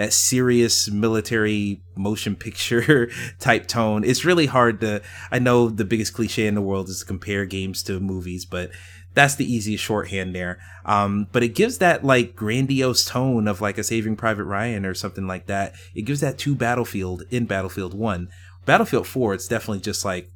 [0.00, 4.02] that serious military motion picture type tone.
[4.02, 7.44] It's really hard to I know the biggest cliche in the world is to compare
[7.44, 8.70] games to movies, but
[9.12, 10.58] that's the easiest shorthand there.
[10.86, 14.94] Um, but it gives that like grandiose tone of like a Saving Private Ryan or
[14.94, 15.74] something like that.
[15.94, 18.30] It gives that to Battlefield in Battlefield One.
[18.64, 20.30] Battlefield Four, it's definitely just like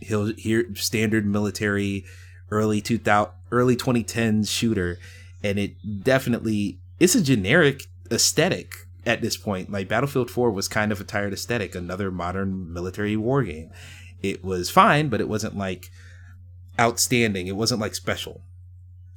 [0.00, 2.06] here standard military
[2.50, 4.98] early 2000 early 2010s shooter
[5.44, 8.72] and it definitely it's a generic aesthetic
[9.04, 13.16] at this point like battlefield 4 was kind of a tired aesthetic another modern military
[13.16, 13.70] war game
[14.22, 15.90] it was fine but it wasn't like
[16.80, 17.46] outstanding.
[17.46, 18.42] It wasn't like special.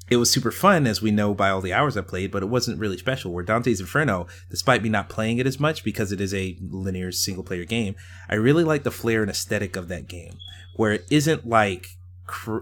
[0.08, 2.50] It was super fun, as we know by all the hours I played, but it
[2.50, 3.32] wasn't really special.
[3.32, 7.12] Where Dante's Inferno, despite me not playing it as much because it is a linear
[7.12, 7.96] single player game,
[8.30, 10.38] I really like the flair and aesthetic of that game.
[10.76, 11.88] Where it isn't like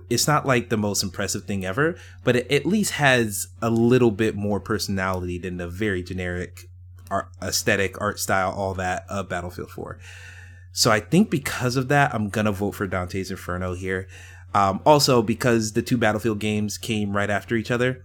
[0.09, 4.11] it's not like the most impressive thing ever, but it at least has a little
[4.11, 6.69] bit more personality than the very generic
[7.14, 9.99] art, aesthetic, art style, all that of Battlefield 4.
[10.72, 14.07] So I think because of that, I'm gonna vote for Dante's Inferno here.
[14.56, 18.03] Um, also, because the two Battlefield games came right after each other,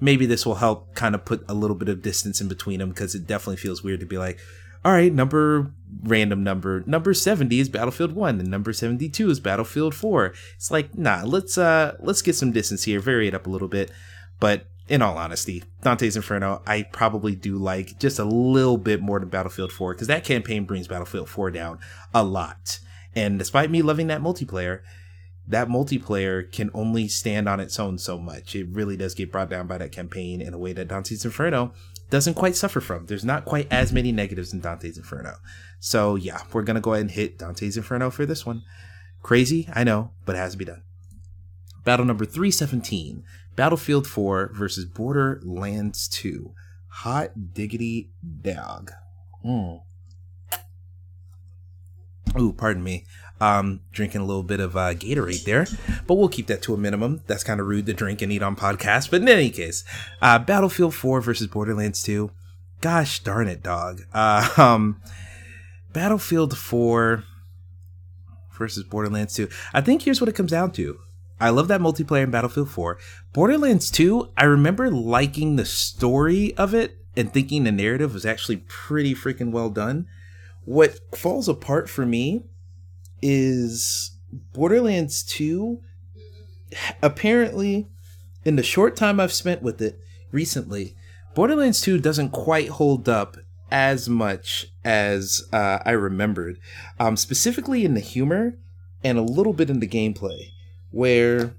[0.00, 2.90] maybe this will help kind of put a little bit of distance in between them
[2.90, 4.38] because it definitely feels weird to be like,
[4.84, 5.72] all right, number
[6.02, 10.34] random number number 70 is Battlefield 1 and number 72 is Battlefield 4.
[10.54, 13.68] It's like, nah, let's uh let's get some distance here, vary it up a little
[13.68, 13.90] bit.
[14.38, 19.18] But in all honesty, Dante's Inferno, I probably do like just a little bit more
[19.18, 21.78] than Battlefield 4 because that campaign brings Battlefield 4 down
[22.14, 22.78] a lot.
[23.14, 24.82] And despite me loving that multiplayer,
[25.48, 28.54] that multiplayer can only stand on its own so much.
[28.54, 31.72] It really does get brought down by that campaign in a way that Dante's Inferno
[32.10, 33.06] doesn't quite suffer from.
[33.06, 35.36] There's not quite as many negatives in Dante's Inferno.
[35.80, 38.62] So yeah, we're gonna go ahead and hit Dante's Inferno for this one.
[39.22, 40.82] Crazy, I know, but it has to be done.
[41.84, 43.24] Battle number 317,
[43.56, 46.52] Battlefield 4 versus Borderlands 2.
[46.88, 48.10] Hot diggity
[48.42, 48.92] dog.
[49.44, 49.80] Mm.
[52.38, 53.06] Ooh, pardon me.
[53.40, 55.66] Um, drinking a little bit of uh, Gatorade there,
[56.06, 57.22] but we'll keep that to a minimum.
[57.26, 59.10] That's kind of rude to drink and eat on podcast.
[59.10, 59.84] But in any case,
[60.22, 62.30] uh, Battlefield 4 versus Borderlands 2.
[62.80, 64.02] Gosh darn it, dog.
[64.12, 65.00] Uh, um,
[65.92, 67.24] Battlefield 4
[68.56, 69.48] versus Borderlands 2.
[69.74, 70.98] I think here's what it comes down to.
[71.38, 72.98] I love that multiplayer in Battlefield 4.
[73.32, 78.58] Borderlands 2, I remember liking the story of it and thinking the narrative was actually
[78.68, 80.06] pretty freaking well done.
[80.64, 82.44] What falls apart for me
[83.20, 84.12] is
[84.52, 85.80] Borderlands 2
[87.02, 87.86] apparently
[88.44, 90.00] in the short time I've spent with it
[90.30, 90.94] recently,
[91.34, 93.36] Borderlands 2 doesn't quite hold up
[93.70, 96.58] as much as uh, I remembered,
[97.00, 98.56] um, specifically in the humor
[99.02, 100.52] and a little bit in the gameplay,
[100.96, 101.54] where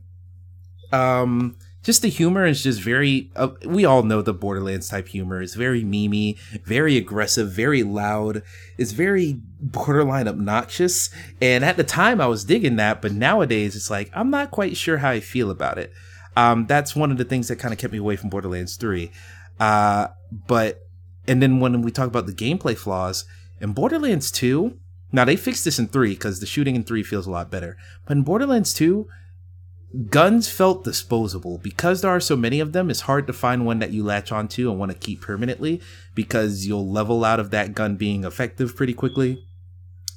[0.92, 3.32] um, just the humor is just very.
[3.36, 8.42] Uh, we all know the Borderlands type humor is very memey, very aggressive, very loud.
[8.78, 11.10] It's very borderline obnoxious,
[11.40, 14.76] and at the time I was digging that, but nowadays it's like I'm not quite
[14.76, 15.94] sure how I feel about it.
[16.36, 19.12] Um, that's one of the things that kind of kept me away from Borderlands 3.
[19.60, 20.88] Uh, but
[21.28, 23.26] and then when we talk about the gameplay flaws
[23.62, 24.78] in Borderlands 2,
[25.12, 27.78] now they fixed this in 3 because the shooting in 3 feels a lot better.
[28.06, 29.08] But in Borderlands 2,
[30.10, 31.58] guns felt disposable.
[31.58, 34.32] Because there are so many of them, it's hard to find one that you latch
[34.32, 35.82] onto and want to keep permanently
[36.16, 39.44] because you'll level out of that gun being effective pretty quickly.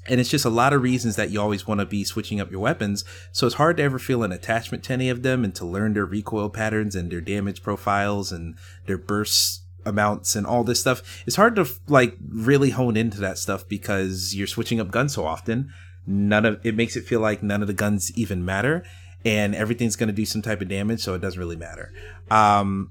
[0.09, 2.51] And it's just a lot of reasons that you always want to be switching up
[2.51, 3.05] your weapons.
[3.33, 5.93] So it's hard to ever feel an attachment to any of them and to learn
[5.93, 8.57] their recoil patterns and their damage profiles and
[8.87, 11.23] their bursts amounts and all this stuff.
[11.27, 15.27] It's hard to like really hone into that stuff because you're switching up guns so
[15.27, 15.73] often.
[16.07, 18.85] None of it makes it feel like none of the guns even matter
[19.25, 21.93] and everything's going to do some type of damage, so it doesn't really matter.
[22.31, 22.91] Um,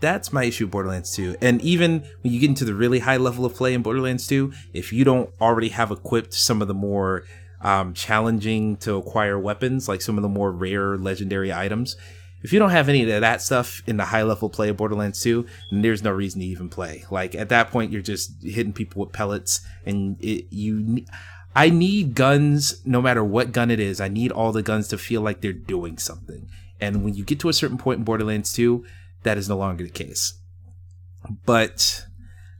[0.00, 1.36] that's my issue with Borderlands 2.
[1.40, 4.52] And even when you get into the really high level of play in Borderlands 2,
[4.72, 7.24] if you don't already have equipped some of the more
[7.60, 11.96] um, challenging to acquire weapons, like some of the more rare legendary items,
[12.44, 15.22] if you don't have any of that stuff in the high level play of Borderlands
[15.22, 17.04] 2, then there's no reason to even play.
[17.10, 21.06] Like at that point, you're just hitting people with pellets, and it, you.
[21.54, 24.00] I need guns, no matter what gun it is.
[24.00, 26.48] I need all the guns to feel like they're doing something.
[26.80, 28.84] And when you get to a certain point in Borderlands 2,
[29.22, 30.34] that is no longer the case.
[31.46, 32.04] But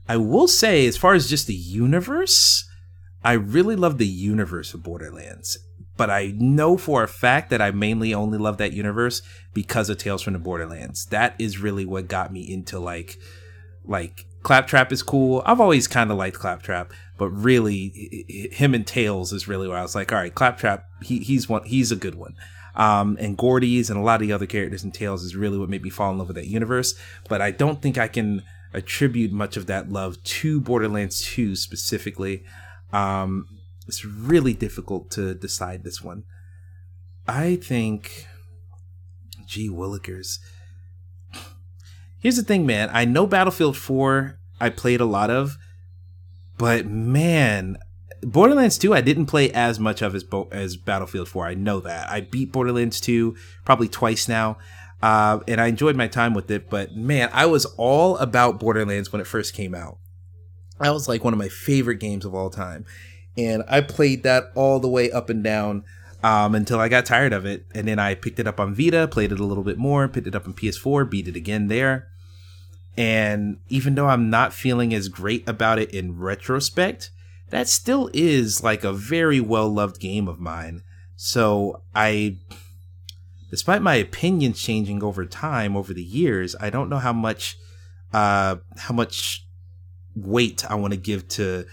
[0.07, 2.67] I will say, as far as just the universe,
[3.23, 5.59] I really love the universe of Borderlands
[5.97, 9.21] but I know for a fact that I mainly only love that universe
[9.53, 11.05] because of Tales from the Borderlands.
[11.07, 13.17] That is really what got me into like
[13.85, 15.41] like Claptrap is cool.
[15.43, 17.87] I've always kind of liked Claptrap, but really
[18.51, 21.63] him and Tales is really where I was like, all right, Claptrap, he, he's one,
[21.63, 22.35] he's a good one.
[22.75, 25.69] Um, and Gortys and a lot of the other characters in Tales is really what
[25.69, 26.93] made me fall in love with that universe.
[27.27, 32.43] But I don't think I can attribute much of that love to Borderlands 2 specifically.
[32.93, 33.47] Um,
[33.87, 36.23] it's really difficult to decide this one.
[37.27, 38.27] I think,
[39.47, 40.37] gee willikers.
[42.25, 42.89] Here's the thing, man.
[42.91, 45.59] I know Battlefield 4 I played a lot of,
[46.57, 47.77] but man,
[48.23, 51.45] Borderlands 2 I didn't play as much of as, Bo- as Battlefield 4.
[51.45, 52.09] I know that.
[52.09, 54.57] I beat Borderlands 2 probably twice now.
[55.03, 59.11] Uh, and I enjoyed my time with it, but man, I was all about Borderlands
[59.11, 59.99] when it first came out.
[60.79, 62.87] That was like one of my favorite games of all time
[63.37, 65.83] and I played that all the way up and down
[66.23, 67.67] um, until I got tired of it.
[67.75, 70.25] And then I picked it up on Vita, played it a little bit more, picked
[70.25, 72.07] it up on PS4, beat it again there.
[72.97, 77.11] And even though I'm not feeling as great about it in retrospect,
[77.49, 80.81] that still is like a very well loved game of mine.
[81.15, 82.37] So I,
[83.49, 87.57] despite my opinions changing over time, over the years, I don't know how much,
[88.13, 89.45] uh, how much
[90.15, 91.65] weight I want to give to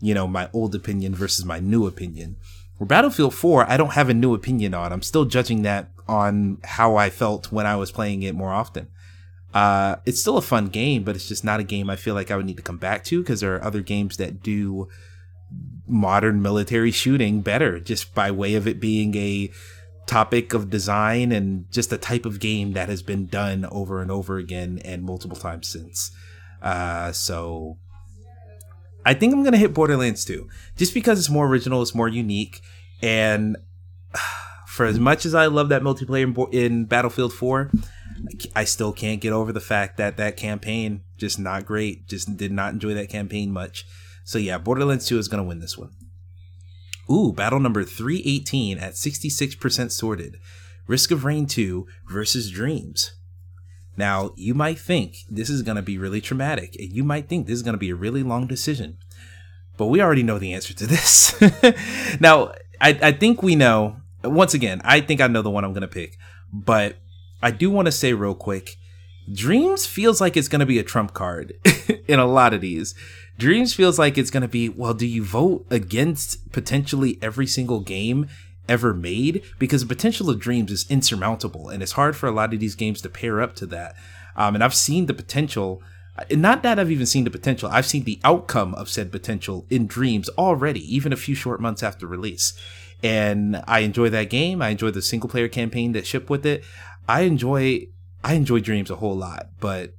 [0.00, 2.36] you know, my old opinion versus my new opinion.
[2.78, 4.92] For Battlefield 4, I don't have a new opinion on.
[4.92, 8.88] I'm still judging that on how I felt when I was playing it more often.
[9.58, 12.30] Uh, it's still a fun game, but it's just not a game I feel like
[12.30, 14.86] I would need to come back to because there are other games that do
[15.88, 19.50] modern military shooting better just by way of it being a
[20.06, 24.12] topic of design and just a type of game that has been done over and
[24.12, 26.12] over again and multiple times since.
[26.62, 27.78] Uh, so
[29.04, 32.60] I think I'm gonna hit Borderlands 2 just because it's more original, it's more unique,
[33.02, 33.56] and
[34.68, 37.72] for as much as I love that multiplayer in, in Battlefield 4,
[38.54, 42.06] I still can't get over the fact that that campaign just not great.
[42.08, 43.86] Just did not enjoy that campaign much.
[44.24, 45.90] So yeah, Borderlands 2 is gonna win this one.
[47.10, 50.36] Ooh, battle number 318 at 66% sorted.
[50.86, 53.12] Risk of Rain 2 versus Dreams.
[53.96, 57.46] Now, you might think this is going to be really traumatic, and you might think
[57.46, 58.98] this is going to be a really long decision.
[59.76, 61.34] but we already know the answer to this.
[62.20, 63.96] now, I, I think we know.
[64.24, 66.16] Once again, I think I know the one I'm gonna pick,
[66.52, 66.96] but
[67.42, 68.76] I do want to say real quick.
[69.32, 71.54] Dreams feels like it's going to be a trump card
[72.08, 72.94] in a lot of these.
[73.38, 77.80] Dreams feels like it's going to be, well, do you vote against potentially every single
[77.80, 78.28] game
[78.68, 79.42] ever made?
[79.58, 82.74] Because the potential of Dreams is insurmountable and it's hard for a lot of these
[82.74, 83.94] games to pair up to that.
[84.34, 85.82] Um, and I've seen the potential,
[86.30, 89.86] not that I've even seen the potential, I've seen the outcome of said potential in
[89.86, 92.58] Dreams already, even a few short months after release.
[93.02, 94.60] And I enjoy that game.
[94.60, 96.64] I enjoy the single player campaign that shipped with it.
[97.08, 97.88] I enjoy
[98.22, 99.94] I enjoy Dreams a whole lot, but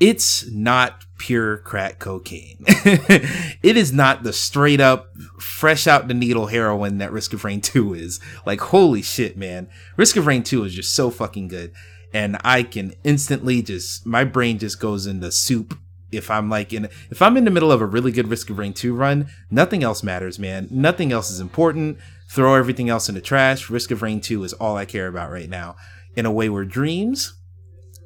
[0.00, 2.64] it's not pure crack cocaine.
[2.66, 7.60] it is not the straight up, fresh out the needle heroin that Risk of Rain
[7.60, 8.20] 2 is.
[8.44, 9.68] Like, holy shit, man.
[9.96, 11.72] Risk of Rain 2 is just so fucking good.
[12.12, 15.78] And I can instantly just, my brain just goes into soup.
[16.12, 18.58] If I'm like in, if I'm in the middle of a really good Risk of
[18.58, 20.68] Rain 2 run, nothing else matters, man.
[20.70, 21.98] Nothing else is important.
[22.28, 23.70] Throw everything else in the trash.
[23.70, 25.76] Risk of Rain 2 is all I care about right now.
[26.16, 27.34] In a way where Dreams,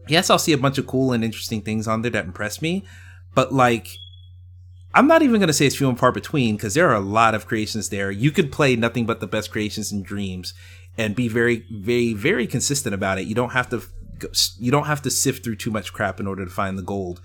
[0.09, 2.85] yes, I'll see a bunch of cool and interesting things on there that impress me,
[3.35, 3.98] but like,
[4.94, 7.01] I'm not even going to say it's few and far between because there are a
[7.01, 8.10] lot of creations there.
[8.10, 10.55] You could play nothing but the best creations in Dreams
[10.97, 13.26] and be very, very, very consistent about it.
[13.26, 13.82] You don't have to,
[14.59, 17.20] you don't have to sift through too much crap in order to find the gold.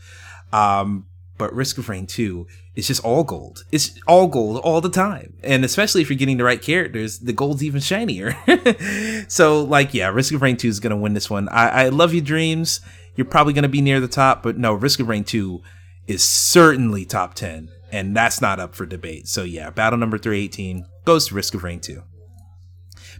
[0.51, 1.07] Um,
[1.44, 3.65] but Risk of Rain 2 is just all gold.
[3.70, 5.34] It's all gold all the time.
[5.44, 8.34] And especially if you're getting the right characters, the gold's even shinier.
[9.28, 11.49] so, like, yeah, Risk of Rain 2 is going to win this one.
[11.49, 12.80] I, I love you, Dreams.
[13.18, 15.61] You're probably going to be near the top, but no, Risk of Rain 2
[16.07, 17.68] is certainly top 10.
[17.91, 19.28] And that's not up for debate.
[19.28, 22.02] So, yeah, battle number 318 goes to Risk of Rain 2.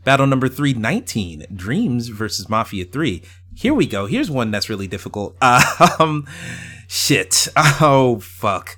[0.06, 3.22] Battle number 319, Dreams versus Mafia 3.
[3.54, 4.06] Here we go.
[4.06, 5.36] Here's one that's really difficult.
[6.00, 6.26] Um,
[6.94, 7.48] Shit.
[7.82, 8.78] Oh, fuck.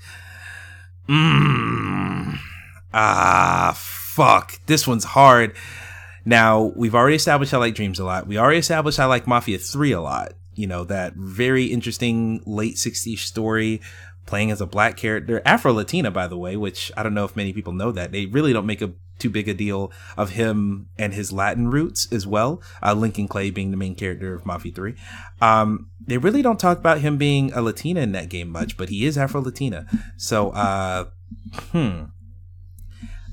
[1.10, 2.38] Mmm.
[2.94, 4.54] Ah, fuck.
[4.68, 5.54] This one's hard.
[6.24, 8.26] Now, we've already established I like Dreams a lot.
[8.26, 10.32] We already established I like Mafia 3 a lot.
[10.54, 13.82] You know, that very interesting late 60s story
[14.26, 15.42] playing as a black character.
[15.46, 18.14] Afro Latina, by the way, which I don't know if many people know that.
[18.14, 22.12] They really don't make a too big a deal of him and his Latin roots
[22.12, 22.62] as well.
[22.84, 24.96] Uh, Lincoln Clay being the main character of Mafia 3.
[25.42, 28.90] Um, they really don't talk about him being a Latina in that game much, but
[28.90, 29.86] he is Afro Latina.
[30.18, 31.06] So, uh,
[31.72, 32.04] hmm.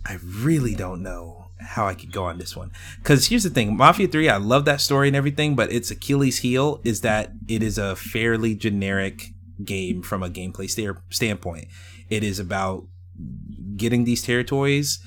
[0.05, 2.73] I really don't know how I could go on this one.
[2.99, 6.39] Because here's the thing Mafia 3, I love that story and everything, but its Achilles
[6.39, 9.29] heel is that it is a fairly generic
[9.65, 11.69] game from a gameplay st- standpoint.
[12.11, 12.87] It is about
[13.77, 15.01] getting these territories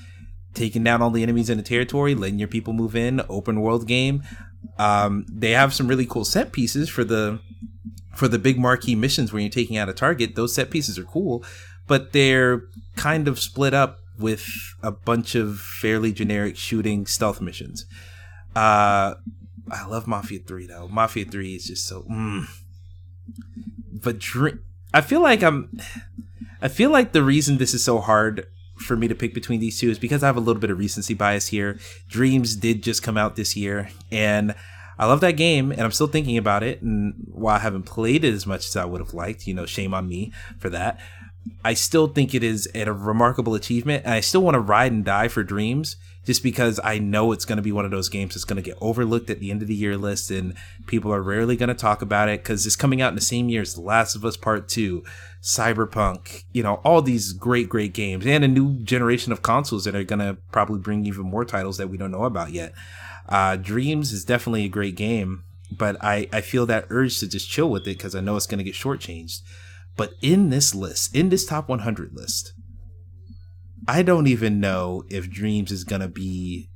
[0.56, 3.86] taking down all the enemies in the territory, letting your people move in, open world
[3.86, 4.22] game.
[4.78, 7.38] Um, they have some really cool set pieces for the
[8.14, 10.34] for the big marquee missions when you're taking out a target.
[10.34, 11.44] Those set pieces are cool,
[11.86, 12.62] but they're
[12.96, 14.48] kind of split up with
[14.82, 17.84] a bunch of fairly generic shooting stealth missions.
[18.54, 19.14] Uh,
[19.70, 20.88] I love Mafia 3 though.
[20.88, 22.46] Mafia 3 is just so mm.
[23.92, 24.60] But Dream
[24.94, 25.78] I feel like I'm
[26.62, 28.46] I feel like the reason this is so hard
[28.78, 30.78] for me to pick between these two is because I have a little bit of
[30.78, 31.78] recency bias here.
[32.08, 34.54] Dreams did just come out this year, and
[34.98, 36.82] I love that game, and I'm still thinking about it.
[36.82, 39.66] And while I haven't played it as much as I would have liked, you know,
[39.66, 41.00] shame on me for that.
[41.64, 45.04] I still think it is a remarkable achievement, and I still want to ride and
[45.04, 48.34] die for Dreams just because I know it's going to be one of those games
[48.34, 50.54] that's going to get overlooked at the end of the year list, and
[50.86, 53.48] people are rarely going to talk about it because it's coming out in the same
[53.48, 55.04] year as The Last of Us Part 2,
[55.46, 59.94] Cyberpunk, you know, all these great, great games, and a new generation of consoles that
[59.94, 62.72] are going to probably bring even more titles that we don't know about yet.
[63.28, 67.48] Uh, Dreams is definitely a great game, but I, I feel that urge to just
[67.48, 69.42] chill with it because I know it's going to get shortchanged.
[69.96, 72.52] But in this list, in this top 100 list,
[73.86, 76.70] I don't even know if Dreams is gonna be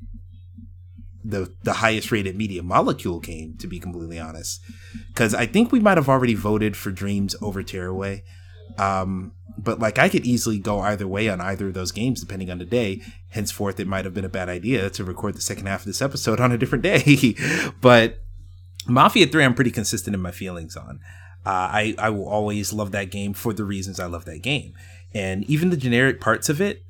[1.24, 4.58] the the highest rated media molecule game to be completely honest
[5.08, 8.24] because i think we might have already voted for dreams over tearaway
[8.78, 12.50] um, but like i could easily go either way on either of those games depending
[12.50, 15.66] on the day henceforth it might have been a bad idea to record the second
[15.66, 17.34] half of this episode on a different day
[17.80, 18.22] but
[18.86, 21.00] mafia 3 i'm pretty consistent in my feelings on
[21.46, 24.74] uh, I, I will always love that game for the reasons i love that game
[25.14, 26.82] and even the generic parts of it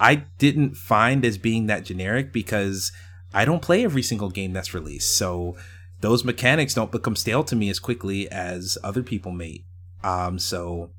[0.00, 2.92] I didn't find as being that generic because
[3.34, 5.16] I don't play every single game that's released.
[5.16, 5.56] So
[6.00, 9.64] those mechanics don't become stale to me as quickly as other people may.
[10.04, 10.90] Um, so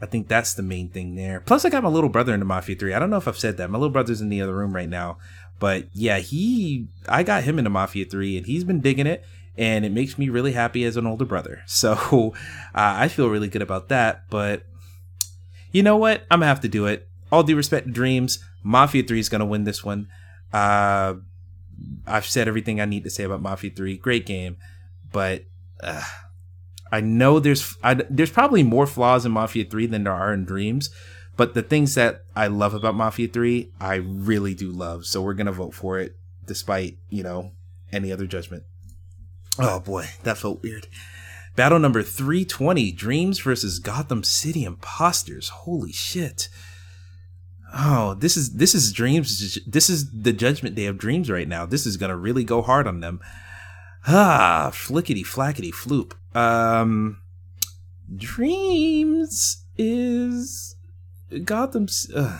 [0.00, 1.40] I think that's the main thing there.
[1.40, 2.94] Plus, I got my little brother into Mafia 3.
[2.94, 3.70] I don't know if I've said that.
[3.70, 5.18] My little brother's in the other room right now.
[5.58, 9.24] But yeah, he, I got him into Mafia 3 and he's been digging it.
[9.56, 11.62] And it makes me really happy as an older brother.
[11.66, 12.34] So
[12.74, 14.28] uh, I feel really good about that.
[14.28, 14.64] But
[15.70, 16.22] you know what?
[16.30, 19.28] I'm going to have to do it all due respect to Dreams, Mafia 3 is
[19.28, 20.08] going to win this one.
[20.52, 21.14] Uh,
[22.06, 23.96] I've said everything I need to say about Mafia 3.
[23.96, 24.56] Great game,
[25.10, 25.44] but
[25.82, 26.04] uh,
[26.94, 30.44] I know there's I, there's probably more flaws in Mafia 3 than there are in
[30.44, 30.90] Dreams,
[31.36, 35.04] but the things that I love about Mafia 3, I really do love.
[35.04, 36.16] So we're going to vote for it
[36.46, 37.50] despite, you know,
[37.90, 38.62] any other judgment.
[39.58, 40.86] Oh boy, that felt weird.
[41.56, 45.48] Battle number 320 Dreams versus Gotham City Imposters.
[45.48, 46.48] Holy shit.
[47.76, 51.66] Oh, this is this is Dreams this is the judgment day of Dreams right now.
[51.66, 53.20] This is going to really go hard on them.
[54.06, 56.12] Ah, flickety flackety floop.
[56.34, 57.18] Um
[58.16, 60.76] Dreams is
[61.44, 62.38] Gotham uh,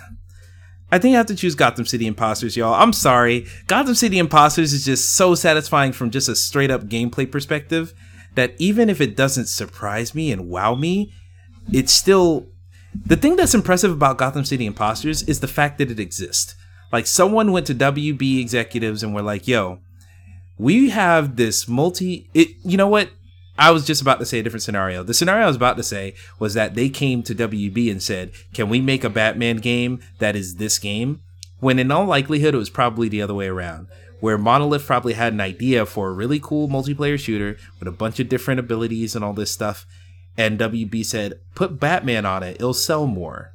[0.93, 2.75] I think I have to choose Gotham City Imposters, y'all.
[2.75, 3.47] I'm sorry.
[3.67, 7.95] Gotham City Imposters is just so satisfying from just a straight up gameplay perspective
[8.35, 11.13] that even if it doesn't surprise me and wow me,
[11.73, 12.47] it's still
[13.07, 16.55] the thing that's impressive about Gotham City Imposters is the fact that it exists.
[16.93, 19.81] Like someone went to WB executives and were like, "Yo,
[20.59, 23.11] we have this multi it you know what?
[23.57, 25.05] I was just about to say a different scenario.
[25.05, 28.33] The scenario I was about to say was that they came to WB and said,
[28.53, 31.21] "Can we make a Batman game that is this game?"
[31.61, 33.87] When in all likelihood it was probably the other way around
[34.25, 38.19] where Monolith probably had an idea for a really cool multiplayer shooter with a bunch
[38.19, 39.85] of different abilities and all this stuff.
[40.35, 43.53] And WB said, put Batman on it, it'll sell more.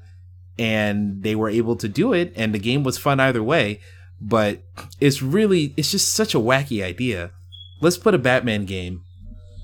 [0.59, 3.79] And they were able to do it, and the game was fun either way.
[4.21, 4.63] But
[4.99, 7.31] it's really, it's just such a wacky idea.
[7.81, 9.03] Let's put a Batman game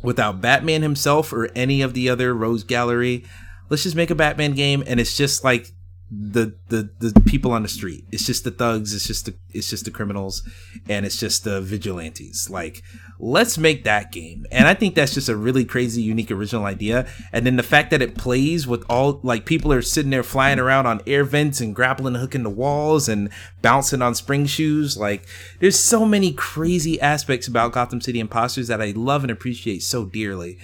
[0.02, 3.26] without Batman himself or any of the other Rogues Gallery.
[3.70, 5.72] Let's just make a Batman game, and it's just like
[6.12, 8.06] the the the people on the street.
[8.12, 8.94] It's just the thugs.
[8.94, 10.48] It's just the it's just the criminals,
[10.88, 12.48] and it's just the vigilantes.
[12.50, 12.84] Like,
[13.20, 14.46] let's make that game.
[14.52, 17.08] And I think that's just a really crazy, unique, original idea.
[17.34, 20.60] And then the fact that it plays with all like people are sitting there flying
[20.60, 23.30] around on air vents and grappling, hooking the walls, and
[23.64, 24.98] bouncing on spring shoes.
[24.98, 25.26] Like,
[25.60, 30.06] there's so many crazy aspects about Gotham City Imposters that I love and appreciate so
[30.06, 30.60] dearly.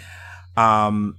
[0.55, 1.17] Um,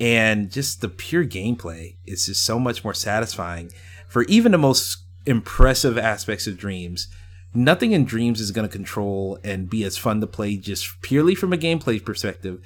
[0.00, 3.70] and just the pure gameplay is just so much more satisfying
[4.08, 7.08] for even the most impressive aspects of dreams.
[7.54, 11.34] Nothing in dreams is going to control and be as fun to play just purely
[11.34, 12.60] from a gameplay perspective.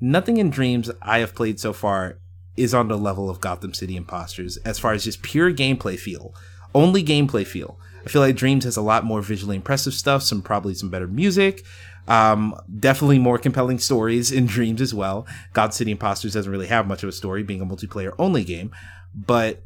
[0.00, 2.18] Nothing in dreams i have played so far
[2.56, 6.34] is on the level of gotham city imposters as far as just pure gameplay feel
[6.76, 7.80] only gameplay feel.
[8.04, 11.08] I feel like dreams has a lot more visually impressive stuff some probably some better
[11.08, 11.64] music
[12.08, 15.26] um, definitely more compelling stories in Dreams as well.
[15.52, 18.70] God City Imposters doesn't really have much of a story, being a multiplayer only game.
[19.14, 19.64] But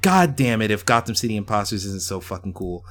[0.00, 2.84] god damn it, if Gotham City Imposters isn't so fucking cool.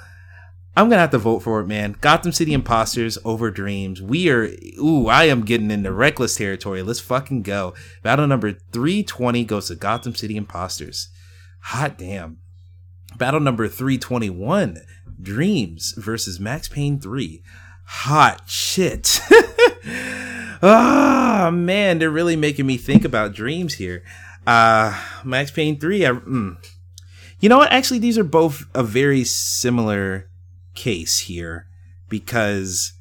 [0.75, 1.95] I'm gonna have to vote for it, man.
[2.01, 4.01] Gotham City Imposters over Dreams.
[4.01, 4.49] We are,
[4.79, 6.81] ooh, I am getting into reckless territory.
[6.81, 7.75] Let's fucking go.
[8.01, 11.09] Battle number 320 goes to Gotham City Imposters.
[11.61, 12.39] Hot damn.
[13.17, 14.79] Battle number 321
[15.21, 17.43] Dreams versus Max Payne 3
[17.93, 19.21] hot shit.
[20.65, 24.01] Ah, oh, man, they're really making me think about dreams here.
[24.47, 26.55] Uh, Max Payne 3, I, mm.
[27.41, 27.73] you know what?
[27.73, 30.29] Actually, these are both a very similar
[30.73, 31.67] case here
[32.07, 32.93] because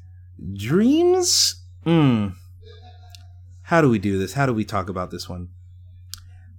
[0.53, 2.33] dreams, mm,
[3.61, 4.33] how do we do this?
[4.33, 5.47] How do we talk about this one?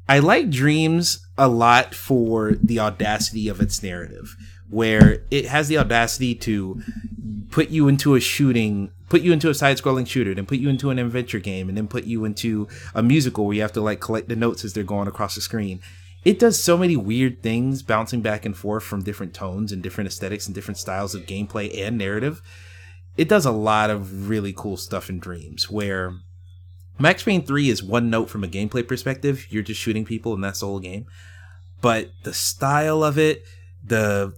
[0.08, 4.36] I like Dreams a lot for the audacity of its narrative,
[4.74, 6.82] where it has the audacity to
[7.50, 10.90] put you into a shooting, put you into a side-scrolling shooter, then put you into
[10.90, 14.00] an adventure game, and then put you into a musical where you have to like
[14.00, 15.80] collect the notes as they're going across the screen.
[16.24, 20.08] It does so many weird things, bouncing back and forth from different tones and different
[20.08, 22.42] aesthetics and different styles of gameplay and narrative.
[23.16, 26.14] It does a lot of really cool stuff in Dreams, where
[26.98, 29.46] Max Payne 3 is one note from a gameplay perspective.
[29.50, 31.06] You're just shooting people and that's the whole game.
[31.80, 33.44] But the style of it,
[33.84, 34.34] the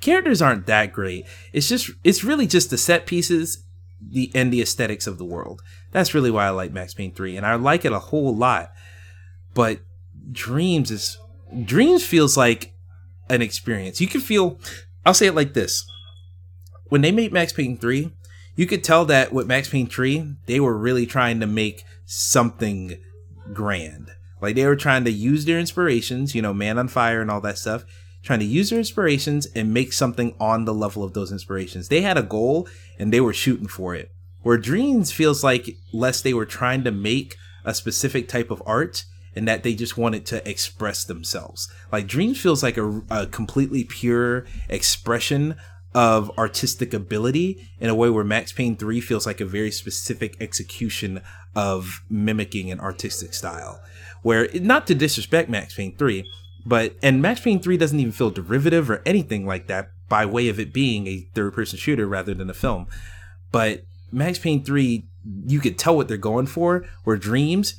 [0.00, 1.26] characters aren't that great.
[1.52, 3.64] It's just it's really just the set pieces
[4.00, 5.62] the and the aesthetics of the world.
[5.92, 8.72] That's really why I like Max Payne 3 and I like it a whole lot.
[9.54, 9.80] But
[10.32, 11.18] Dreams is
[11.64, 12.72] Dreams feels like
[13.28, 14.00] an experience.
[14.00, 14.58] You can feel
[15.04, 15.84] I'll say it like this.
[16.88, 18.12] When they made Max Payne 3,
[18.56, 22.98] you could tell that with Max Payne 3, they were really trying to make something
[23.52, 24.10] grand.
[24.40, 27.40] Like they were trying to use their inspirations, you know, Man on Fire and all
[27.42, 27.84] that stuff,
[28.22, 31.88] trying to use their inspirations and make something on the level of those inspirations.
[31.88, 32.68] They had a goal
[32.98, 34.10] and they were shooting for it.
[34.42, 39.04] Where Dreams feels like less they were trying to make a specific type of art
[39.34, 41.72] and that they just wanted to express themselves.
[41.92, 45.56] Like Dreams feels like a, a completely pure expression
[45.94, 50.36] of artistic ability in a way where Max Payne 3 feels like a very specific
[50.40, 51.20] execution
[51.54, 53.80] of mimicking an artistic style.
[54.22, 56.24] Where, not to disrespect Max Payne 3,
[56.64, 60.48] But and Max Payne 3 doesn't even feel derivative or anything like that by way
[60.48, 62.86] of it being a third person shooter rather than a film.
[63.52, 65.04] But Max Payne 3
[65.46, 66.84] you could tell what they're going for.
[67.04, 67.74] Where Dreams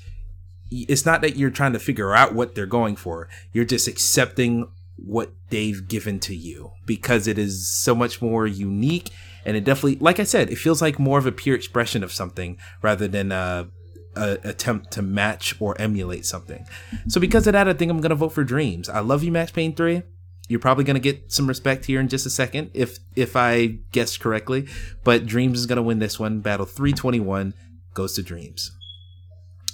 [0.71, 3.27] it's not that you're trying to figure out what they're going for.
[3.51, 9.09] You're just accepting what they've given to you because it is so much more unique
[9.45, 12.11] and it definitely like I said, it feels like more of a pure expression of
[12.11, 13.67] something rather than a
[14.15, 16.65] attempt to match or emulate something.
[17.07, 18.89] So because of that, I think I'm gonna vote for Dreams.
[18.89, 20.03] I love you, Max Payne 3.
[20.47, 24.19] You're probably gonna get some respect here in just a second if if I guessed
[24.19, 24.67] correctly.
[25.03, 26.41] But Dreams is gonna win this one.
[26.41, 27.53] Battle 321
[27.93, 28.71] goes to Dreams.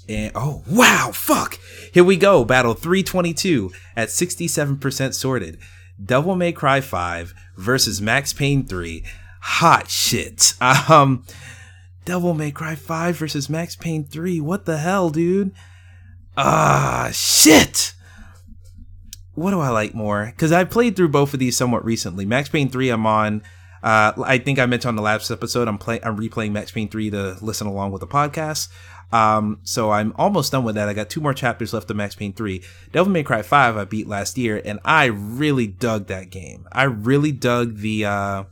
[0.10, 1.60] And oh wow, fuck!
[1.92, 2.46] Here we go.
[2.46, 5.58] Battle 322 at 67% sorted.
[6.04, 9.04] Devil May Cry 5 versus Max Payne 3.
[9.42, 10.54] Hot shit.
[10.62, 11.26] Um
[12.08, 14.40] Devil May Cry 5 versus Max Payne 3.
[14.40, 15.52] What the hell, dude?
[16.38, 17.94] Ah, shit.
[19.34, 20.28] What do I like more?
[20.28, 22.26] Because I played through both of these somewhat recently.
[22.26, 23.44] Max Payne 3, I'm on.
[23.84, 26.02] Uh, I think I mentioned on the last episode, I'm playing.
[26.06, 28.70] I'm replaying Max Payne 3 to listen along with the podcast.
[29.12, 30.88] Um, so I'm almost done with that.
[30.88, 32.64] I got two more chapters left of Max Payne 3.
[32.94, 36.70] Devil May Cry 5 I beat last year, and I really dug that game.
[36.72, 38.44] I really dug the uh,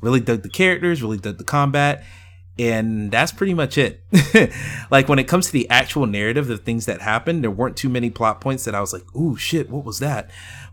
[0.00, 2.04] really dug the characters, really dug the combat,
[2.58, 4.02] and that's pretty much it.
[4.90, 7.88] like when it comes to the actual narrative of things that happened, there weren't too
[7.88, 10.30] many plot points that I was like, "Ooh, shit, what was that?"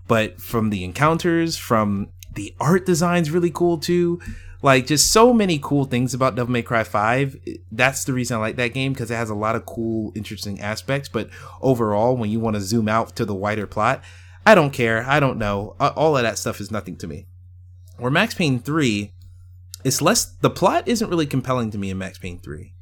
[0.07, 4.19] But from the encounters, from the art design's really cool too.
[4.61, 7.37] Like just so many cool things about Devil May Cry 5.
[7.71, 10.61] That's the reason I like that game because it has a lot of cool, interesting
[10.61, 11.09] aspects.
[11.09, 11.29] But
[11.61, 14.03] overall, when you want to zoom out to the wider plot,
[14.45, 15.03] I don't care.
[15.07, 15.75] I don't know.
[15.79, 17.25] All of that stuff is nothing to me.
[17.97, 19.11] Where Max Payne 3
[19.83, 22.73] it's less the plot isn't really compelling to me in Max Payne 3.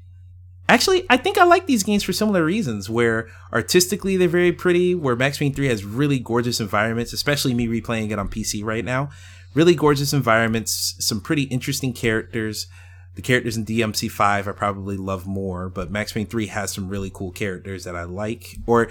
[0.70, 4.94] Actually, I think I like these games for similar reasons where artistically they're very pretty,
[4.94, 8.86] where Max Payne 3 has really gorgeous environments, especially me replaying it on PC right
[8.86, 9.10] now.
[9.56, 12.68] Really gorgeous environments, some pretty interesting characters.
[13.16, 17.10] The characters in DMC5 I probably love more, but Max Payne 3 has some really
[17.12, 18.90] cool characters that I like, or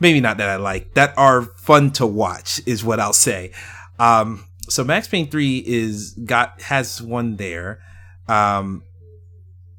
[0.00, 3.52] maybe not that I like, that are fun to watch, is what I'll say.
[3.98, 7.80] Um, so Max Payne 3 is got has one there.
[8.28, 8.82] Um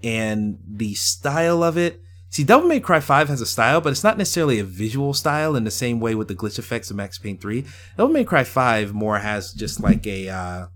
[0.02, 2.02] and the style of it
[2.32, 5.56] See, Devil May Cry 5 has a style, but it's not necessarily a visual style
[5.56, 7.66] in the same way with the glitch effects of Max Payne 3.
[7.98, 10.68] Devil May Cry 5 more has just like a uh,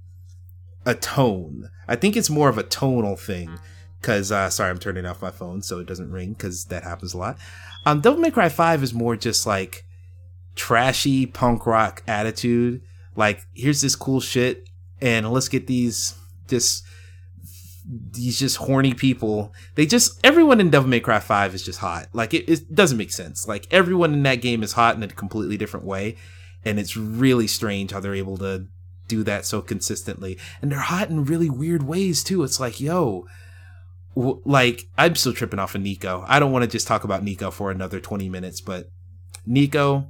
[0.86, 1.70] a tone.
[1.88, 3.60] I think it's more of a tonal thing.
[4.02, 7.14] Cause uh, sorry, I'm turning off my phone so it doesn't ring because that happens
[7.14, 7.38] a lot.
[7.86, 9.86] Um, Devil May Cry 5 is more just like
[10.56, 12.82] trashy punk rock attitude
[13.16, 14.70] like here's this cool shit
[15.02, 16.16] and let's get these
[16.48, 16.84] just
[17.86, 19.54] these just horny people.
[19.76, 22.08] They just everyone in Devil May Cry 5 is just hot.
[22.14, 23.48] Like it, it doesn't make sense.
[23.48, 26.16] Like everyone in that game is hot in a completely different way.
[26.66, 28.68] And it's really strange how they're able to
[29.08, 30.38] do that so consistently.
[30.62, 32.44] And they're hot in really weird ways too.
[32.44, 33.28] It's like, yo,
[34.16, 36.24] like I'm still tripping off of Nico.
[36.28, 38.90] I don't want to just talk about Nico for another 20 minutes, but
[39.46, 40.10] Nico,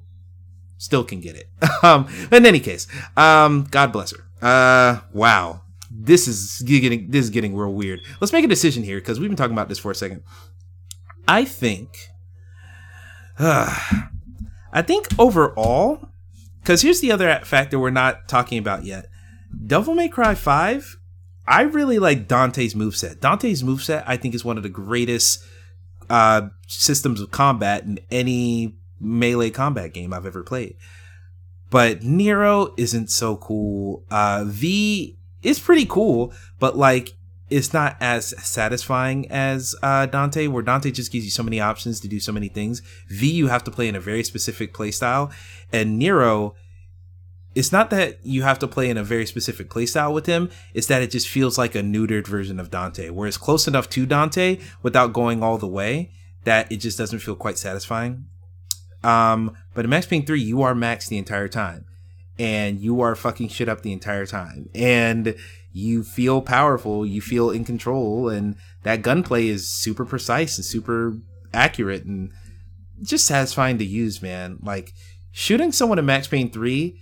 [0.84, 1.50] still can get it.
[1.84, 4.26] um, in any case, um, God bless her.
[4.42, 8.02] Uh, wow, this is getting this is getting real weird.
[8.20, 10.24] Let's make a decision here because we've been talking about this for a second.
[11.26, 12.10] I think,
[13.40, 13.74] uh,
[14.74, 16.10] I think overall,
[16.62, 19.08] because here's the other factor we're not talking about yet.
[19.66, 20.98] Devil May Cry Five.
[21.46, 23.20] I really like Dante's moveset.
[23.20, 25.44] Dante's moveset, I think, is one of the greatest
[26.10, 30.76] uh, systems of combat in any melee combat game I've ever played.
[31.70, 34.04] But Nero isn't so cool.
[34.12, 37.14] Uh, v is pretty cool, but like
[37.50, 42.00] it's not as satisfying as uh, Dante, where Dante just gives you so many options
[42.00, 42.82] to do so many things.
[43.10, 45.32] V, you have to play in a very specific playstyle,
[45.72, 46.56] and Nero,
[47.54, 50.50] it's not that you have to play in a very specific playstyle with him.
[50.74, 53.90] It's that it just feels like a neutered version of Dante, where it's close enough
[53.92, 56.12] to Dante without going all the way
[56.46, 58.26] that it just doesn't feel quite satisfying.
[59.04, 61.86] Um, but in Max Payne 3, you are Max the entire time.
[62.40, 64.70] And you are fucking shit up the entire time.
[64.74, 65.36] And
[65.72, 71.18] you feel powerful, you feel in control, and that gunplay is super precise and super
[71.54, 72.32] accurate and
[73.02, 74.60] just satisfying to use, man.
[74.62, 74.94] Like
[75.32, 77.00] shooting someone in Max Payne 3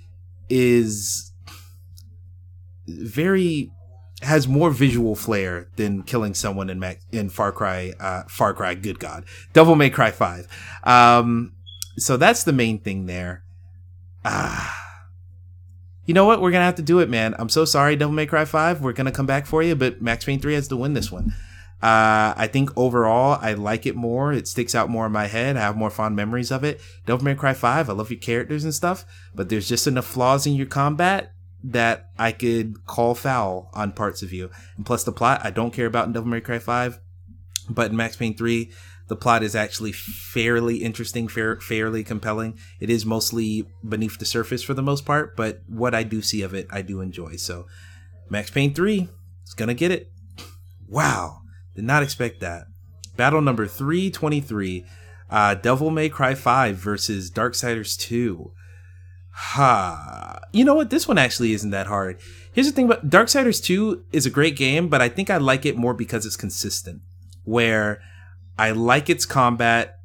[0.50, 1.32] is
[2.88, 3.72] very
[4.22, 8.76] has more visual flair than killing someone in Mac in Far Cry uh Far Cry
[8.76, 9.26] good god.
[9.54, 10.48] Devil May Cry 5.
[10.84, 11.54] Um
[11.98, 13.44] so that's the main thing there.
[14.24, 14.78] Ah.
[16.06, 16.42] You know what?
[16.42, 17.36] We're gonna have to do it, man.
[17.38, 18.82] I'm so sorry, Devil May Cry 5.
[18.82, 21.34] We're gonna come back for you, but Max Payne 3 has to win this one.
[21.82, 24.32] Uh, I think overall, I like it more.
[24.32, 25.58] It sticks out more in my head.
[25.58, 26.80] I have more fond memories of it.
[27.08, 29.04] Devil May Cry 5, I love your characters and stuff,
[29.34, 34.22] but there's just enough flaws in your combat that I could call foul on parts
[34.22, 34.52] of you.
[34.78, 37.00] And plus the plot, I don't care about in Devil May Cry 5,
[37.70, 38.72] but in Max Payne 3,
[39.12, 42.58] the plot is actually fairly interesting, fair, fairly compelling.
[42.80, 46.44] It is mostly beneath the surface for the most part, but what I do see
[46.44, 47.36] of it, I do enjoy.
[47.36, 47.68] So,
[48.30, 49.10] Max Payne 3
[49.46, 50.10] is gonna get it.
[50.88, 51.42] Wow,
[51.76, 52.68] did not expect that.
[53.18, 54.86] Battle number 323,
[55.30, 58.54] uh, Devil May Cry 5 versus Darksiders 2.
[59.34, 60.40] Ha.
[60.54, 60.90] You know what?
[60.90, 62.18] This one actually isn't that hard.
[62.54, 65.66] Here's the thing about Darksiders 2 is a great game, but I think I like
[65.66, 67.02] it more because it's consistent.
[67.44, 68.02] Where
[68.58, 70.00] I like its combat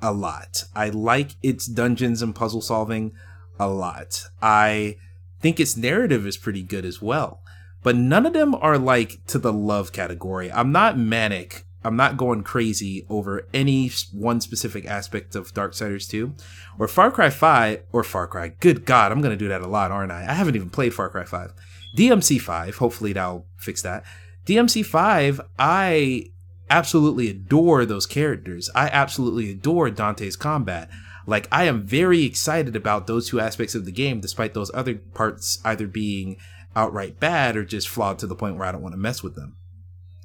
[0.00, 0.64] a lot.
[0.74, 3.12] I like its dungeons and puzzle solving
[3.58, 4.24] a lot.
[4.40, 4.96] I
[5.40, 7.40] think its narrative is pretty good as well.
[7.82, 10.50] But none of them are like to the love category.
[10.52, 16.34] I'm not manic I'm not going crazy over any one specific aspect of Darksiders 2
[16.78, 18.48] or Far Cry 5 or Far Cry.
[18.60, 20.22] Good God, I'm going to do that a lot, aren't I?
[20.22, 21.52] I haven't even played Far Cry 5.
[21.96, 24.04] DMC 5, hopefully that'll fix that.
[24.46, 26.30] DMC 5, I
[26.72, 28.70] absolutely adore those characters.
[28.74, 30.88] I absolutely adore Dante's combat.
[31.26, 34.94] Like, I am very excited about those two aspects of the game, despite those other
[34.94, 36.38] parts either being
[36.74, 39.36] outright bad or just flawed to the point where I don't want to mess with
[39.36, 39.56] them.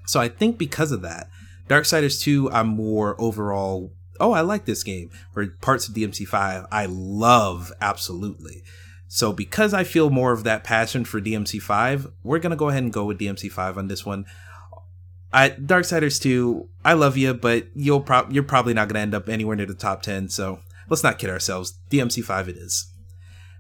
[0.06, 1.30] So I think because of that,
[1.68, 5.12] Darksiders 2, I'm more overall, oh, I like this game.
[5.34, 8.64] Where parts of DMC5, I love absolutely.
[9.10, 12.94] So because I feel more of that passion for DMC5, we're gonna go ahead and
[12.94, 14.26] go with DMC5 on this one.
[15.34, 19.30] I Darksiders 2, I love you, but you'll pro- you're probably not gonna end up
[19.30, 20.30] anywhere near the top 10.
[20.30, 20.60] So
[20.90, 21.78] let's not kid ourselves.
[21.90, 22.92] DMC5 it is.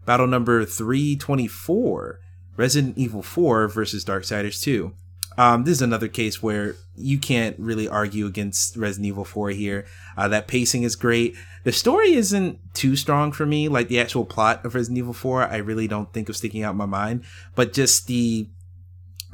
[0.05, 2.19] Battle number 324,
[2.55, 4.93] Resident Evil 4 versus Darksiders 2.
[5.37, 9.85] Um, this is another case where you can't really argue against Resident Evil 4 here.
[10.17, 11.35] Uh, that pacing is great.
[11.63, 13.67] The story isn't too strong for me.
[13.67, 16.71] Like the actual plot of Resident Evil 4, I really don't think of sticking out
[16.71, 17.23] in my mind.
[17.53, 18.49] But just the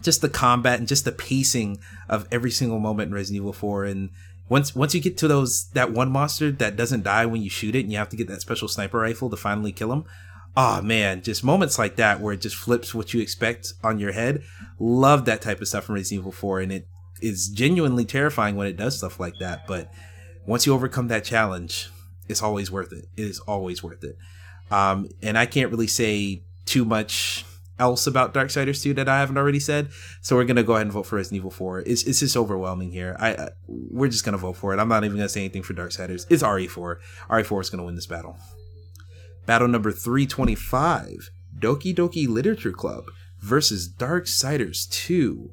[0.04, 3.86] just the combat and just the pacing of every single moment in Resident Evil 4
[3.86, 4.10] and
[4.50, 7.76] once once you get to those that one monster that doesn't die when you shoot
[7.76, 10.06] it and you have to get that special sniper rifle to finally kill him
[10.56, 14.12] oh man, just moments like that where it just flips what you expect on your
[14.12, 14.44] head.
[14.80, 16.88] Love that type of stuff from Resident Evil 4, and it
[17.22, 19.66] is genuinely terrifying when it does stuff like that.
[19.68, 19.92] But
[20.46, 21.90] once you overcome that challenge,
[22.28, 23.06] it's always worth it.
[23.16, 24.18] It is always worth it.
[24.72, 27.46] Um, and I can't really say too much
[27.80, 29.90] else about Darksiders 2 that I haven't already said.
[30.22, 31.82] So we're gonna go ahead and vote for Resident Evil 4.
[31.82, 33.16] It's it's just overwhelming here.
[33.20, 34.80] I, I we're just gonna vote for it.
[34.80, 36.26] I'm not even gonna say anything for Darksiders.
[36.30, 36.98] It's RE4.
[37.30, 38.38] RE4 is gonna win this battle.
[39.46, 41.30] Battle number 325
[41.60, 43.06] Doki Doki Literature Club
[43.40, 45.52] versus Darksiders 2.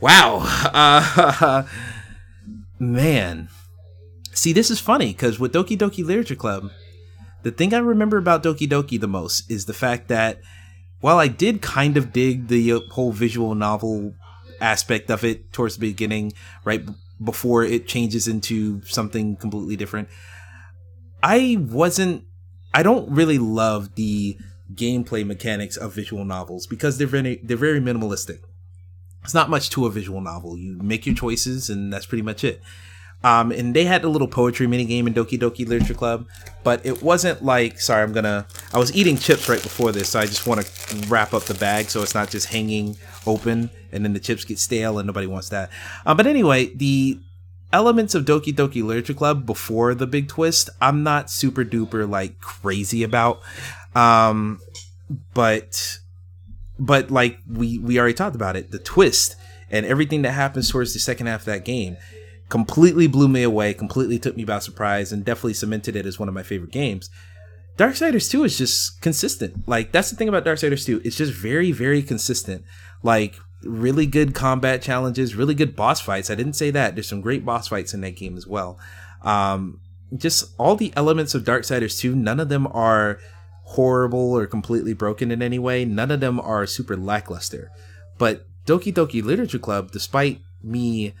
[0.00, 0.44] Wow.
[0.78, 1.64] Uh,
[2.78, 3.48] man.
[4.32, 6.70] See, this is funny because with Doki Doki Literature Club,
[7.42, 10.40] the thing I remember about Doki Doki the most is the fact that
[11.00, 14.14] while I did kind of dig the uh, whole visual novel
[14.60, 16.32] aspect of it towards the beginning,
[16.64, 16.82] right
[17.22, 20.08] before it changes into something completely different,
[21.22, 22.24] I wasn't
[22.74, 24.38] I don't really love the
[24.74, 28.40] gameplay mechanics of visual novels because they're very they're very minimalistic.
[29.24, 30.56] It's not much to a visual novel.
[30.56, 32.62] You make your choices and that's pretty much it.
[33.24, 36.26] Um, and they had a little poetry mini game in Doki Doki Literature Club,
[36.62, 40.20] but it wasn't like sorry, I'm gonna I was eating chips right before this, so
[40.20, 42.96] I just want to wrap up the bag so it's not just hanging
[43.26, 45.70] open and then the chips get stale and nobody wants that.
[46.06, 47.18] Um, but anyway, the
[47.72, 52.40] elements of Doki Doki Literature Club before the big twist, I'm not super duper like
[52.40, 53.40] crazy about.
[53.96, 54.60] Um,
[55.34, 55.98] but
[56.78, 59.34] but like we we already talked about it, the twist
[59.70, 61.96] and everything that happens towards the second half of that game
[62.48, 66.28] completely blew me away, completely took me by surprise, and definitely cemented it as one
[66.28, 67.10] of my favorite games.
[67.76, 69.68] Darksiders 2 is just consistent.
[69.68, 71.02] Like that's the thing about Darksiders 2.
[71.04, 72.64] It's just very, very consistent.
[73.02, 76.30] Like really good combat challenges, really good boss fights.
[76.30, 76.94] I didn't say that.
[76.94, 78.78] There's some great boss fights in that game as well.
[79.22, 79.80] Um,
[80.16, 83.20] just all the elements of Darksiders 2, none of them are
[83.62, 85.84] horrible or completely broken in any way.
[85.84, 87.70] None of them are super lackluster.
[88.16, 91.14] But Doki Doki Literature Club, despite me,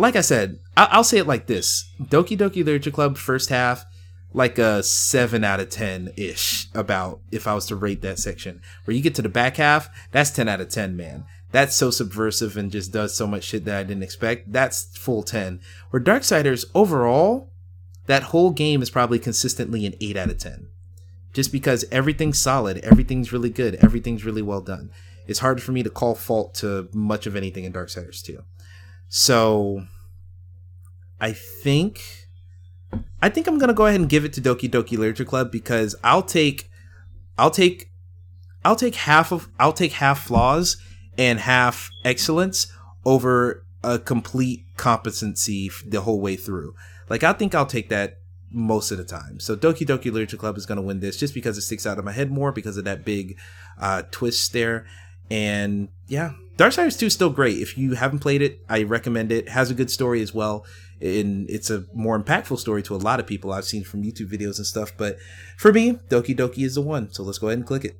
[0.00, 3.84] like I said, I- will say it like this Doki Doki Literature Club, first half,
[4.32, 8.60] like a 7 out of 10 ish, about if I was to rate that section.
[8.84, 11.90] Where you get to the back half, that's 10 out of 10, man that's so
[11.90, 14.52] subversive and just does so much shit that I didn't expect.
[14.52, 15.60] That's full 10.
[15.90, 17.50] Where Darksiders, overall,
[18.06, 20.68] that whole game is probably consistently an 8 out of 10.
[21.32, 24.90] Just because everything's solid, everything's really good, everything's really well done.
[25.26, 28.42] It's hard for me to call fault to much of anything in Darksiders 2.
[29.10, 29.86] So
[31.20, 32.28] I think
[33.20, 35.96] I think I'm gonna go ahead and give it to Doki Doki Literature Club because
[36.02, 36.70] I'll take
[37.36, 37.90] I'll take
[38.64, 40.76] I'll take half of I'll take half flaws
[41.18, 42.72] and half excellence
[43.04, 46.76] over a complete competency the whole way through.
[47.08, 48.18] Like I think I'll take that
[48.52, 49.40] most of the time.
[49.40, 51.98] So Doki Doki Literature Club is going to win this just because it sticks out
[51.98, 53.36] of my head more because of that big
[53.76, 54.86] uh, twist there.
[55.30, 57.58] And yeah, Darksiders 2 is still great.
[57.58, 59.46] If you haven't played it, I recommend it.
[59.46, 59.48] it.
[59.50, 60.66] Has a good story as well.
[61.00, 64.30] And it's a more impactful story to a lot of people I've seen from YouTube
[64.30, 64.92] videos and stuff.
[64.96, 65.16] But
[65.56, 67.10] for me, Doki Doki is the one.
[67.12, 67.98] So let's go ahead and click it.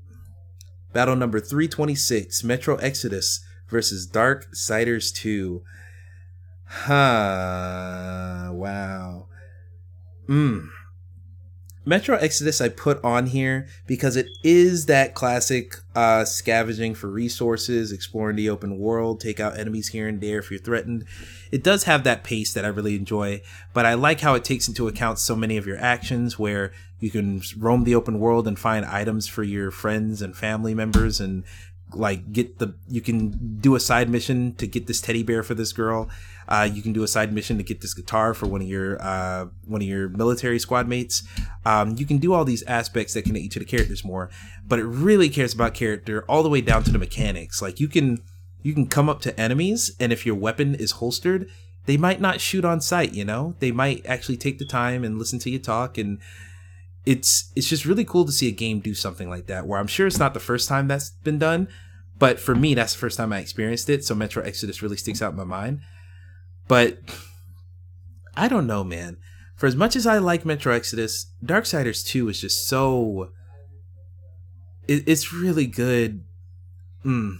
[0.92, 5.62] Battle number 326 Metro Exodus versus Darksiders 2.
[6.66, 8.50] Huh.
[8.52, 9.26] Wow.
[10.28, 10.68] Mmm.
[11.86, 17.90] Metro Exodus I put on here because it is that classic uh, scavenging for resources,
[17.90, 21.06] exploring the open world, take out enemies here and there if you're threatened.
[21.50, 23.40] It does have that pace that I really enjoy,
[23.72, 27.10] but I like how it takes into account so many of your actions where you
[27.10, 31.44] can roam the open world and find items for your friends and family members and
[31.94, 35.54] like get the you can do a side mission to get this teddy bear for
[35.54, 36.08] this girl.
[36.48, 39.00] Uh, you can do a side mission to get this guitar for one of your
[39.00, 41.22] uh, one of your military squad mates.
[41.64, 44.30] Um, you can do all these aspects that connect you to the characters more
[44.70, 47.60] but it really cares about character all the way down to the mechanics.
[47.60, 48.18] Like you can
[48.62, 51.50] you can come up to enemies and if your weapon is holstered
[51.86, 53.56] they might not shoot on sight you know?
[53.58, 56.20] They might actually take the time and listen to you talk and
[57.06, 59.86] it's it's just really cool to see a game do something like that where i'm
[59.86, 61.66] sure it's not the first time that's been done
[62.18, 65.22] but for me that's the first time i experienced it so metro exodus really sticks
[65.22, 65.80] out in my mind.
[66.68, 66.98] But
[68.36, 69.16] i don't know man.
[69.56, 73.30] For as much as i like metro exodus darksiders 2 is just so
[74.86, 76.24] it, it's really good.
[77.04, 77.38] Mm.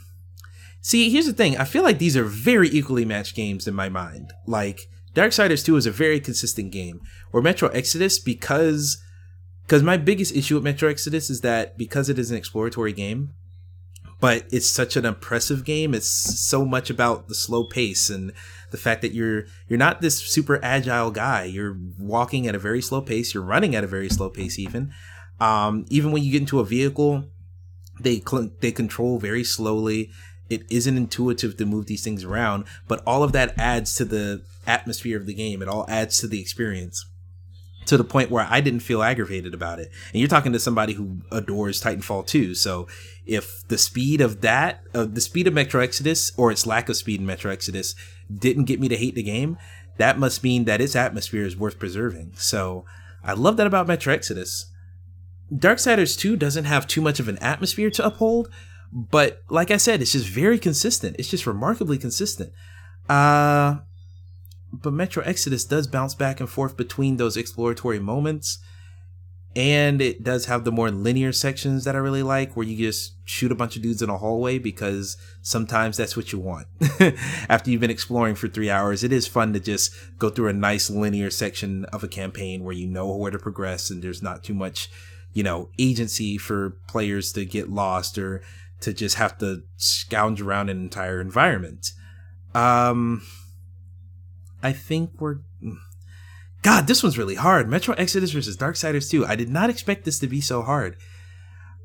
[0.81, 1.59] see here's the thing.
[1.59, 4.33] I feel like these are very equally matched games in my mind.
[4.47, 9.03] Like darksiders 2 is a very consistent game or metro exodus because
[9.71, 13.35] because my biggest issue with Metro Exodus is that because it is an exploratory game,
[14.19, 15.95] but it's such an impressive game.
[15.95, 18.33] It's so much about the slow pace and
[18.73, 21.45] the fact that you're you're not this super agile guy.
[21.45, 23.33] You're walking at a very slow pace.
[23.33, 24.59] You're running at a very slow pace.
[24.59, 24.93] Even
[25.39, 27.27] um, even when you get into a vehicle,
[28.01, 30.11] they cl- they control very slowly.
[30.49, 34.43] It isn't intuitive to move these things around, but all of that adds to the
[34.67, 35.63] atmosphere of the game.
[35.63, 37.07] It all adds to the experience
[37.87, 39.91] to the point where I didn't feel aggravated about it.
[40.13, 42.55] And you're talking to somebody who adores Titanfall 2.
[42.55, 42.87] So
[43.27, 46.97] if the speed of that, uh, the speed of Metro Exodus or its lack of
[46.97, 47.95] speed in Metro Exodus
[48.33, 49.57] didn't get me to hate the game,
[49.97, 52.33] that must mean that its atmosphere is worth preserving.
[52.37, 52.85] So
[53.25, 54.67] I love that about Metro Exodus.
[55.53, 58.49] Darksiders 2 doesn't have too much of an atmosphere to uphold,
[58.93, 61.17] but like I said, it's just very consistent.
[61.19, 62.53] It's just remarkably consistent.
[63.09, 63.79] Uh,
[64.73, 68.59] but Metro Exodus does bounce back and forth between those exploratory moments.
[69.57, 73.15] And it does have the more linear sections that I really like, where you just
[73.25, 76.69] shoot a bunch of dudes in a hallway because sometimes that's what you want.
[77.49, 80.53] After you've been exploring for three hours, it is fun to just go through a
[80.53, 84.45] nice linear section of a campaign where you know where to progress and there's not
[84.45, 84.89] too much,
[85.33, 88.43] you know, agency for players to get lost or
[88.83, 91.91] to just have to scourge around an entire environment.
[92.55, 93.23] Um,
[94.63, 95.39] I think we're.
[96.63, 97.69] God, this one's really hard.
[97.69, 99.25] Metro Exodus versus Darksiders 2.
[99.25, 100.97] I did not expect this to be so hard.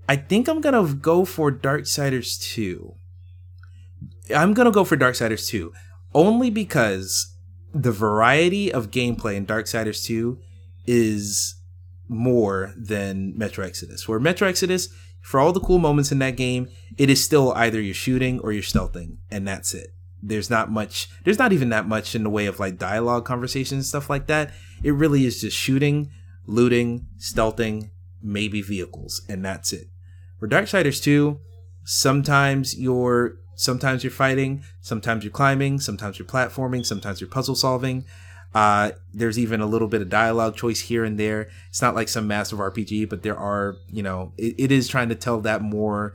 [0.07, 2.93] I think I'm gonna go for Darksiders 2.
[4.35, 5.71] I'm gonna go for Darksiders 2
[6.13, 7.33] only because
[7.73, 10.39] the variety of gameplay in Darksiders 2
[10.85, 11.55] is
[12.07, 14.07] more than Metro Exodus.
[14.07, 14.89] Where Metro Exodus,
[15.21, 18.51] for all the cool moments in that game, it is still either you're shooting or
[18.51, 19.95] you're stealthing, and that's it
[20.27, 23.87] there's not much there's not even that much in the way of like dialogue conversations
[23.87, 24.51] stuff like that.
[24.83, 26.11] It really is just shooting
[26.47, 27.91] looting stealthing
[28.21, 29.87] maybe vehicles and that's it.
[30.39, 31.39] For darksiders 2
[31.83, 38.05] sometimes you're sometimes you're fighting sometimes you're climbing sometimes you're platforming sometimes you're puzzle solving.
[38.53, 41.49] Uh, there's even a little bit of dialogue choice here and there.
[41.67, 45.09] It's not like some massive rpg but there are you know it, it is trying
[45.09, 46.13] to tell that more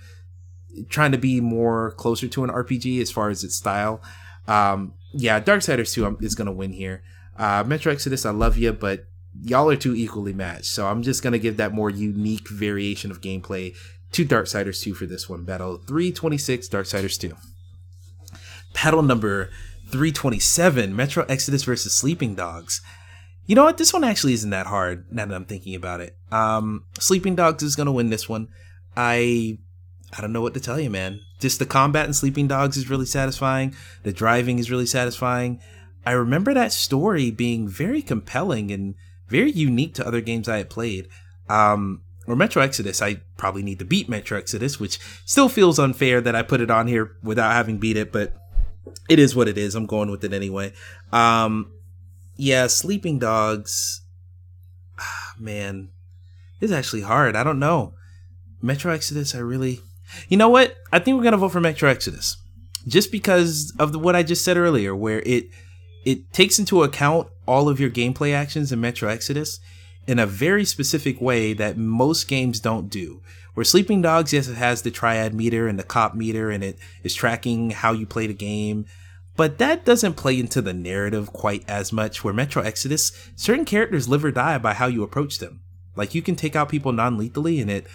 [0.89, 4.03] trying to be more closer to an RPG as far as its style.
[4.47, 7.03] Um, yeah, Darksiders 2 is going to win here.
[7.37, 9.07] Uh, Metro Exodus, I love you, but
[9.43, 10.67] y'all are too equally matched.
[10.67, 13.75] So I'm just going to give that more unique variation of gameplay
[14.13, 15.45] to Darksiders 2 for this one.
[15.45, 17.35] Battle 326, Darksiders 2.
[18.75, 19.51] Battle number
[19.91, 22.81] 327, Metro Exodus versus Sleeping Dogs.
[23.47, 23.79] You know what?
[23.79, 26.17] This one actually isn't that hard now that I'm thinking about it.
[26.31, 28.49] Um, Sleeping Dogs is going to win this one.
[28.97, 29.59] I
[30.17, 31.21] I don't know what to tell you, man.
[31.39, 33.75] just the combat in Sleeping Dogs is really satisfying.
[34.03, 35.61] The driving is really satisfying.
[36.05, 38.95] I remember that story being very compelling and
[39.29, 41.09] very unique to other games I had played.
[41.49, 46.21] Um, or Metro Exodus, I probably need to beat Metro Exodus, which still feels unfair
[46.21, 48.35] that I put it on here without having beat it, but
[49.09, 49.75] it is what it is.
[49.75, 50.73] I'm going with it anyway.
[51.13, 51.73] Um,
[52.37, 54.03] yeah, Sleeping Dogs,
[54.99, 55.91] ah, man,
[56.61, 57.37] it's actually hard.
[57.37, 57.95] I don't know.
[58.63, 59.81] Metro Exodus, I really,
[60.29, 60.77] you know what?
[60.93, 62.37] I think we're gonna vote for Metro Exodus,
[62.87, 65.47] just because of the, what I just said earlier, where it
[66.05, 69.61] it takes into account all of your gameplay actions in Metro Exodus
[70.07, 73.23] in a very specific way that most games don't do.
[73.55, 76.79] Where Sleeping Dogs, yes, it has the triad meter and the cop meter, and it
[77.03, 78.87] is tracking how you play the game.
[79.37, 82.23] But that doesn't play into the narrative quite as much.
[82.25, 85.61] Where Metro Exodus, certain characters live or die by how you approach them.
[85.97, 87.87] Like you can take out people non-lethally, and it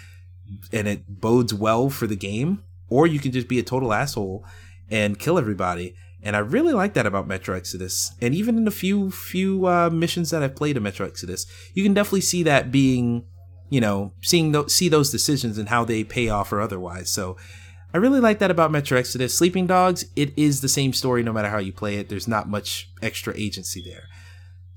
[0.72, 4.44] and it bodes well for the game, or you can just be a total asshole
[4.90, 5.94] and kill everybody.
[6.22, 8.12] And I really like that about Metro Exodus.
[8.20, 11.82] And even in the few few uh, missions that I've played in Metro Exodus, you
[11.82, 13.24] can definitely see that being,
[13.70, 17.12] you know, seeing those see those decisions and how they pay off or otherwise.
[17.12, 17.36] So
[17.94, 19.36] I really like that about Metro Exodus.
[19.36, 22.08] Sleeping Dogs, it is the same story no matter how you play it.
[22.08, 24.08] There's not much extra agency there.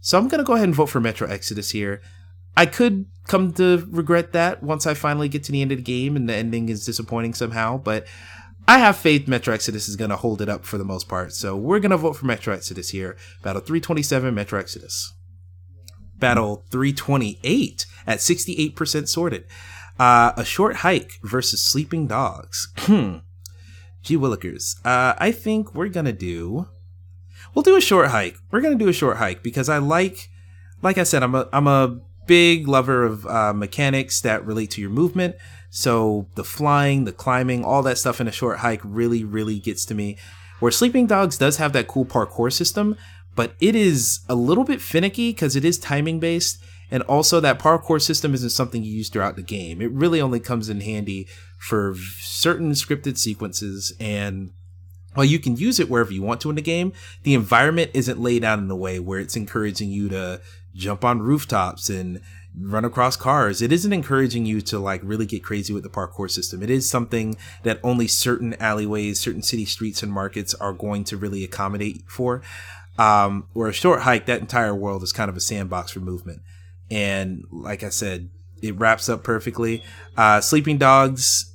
[0.02, 2.02] So I'm gonna go ahead and vote for Metro Exodus here.
[2.56, 5.84] I could come to regret that once I finally get to the end of the
[5.84, 8.06] game and the ending is disappointing somehow, but
[8.68, 11.34] I have faith Metro Exodus is going to hold it up for the most part.
[11.34, 13.18] So we're going to vote for Metro Exodus here.
[13.42, 15.14] Battle 327, Metro Exodus.
[16.18, 19.46] Battle 328 at 68% sorted.
[19.98, 22.72] Uh, a short hike versus sleeping dogs.
[22.78, 23.18] Hmm.
[24.04, 24.76] Gee Willikers.
[24.86, 26.68] Uh, I think we're going to do.
[27.54, 28.38] We'll do a short hike.
[28.52, 30.30] We're going to do a short hike because I like,
[30.82, 32.00] like I said, I'm a, I'm a
[32.30, 35.36] big lover of uh, mechanics that relate to your movement.
[35.72, 39.84] So the flying, the climbing, all that stuff in a short hike really, really gets
[39.86, 40.16] to me.
[40.60, 42.98] Where Sleeping Dogs does have that cool parkour system,
[43.36, 46.62] but it is a little bit finicky because it is timing based.
[46.92, 49.82] And also, that parkour system isn't something you use throughout the game.
[49.82, 51.28] It really only comes in handy
[51.58, 53.94] for certain scripted sequences.
[54.00, 54.52] And
[55.16, 56.94] while you can use it wherever you want to in the game,
[57.24, 60.42] the environment isn't laid out in a way where it's encouraging you to
[60.74, 62.22] jump on rooftops and
[62.60, 63.62] run across cars.
[63.62, 66.64] It isn't encouraging you to like really get crazy with the parkour system.
[66.64, 71.18] It is something that only certain alleyways, certain city streets and markets are going to
[71.18, 72.42] really accommodate for.
[72.98, 76.42] Um, where a short hike, that entire world is kind of a sandbox for movement.
[76.92, 78.30] And like I said,
[78.62, 79.84] it wraps up perfectly.
[80.18, 81.54] Uh, Sleeping Dogs,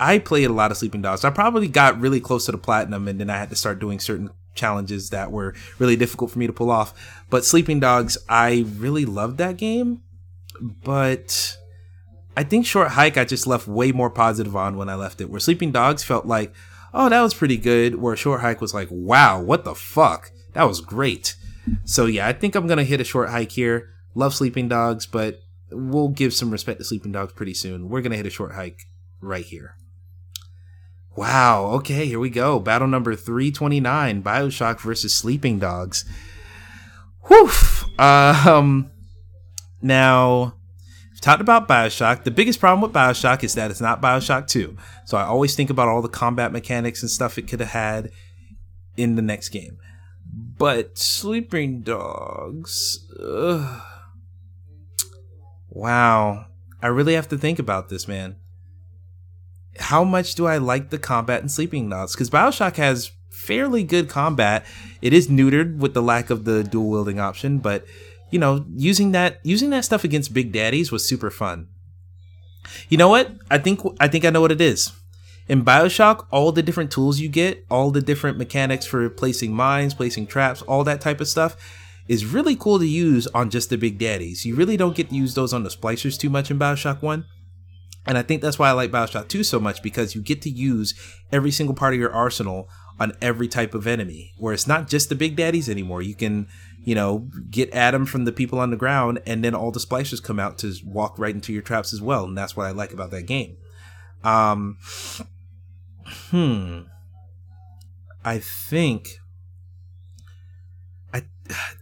[0.00, 1.24] I played a lot of Sleeping Dogs.
[1.24, 4.00] I probably got really close to the platinum and then I had to start doing
[4.00, 7.24] certain challenges that were really difficult for me to pull off.
[7.30, 10.02] But Sleeping Dogs, I really loved that game,
[10.60, 11.56] but
[12.36, 15.30] I think Short Hike I just left way more positive on when I left it.
[15.30, 16.52] Where Sleeping Dogs felt like,
[16.92, 17.96] oh, that was pretty good.
[17.96, 20.32] Where Short Hike was like, wow, what the fuck?
[20.54, 21.36] That was great.
[21.84, 23.90] So yeah, I think I'm gonna hit a short hike here.
[24.14, 27.88] Love Sleeping Dogs, but we'll give some respect to Sleeping Dogs pretty soon.
[27.88, 28.80] We're gonna hit a short hike
[29.20, 29.76] right here.
[31.16, 31.70] Wow.
[31.76, 32.60] Okay, here we go.
[32.60, 36.04] Battle number 329 Bioshock versus Sleeping Dogs.
[37.26, 37.50] Whew.
[37.98, 38.90] Um,
[39.80, 40.54] now,
[41.12, 42.24] I've talked about Bioshock.
[42.24, 44.76] The biggest problem with Bioshock is that it's not Bioshock 2.
[45.06, 48.10] So I always think about all the combat mechanics and stuff it could have had
[48.98, 49.78] in the next game.
[50.58, 53.06] But Sleeping Dogs.
[53.18, 53.82] Ugh.
[55.70, 56.46] Wow.
[56.82, 58.36] I really have to think about this, man
[59.80, 62.14] how much do I like the combat in Sleeping Dogs?
[62.14, 64.64] Because Bioshock has fairly good combat.
[65.02, 67.84] It is neutered with the lack of the dual wielding option, but
[68.30, 71.68] you know, using that using that stuff against big daddies was super fun.
[72.88, 73.32] You know what?
[73.50, 74.92] I think I think I know what it is.
[75.48, 79.94] In BioShock, all the different tools you get, all the different mechanics for placing mines,
[79.94, 81.56] placing traps, all that type of stuff
[82.08, 84.44] is really cool to use on just the big daddies.
[84.44, 87.24] You really don't get to use those on the splicers too much in BioShock 1.
[88.06, 90.50] And I think that's why I like Bioshock 2 so much because you get to
[90.50, 90.94] use
[91.32, 92.68] every single part of your arsenal
[92.98, 96.02] on every type of enemy, where it's not just the big daddies anymore.
[96.02, 96.48] You can,
[96.82, 100.22] you know, get Adam from the people on the ground, and then all the splicers
[100.22, 102.24] come out to walk right into your traps as well.
[102.24, 103.56] And that's what I like about that game.
[104.24, 104.78] Um,
[106.30, 106.82] hmm.
[108.24, 109.20] I think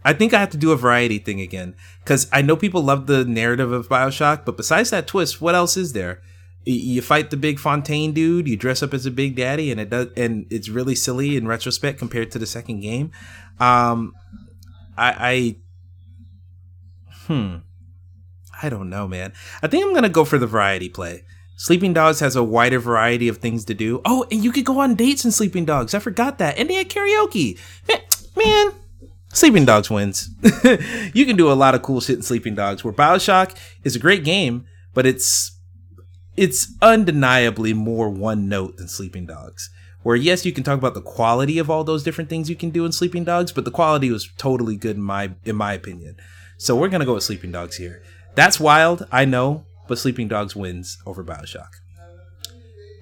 [0.03, 3.07] I think I have to do a variety thing again because I know people love
[3.07, 6.21] the narrative of Bioshock, but besides that twist, what else is there?
[6.65, 9.91] You fight the big Fontaine dude, you dress up as a big daddy, and it
[9.91, 13.11] does, and it's really silly in retrospect compared to the second game.
[13.59, 14.13] Um,
[14.97, 15.55] I, I,
[17.27, 17.57] hmm,
[18.63, 19.33] I don't know, man.
[19.61, 21.23] I think I'm gonna go for the variety play
[21.57, 24.01] Sleeping Dogs has a wider variety of things to do.
[24.03, 25.93] Oh, and you could go on dates in Sleeping Dogs.
[25.93, 26.57] I forgot that.
[26.57, 27.57] And they had karaoke.
[27.87, 28.01] Man,
[28.35, 28.73] man
[29.35, 30.29] Sleeping Dogs wins.
[31.13, 32.85] you can do a lot of cool shit in Sleeping Dogs.
[32.85, 35.59] Where Bioshock is a great game, but it's
[36.37, 39.69] it's undeniably more one note than Sleeping Dogs.
[40.03, 42.69] Where yes, you can talk about the quality of all those different things you can
[42.69, 46.15] do in Sleeping Dogs, but the quality was totally good in my in my opinion.
[46.57, 48.01] So we're gonna go with Sleeping Dogs here.
[48.35, 51.71] That's wild, I know, but Sleeping Dogs wins over Bioshock.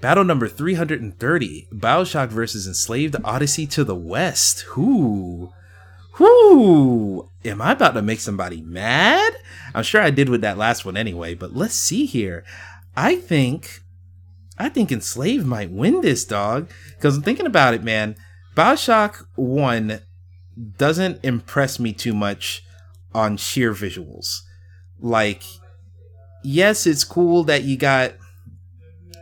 [0.01, 4.75] Battle number 330 Bioshock versus Enslaved Odyssey to the West.
[4.75, 5.53] Whoo.
[6.19, 7.29] Whoo.
[7.45, 9.33] Am I about to make somebody mad?
[9.73, 12.43] I'm sure I did with that last one anyway, but let's see here.
[12.95, 13.81] I think.
[14.57, 16.69] I think Enslaved might win this, dog.
[16.95, 18.15] Because I'm thinking about it, man.
[18.55, 19.99] Bioshock 1
[20.77, 22.63] doesn't impress me too much
[23.13, 24.41] on sheer visuals.
[24.99, 25.43] Like,
[26.43, 28.13] yes, it's cool that you got.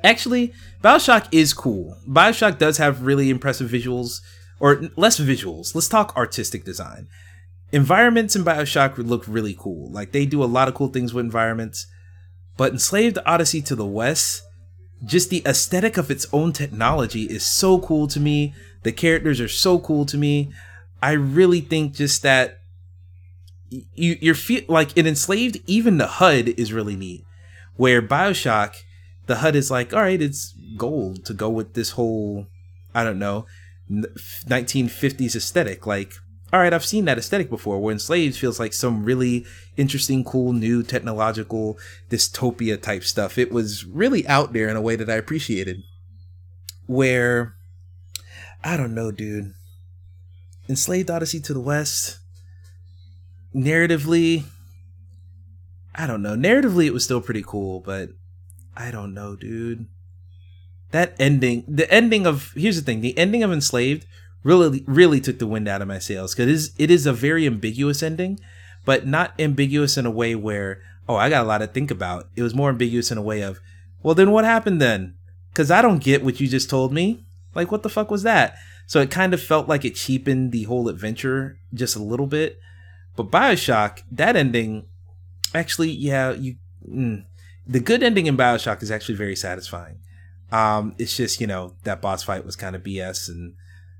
[0.03, 0.53] Actually,
[0.83, 1.97] Bioshock is cool.
[2.07, 4.19] Bioshock does have really impressive visuals,
[4.61, 5.73] or less visuals.
[5.73, 7.07] Let's talk artistic design.
[7.71, 9.91] Environments in Bioshock look really cool.
[9.91, 11.87] Like, they do a lot of cool things with environments.
[12.57, 14.43] But Enslaved Odyssey to the West,
[15.03, 18.53] just the aesthetic of its own technology is so cool to me.
[18.83, 20.53] The characters are so cool to me.
[21.01, 22.59] I really think just that
[23.71, 27.23] you you're feel like in enslaved even the hud is really neat
[27.77, 28.75] where bioshock
[29.27, 32.47] the hud is like all right it's gold to go with this whole
[32.93, 33.45] i don't know
[33.91, 36.13] 1950s aesthetic like
[36.53, 39.45] all right i've seen that aesthetic before where enslaved feels like some really
[39.75, 41.77] interesting cool new technological
[42.09, 45.83] dystopia type stuff it was really out there in a way that i appreciated
[46.85, 47.55] where
[48.63, 49.53] i don't know dude
[50.69, 52.19] enslaved odyssey to the west
[53.53, 54.45] narratively,
[55.93, 56.35] I don't know.
[56.35, 58.09] Narratively, it was still pretty cool, but
[58.75, 59.87] I don't know, dude.
[60.91, 64.05] That ending, the ending of here's the thing: the ending of Enslaved
[64.43, 67.13] really, really took the wind out of my sails because it is, it is a
[67.13, 68.39] very ambiguous ending,
[68.85, 70.81] but not ambiguous in a way where
[71.11, 72.29] oh, I got a lot to think about.
[72.35, 73.59] It was more ambiguous in a way of,
[74.01, 75.15] well, then what happened then?
[75.51, 77.25] Because I don't get what you just told me.
[77.53, 78.57] Like, what the fuck was that?
[78.87, 82.59] So it kind of felt like it cheapened the whole adventure just a little bit.
[83.15, 84.85] But Bioshock, that ending,
[85.53, 86.55] actually, yeah, you,
[86.87, 87.25] mm,
[87.67, 89.99] the good ending in Bioshock is actually very satisfying.
[90.51, 93.53] Um, it's just you know that boss fight was kind of BS, and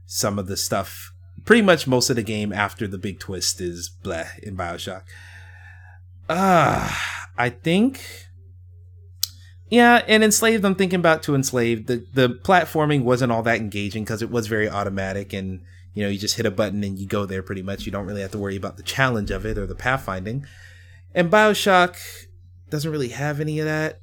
[0.06, 1.14] some of the stuff,
[1.46, 5.04] pretty much most of the game after the big twist is bleh in Bioshock.
[6.30, 6.94] Uh,
[7.38, 8.28] I think.
[9.70, 10.66] Yeah, and enslaved.
[10.66, 11.88] I'm thinking about to enslaved.
[11.88, 15.62] The the platforming wasn't all that engaging because it was very automatic and
[15.94, 17.86] you know, you just hit a button and you go there pretty much.
[17.86, 20.46] You don't really have to worry about the challenge of it or the pathfinding.
[21.14, 21.98] And Bioshock
[22.70, 24.01] doesn't really have any of that.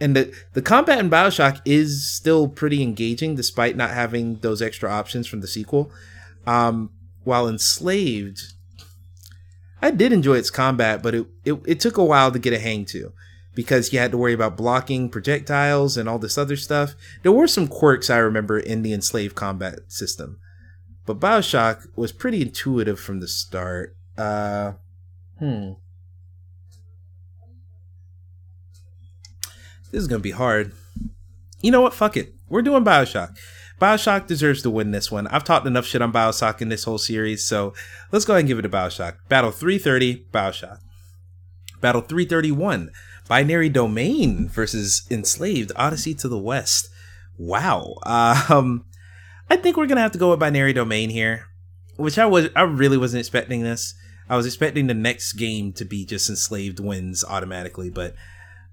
[0.00, 4.90] And the, the combat in Bioshock is still pretty engaging despite not having those extra
[4.90, 5.92] options from the sequel.
[6.46, 6.90] Um,
[7.24, 8.54] while Enslaved,
[9.80, 12.58] I did enjoy its combat, but it, it, it took a while to get a
[12.58, 13.12] hang to
[13.54, 16.94] because you had to worry about blocking projectiles and all this other stuff.
[17.22, 20.38] There were some quirks I remember in the enslaved combat system.
[21.04, 23.96] But Bioshock was pretty intuitive from the start.
[24.16, 24.74] Uh,
[25.38, 25.72] hmm.
[29.92, 30.72] This is gonna be hard.
[31.60, 31.94] You know what?
[31.94, 32.34] Fuck it.
[32.48, 33.36] We're doing Bioshock.
[33.80, 35.26] Bioshock deserves to win this one.
[35.28, 37.74] I've talked enough shit on Bioshock in this whole series, so
[38.10, 39.16] let's go ahead and give it to Bioshock.
[39.28, 40.78] Battle 330, Bioshock.
[41.80, 42.90] Battle 331,
[43.28, 46.88] Binary Domain versus Enslaved Odyssey to the West.
[47.38, 47.96] Wow.
[48.48, 48.86] Um,
[49.50, 51.44] I think we're gonna have to go with binary domain here,
[51.96, 53.94] which I was I really wasn't expecting this.
[54.28, 58.14] I was expecting the next game to be just enslaved wins automatically, but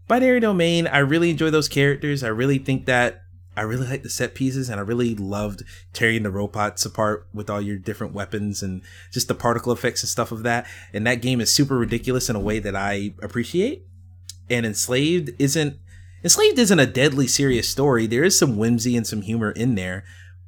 [0.10, 0.88] binary domain.
[0.88, 2.24] I really enjoy those characters.
[2.24, 3.22] I really think that
[3.56, 5.64] I really like the set pieces, and I really loved
[5.94, 8.82] tearing the robots apart with all your different weapons and
[9.12, 10.68] just the particle effects and stuff of that.
[10.94, 13.86] And that game is super ridiculous in a way that I appreciate.
[14.50, 15.78] And enslaved isn't
[16.24, 18.08] enslaved isn't a deadly serious story.
[18.08, 20.04] There is some whimsy and some humor in there,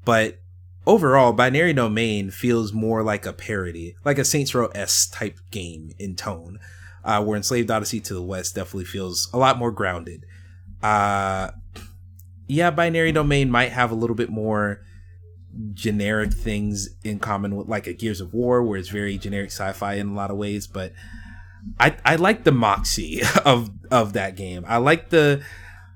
[0.06, 0.40] but
[0.88, 5.92] overall, Binary Domain feels more like a parody, like a Saints Row S type game
[6.00, 6.60] in tone.
[7.04, 10.26] Uh, where Enslaved Odyssey to the West definitely feels a lot more grounded.
[10.84, 11.52] Uh,
[12.48, 14.82] yeah, Binary Domain might have a little bit more
[15.74, 19.96] generic things in common with like a Gears of War, where it's very generic sci-fi
[19.96, 20.68] in a lot of ways.
[20.68, 20.94] But
[21.80, 24.66] I I like the moxie of of that game.
[24.68, 25.44] I like the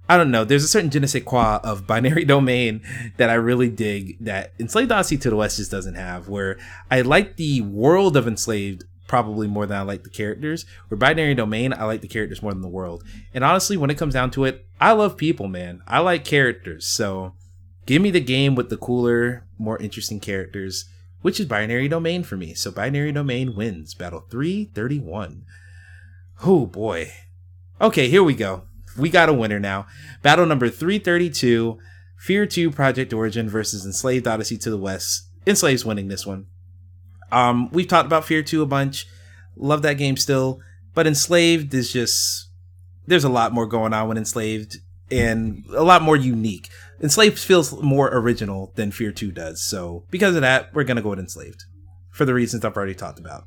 [0.08, 0.46] I don't know.
[0.46, 2.82] There's a certain je ne sais quoi of binary domain
[3.18, 6.30] that I really dig that Enslaved Odyssey to the West just doesn't have.
[6.30, 6.58] Where
[6.92, 8.86] I like the world of Enslaved
[9.16, 10.66] probably more than I like the characters.
[10.90, 13.02] Where Binary Domain, I like the characters more than the world.
[13.34, 15.82] And honestly, when it comes down to it, I love people, man.
[15.88, 16.86] I like characters.
[16.86, 17.34] So
[17.86, 20.90] give me the game with the cooler, more interesting characters,
[21.22, 22.54] which is Binary Domain for me.
[22.56, 25.46] So Binary Domain wins Battle 331.
[26.44, 27.14] Oh boy.
[27.80, 28.64] Okay, here we go.
[28.98, 29.88] We got a winner now.
[30.24, 31.80] Battle number 332
[32.18, 35.30] Fear 2 Project Origin versus Enslaved Odyssey to the West.
[35.48, 36.48] Enslaved's winning this one.
[37.32, 39.08] Um, we've talked about Fear 2 a bunch.
[39.56, 40.60] Love that game still.
[40.94, 42.50] But Enslaved is just
[43.08, 44.78] there's a lot more going on with Enslaved
[45.12, 46.70] and a lot more unique.
[47.02, 49.62] Enslaved feels more original than Fear 2 does.
[49.62, 51.66] So because of that, we're gonna go with Enslaved.
[52.10, 53.46] For the reasons I've already talked about.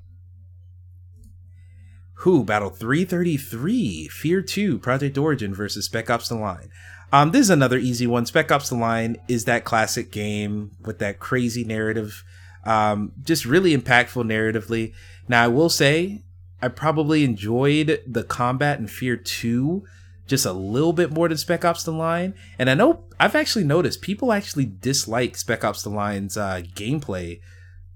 [2.22, 6.68] Who Battle 333, Fear 2, Project Origin versus Spec Ops The Line.
[7.12, 8.26] Um, this is another easy one.
[8.26, 12.24] Spec Ops The Line is that classic game with that crazy narrative
[12.64, 14.92] um, just really impactful narratively.
[15.28, 16.22] Now, I will say,
[16.60, 19.84] I probably enjoyed the combat in Fear 2
[20.26, 22.34] just a little bit more than Spec Ops The Line.
[22.58, 27.40] And I know I've actually noticed people actually dislike Spec Ops The Line's uh, gameplay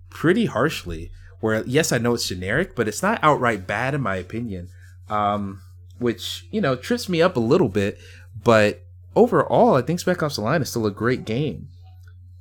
[0.09, 1.11] pretty harshly.
[1.41, 4.69] Where, yes, I know it's generic, but it's not outright bad in my opinion.
[5.09, 5.61] Um,
[5.99, 7.99] which, you know, trips me up a little bit.
[8.43, 8.85] But
[9.15, 11.69] overall, I think Spec Ops The Line is still a great game.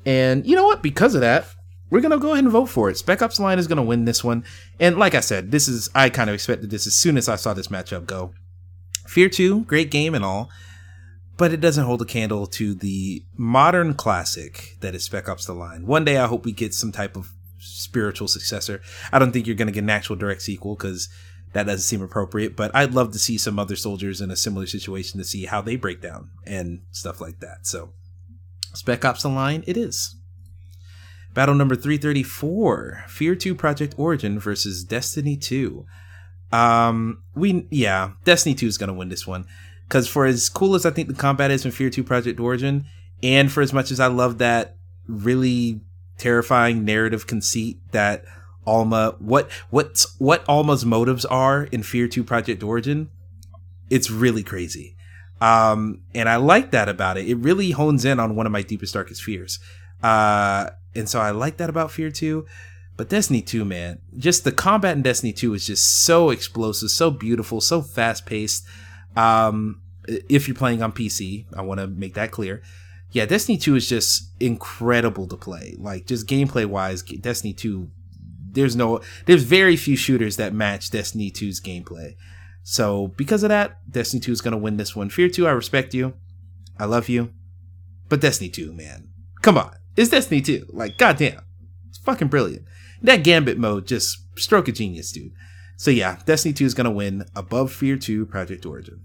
[0.06, 0.81] And you know what?
[0.81, 1.45] Because of that,
[1.91, 2.97] we're gonna go ahead and vote for it.
[2.97, 4.43] Spec Ops Line is gonna win this one,
[4.80, 7.35] and like I said, this is I kind of expected this as soon as I
[7.35, 8.34] saw this matchup go.
[9.05, 10.49] Fear Two, great game and all,
[11.38, 15.53] but it doesn't hold a candle to the modern classic that is Spec Ops: The
[15.53, 15.85] Line.
[15.85, 18.81] One day, I hope we get some type of spiritual successor.
[19.11, 21.09] I don't think you're gonna get an actual direct sequel because
[21.51, 24.65] that doesn't seem appropriate, but I'd love to see some other soldiers in a similar
[24.65, 27.68] situation to see how they break down and stuff like that.
[27.68, 27.91] So,
[28.73, 30.15] Spec Ops: The Line, it is.
[31.34, 35.86] Battle number 334, Fear 2 Project Origin versus Destiny 2.
[36.52, 39.45] Um, we, yeah, Destiny 2 is going to win this one.
[39.88, 42.86] Because for as cool as I think the combat is in Fear 2 Project Origin,
[43.24, 44.76] and for as much as I love that
[45.08, 45.82] really
[46.18, 48.26] terrifying narrative conceit that
[48.66, 53.10] Alma, what, what, what Alma's motives are in Fear 2 Project Origin,
[53.90, 54.95] it's really crazy.
[55.40, 57.28] Um, and I like that about it.
[57.28, 59.60] It really hones in on one of my deepest, darkest fears.
[60.03, 62.45] Uh, and so I like that about Fear 2.
[62.97, 67.09] But Destiny 2, man, just the combat in Destiny 2 is just so explosive, so
[67.09, 68.65] beautiful, so fast paced.
[69.15, 72.61] Um, if you're playing on PC, I want to make that clear.
[73.11, 75.76] Yeah, Destiny 2 is just incredible to play.
[75.77, 77.89] Like, just gameplay wise, Destiny 2,
[78.51, 82.15] there's no, there's very few shooters that match Destiny 2's gameplay.
[82.63, 85.09] So, because of that, Destiny 2 is going to win this one.
[85.09, 86.13] Fear 2, I respect you.
[86.77, 87.34] I love you.
[88.09, 89.09] But Destiny 2, man,
[89.41, 89.76] come on.
[89.95, 90.68] It's Destiny 2.
[90.69, 91.41] Like, goddamn.
[91.89, 92.65] It's fucking brilliant.
[93.01, 95.34] That Gambit mode, just stroke of genius, dude.
[95.76, 99.01] So yeah, Destiny 2 is gonna win above Fear 2 Project Origin.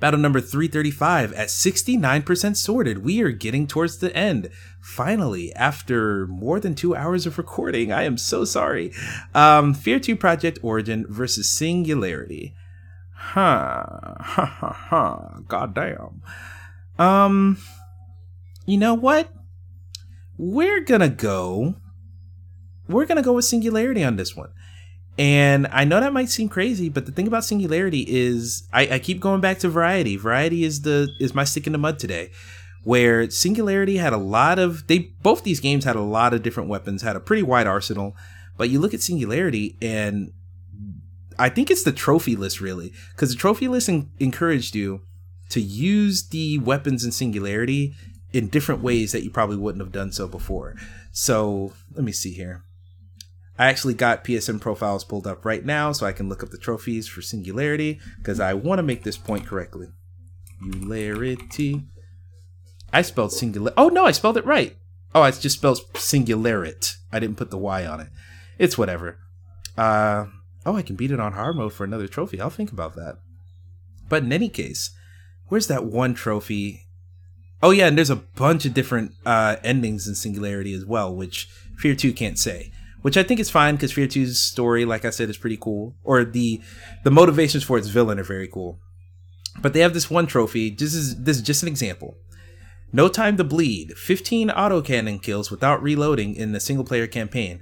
[0.00, 3.04] Battle number 335 at 69% sorted.
[3.04, 4.50] We are getting towards the end.
[4.80, 8.92] Finally, after more than two hours of recording, I am so sorry.
[9.34, 12.54] Um, Fear 2 Project Origin versus Singularity.
[13.14, 13.86] Huh.
[14.20, 15.38] Ha ha ha.
[15.48, 16.20] Goddamn.
[16.98, 17.56] Um,
[18.66, 19.30] you know what?
[20.36, 21.76] We're gonna go
[22.88, 24.50] we're gonna go with singularity on this one.
[25.16, 28.98] And i know that might seem crazy but the thing about singularity is I, I,
[28.98, 30.16] keep going back to variety.
[30.16, 32.30] Variety is the is my stick in the mud today
[32.84, 36.68] where singularity had a lot of they both these games had a lot of different
[36.68, 38.14] weapons had a pretty wide arsenal
[38.56, 40.32] but you look at singularity and
[41.38, 45.00] i think it's the trophy list really because the trophy list in, encouraged you
[45.48, 47.94] to use the weapons in singularity
[48.34, 50.74] in different ways that you probably wouldn't have done so before.
[51.12, 52.64] So let me see here.
[53.56, 56.58] I actually got PSN profiles pulled up right now so I can look up the
[56.58, 59.86] trophies for Singularity because I want to make this point correctly.
[60.60, 61.84] Singularity.
[62.92, 63.72] I spelled singular.
[63.76, 64.76] Oh no, I spelled it right.
[65.14, 66.88] Oh, I just spelled singularity.
[67.12, 68.08] I didn't put the Y on it.
[68.58, 69.18] It's whatever.
[69.76, 70.26] Uh,
[70.66, 72.40] oh, I can beat it on hard mode for another trophy.
[72.40, 73.18] I'll think about that.
[74.08, 74.90] But in any case,
[75.46, 76.83] where's that one trophy
[77.62, 81.48] Oh yeah, and there's a bunch of different uh, endings in Singularity as well, which
[81.78, 82.72] Fear Two can't say.
[83.02, 85.94] Which I think is fine because Fear 2's story, like I said, is pretty cool.
[86.04, 86.62] Or the
[87.04, 88.78] the motivations for its villain are very cool.
[89.60, 90.70] But they have this one trophy.
[90.70, 92.16] This is this is just an example.
[92.94, 93.92] No time to bleed.
[93.98, 97.60] 15 autocannon kills without reloading in the single player campaign.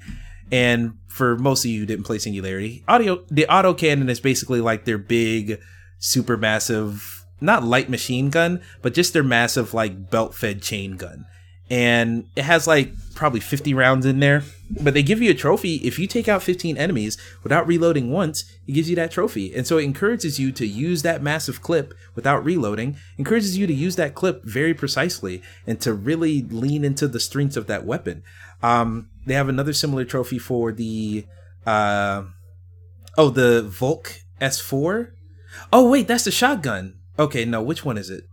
[0.52, 4.84] And for most of you who didn't play Singularity, audio the autocannon is basically like
[4.84, 5.58] their big,
[5.98, 11.26] super massive not light machine gun, but just their massive like belt fed chain gun.
[11.70, 14.42] and it has like probably 50 rounds in there.
[14.82, 18.44] But they give you a trophy if you take out 15 enemies without reloading once.
[18.66, 21.94] It gives you that trophy, and so it encourages you to use that massive clip
[22.14, 22.96] without reloading.
[23.18, 27.56] Encourages you to use that clip very precisely and to really lean into the strengths
[27.56, 28.22] of that weapon.
[28.62, 31.26] Um, they have another similar trophy for the
[31.66, 32.24] uh,
[33.16, 35.12] oh the Volk S4.
[35.72, 36.94] Oh wait, that's the shotgun.
[37.18, 38.24] Okay, no, which one is it?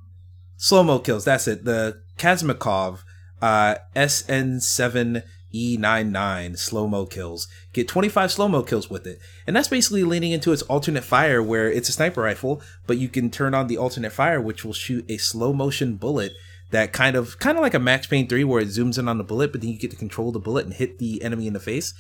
[0.57, 1.25] Slow mo kills.
[1.25, 1.65] That's it.
[1.65, 2.99] The Kazmakov
[3.41, 7.47] uh, SN7E99 slow mo kills.
[7.73, 9.19] Get 25 slow mo kills with it.
[9.47, 13.09] And that's basically leaning into its alternate fire, where it's a sniper rifle, but you
[13.09, 16.33] can turn on the alternate fire, which will shoot a slow motion bullet
[16.71, 19.17] that kind of kind of like a Max Payne 3 where it zooms in on
[19.17, 21.53] the bullet, but then you get to control the bullet and hit the enemy in
[21.53, 21.93] the face.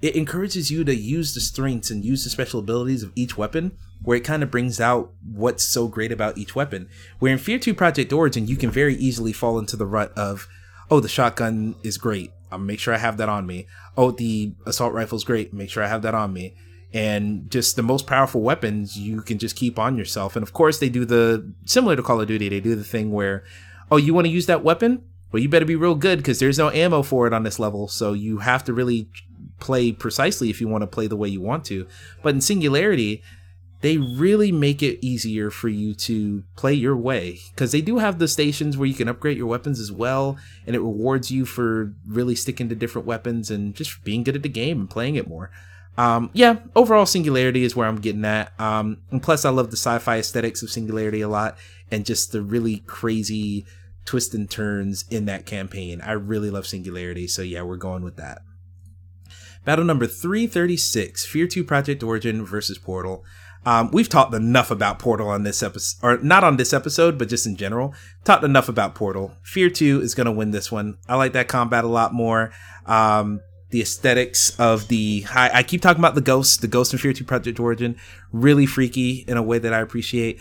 [0.00, 3.76] It encourages you to use the strengths and use the special abilities of each weapon,
[4.02, 6.88] where it kind of brings out what's so great about each weapon.
[7.18, 10.46] Where in Fear 2 Project Origin, you can very easily fall into the rut of,
[10.90, 12.32] oh, the shotgun is great.
[12.52, 13.66] I'll make sure I have that on me.
[13.96, 15.52] Oh, the assault rifle is great.
[15.52, 16.54] Make sure I have that on me.
[16.92, 20.36] And just the most powerful weapons you can just keep on yourself.
[20.36, 22.48] And of course, they do the similar to Call of Duty.
[22.48, 23.42] They do the thing where,
[23.90, 25.02] oh, you want to use that weapon?
[25.32, 27.88] Well, you better be real good because there's no ammo for it on this level.
[27.88, 29.08] So you have to really
[29.58, 31.88] play precisely if you want to play the way you want to.
[32.22, 33.24] But in Singularity,
[33.84, 38.18] they really make it easier for you to play your way because they do have
[38.18, 41.92] the stations where you can upgrade your weapons as well and it rewards you for
[42.08, 45.28] really sticking to different weapons and just being good at the game and playing it
[45.28, 45.50] more.
[45.98, 48.58] Um, yeah overall singularity is where i'm getting at.
[48.58, 51.58] Um, and plus i love the sci-fi aesthetics of singularity a lot
[51.90, 53.66] and just the really crazy
[54.06, 56.00] twists and turns in that campaign.
[56.00, 58.38] I really love singularity so yeah we're going with that.
[59.66, 63.22] Battle number 336 fear 2 project origin versus portal
[63.66, 67.28] um, we've talked enough about Portal on this episode, or not on this episode, but
[67.28, 67.94] just in general.
[68.24, 69.36] Talked enough about Portal.
[69.42, 70.98] Fear 2 is going to win this one.
[71.08, 72.52] I like that combat a lot more.
[72.86, 76.98] Um, the aesthetics of the, I, I, keep talking about the ghosts, the ghosts in
[76.98, 77.96] Fear 2 Project Origin,
[78.30, 80.38] really freaky in a way that I appreciate.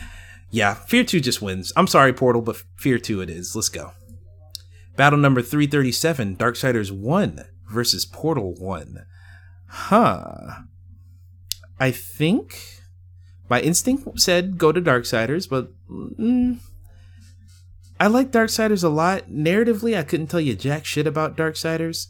[0.52, 1.74] Yeah, Fear 2 just wins.
[1.76, 3.56] I'm sorry, Portal, but Fear 2 it is.
[3.56, 3.94] Let's go.
[4.95, 9.06] Battle number 337, Darksiders 1 versus Portal 1.
[9.68, 10.36] Huh.
[11.80, 12.82] I think
[13.53, 16.57] my instinct said go to Darksiders, but mm,
[17.99, 19.30] I like Darksiders a lot.
[19.30, 22.07] Narratively, I couldn't tell you jack shit about Darksiders.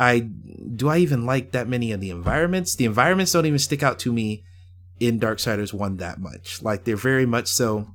[0.00, 2.74] I do I even like that many of the environments?
[2.74, 4.44] The environments don't even stick out to me
[4.98, 6.62] in Darksiders 1 that much.
[6.62, 7.88] Like they're very much so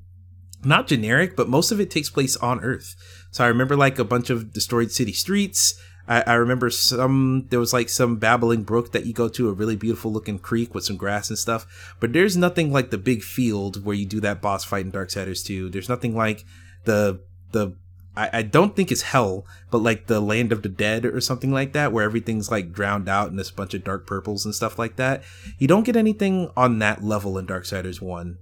[0.64, 2.96] not generic, but most of it takes place on Earth.
[3.32, 5.82] So I remember like a bunch of destroyed city streets.
[6.12, 9.54] I, I remember some there was like some babbling brook that you go to, a
[9.54, 11.96] really beautiful looking creek with some grass and stuff.
[12.02, 15.08] But there's nothing like the big field where you do that boss fight in Dark
[15.08, 15.70] Darksiders 2.
[15.70, 16.44] There's nothing like
[16.84, 17.22] the
[17.54, 17.78] the
[18.14, 21.54] I, I don't think it's hell, but like the land of the dead or something
[21.54, 24.78] like that, where everything's like drowned out in this bunch of dark purples and stuff
[24.78, 25.24] like that.
[25.60, 28.38] You don't get anything on that level in Dark Darksiders 1.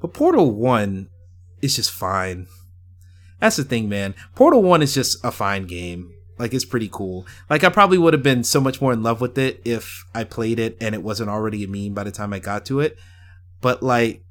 [0.00, 1.08] But Portal 1
[1.60, 2.46] is just fine.
[3.40, 4.14] That's the thing, man.
[4.36, 6.14] Portal 1 is just a fine game.
[6.38, 7.26] Like it's pretty cool.
[7.50, 10.24] Like I probably would have been so much more in love with it if I
[10.24, 12.96] played it and it wasn't already a meme by the time I got to it.
[13.60, 14.22] But like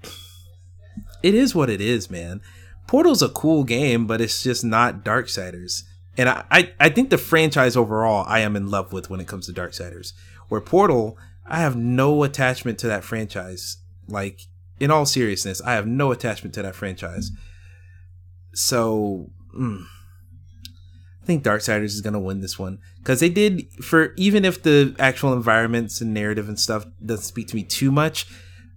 [1.23, 2.41] it is what it is, man.
[2.87, 5.83] Portal's a cool game, but it's just not Darksiders.
[6.17, 9.27] And I, I, I think the franchise overall I am in love with when it
[9.27, 10.13] comes to Darksiders.
[10.47, 13.77] Where Portal, I have no attachment to that franchise.
[14.07, 14.41] Like,
[14.79, 17.31] in all seriousness, I have no attachment to that franchise.
[18.53, 19.85] So, mm,
[21.27, 25.33] think Darksiders is gonna win this one because they did for even if the actual
[25.33, 28.25] environments and narrative and stuff doesn't speak to me too much,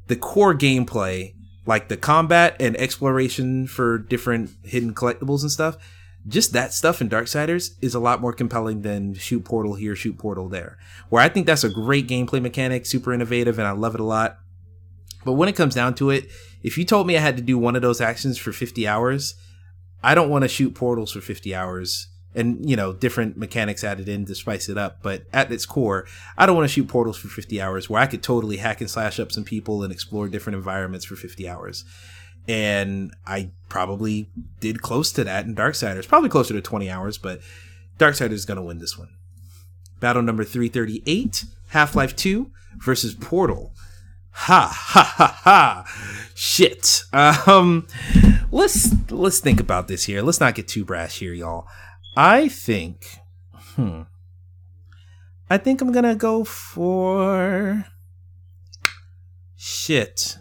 [0.08, 5.76] the core gameplay, like the combat and exploration for different hidden collectibles and stuff,
[6.26, 10.18] just that stuff in Darksiders is a lot more compelling than shoot portal here, shoot
[10.18, 10.76] portal there.
[11.08, 14.04] Where I think that's a great gameplay mechanic, super innovative, and I love it a
[14.04, 14.38] lot.
[15.24, 16.28] But when it comes down to it,
[16.62, 19.34] if you told me I had to do one of those actions for 50 hours,
[20.02, 24.08] I don't want to shoot portals for 50 hours and you know different mechanics added
[24.08, 26.06] in to spice it up but at its core
[26.38, 28.90] i don't want to shoot portals for 50 hours where i could totally hack and
[28.90, 31.84] slash up some people and explore different environments for 50 hours.
[32.48, 34.30] And i probably
[34.60, 37.40] did close to that in darksiders probably closer to 20 hours but
[37.98, 39.10] darksiders is going to win this one.
[40.00, 43.72] Battle number 338 half-life 2 versus portal.
[44.32, 45.84] Ha ha ha ha.
[46.34, 47.04] Shit.
[47.12, 47.86] Um
[48.50, 50.22] let's let's think about this here.
[50.22, 51.68] Let's not get too brash here y'all
[52.16, 53.18] I think,
[53.74, 54.02] hmm,
[55.48, 57.86] I think I'm gonna go for
[59.56, 60.38] shit.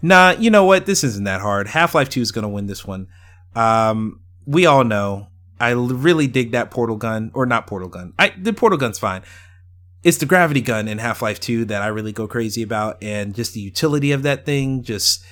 [0.00, 0.86] Nah, you know what?
[0.86, 1.68] This isn't that hard.
[1.68, 3.08] Half Life 2 is gonna win this one.
[3.54, 5.28] Um, we all know
[5.60, 8.12] I really dig that portal gun, or not portal gun.
[8.18, 9.22] I the portal gun's fine.
[10.04, 13.34] It's the gravity gun in Half Life 2 that I really go crazy about, and
[13.34, 14.82] just the utility of that thing.
[14.82, 15.24] Just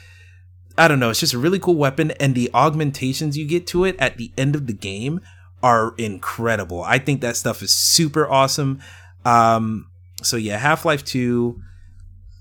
[0.79, 1.11] I don't know.
[1.11, 4.33] It's just a really cool weapon, and the augmentations you get to it at the
[4.37, 5.21] end of the game
[5.63, 6.83] are incredible.
[6.83, 8.81] I think that stuff is super awesome.
[9.25, 9.91] Um,
[10.23, 11.61] so yeah, Half Life 2.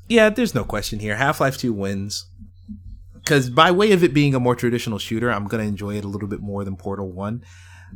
[0.08, 1.16] Yeah, there's no question here.
[1.16, 2.28] Half Life 2 wins
[3.26, 6.08] because by way of it being a more traditional shooter, I'm gonna enjoy it a
[6.08, 7.44] little bit more than Portal One.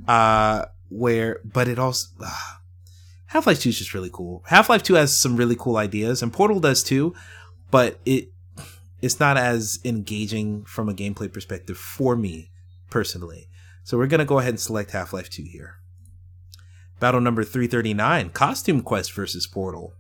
[0.08, 2.56] Uh, where, but it also uh,
[3.28, 4.44] Half Life Two is just really cool.
[4.48, 7.14] Half Life Two has some really cool ideas, and Portal does too,
[7.70, 8.30] but it
[9.02, 12.52] it's not as engaging from a gameplay perspective for me
[12.90, 13.50] personally.
[13.84, 15.80] So we're gonna go ahead and select Half Life Two here.
[17.00, 19.94] Battle number 339, Costume Quest versus Portal.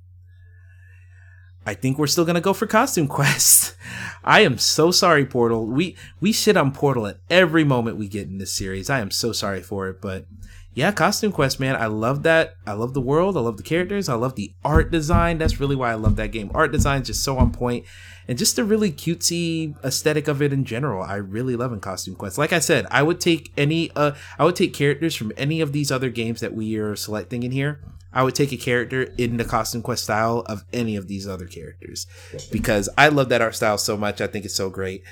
[1.65, 3.75] I think we're still gonna go for Costume Quest.
[4.23, 5.65] I am so sorry, Portal.
[5.65, 8.89] We we shit on Portal at every moment we get in this series.
[8.89, 10.25] I am so sorry for it, but
[10.73, 11.75] yeah, Costume Quest, man.
[11.75, 12.55] I love that.
[12.65, 13.35] I love the world.
[13.35, 14.07] I love the characters.
[14.07, 15.37] I love the art design.
[15.37, 16.51] That's really why I love that game.
[16.53, 17.85] Art design is just so on point,
[18.29, 21.03] and just the really cutesy aesthetic of it in general.
[21.03, 22.37] I really love in Costume Quest.
[22.37, 23.91] Like I said, I would take any.
[23.93, 27.43] Uh, I would take characters from any of these other games that we are selecting
[27.43, 27.81] in here
[28.11, 31.45] I would take a character in the costume quest style of any of these other
[31.45, 32.07] characters
[32.51, 34.19] because I love that art style so much.
[34.19, 35.03] I think it's so great.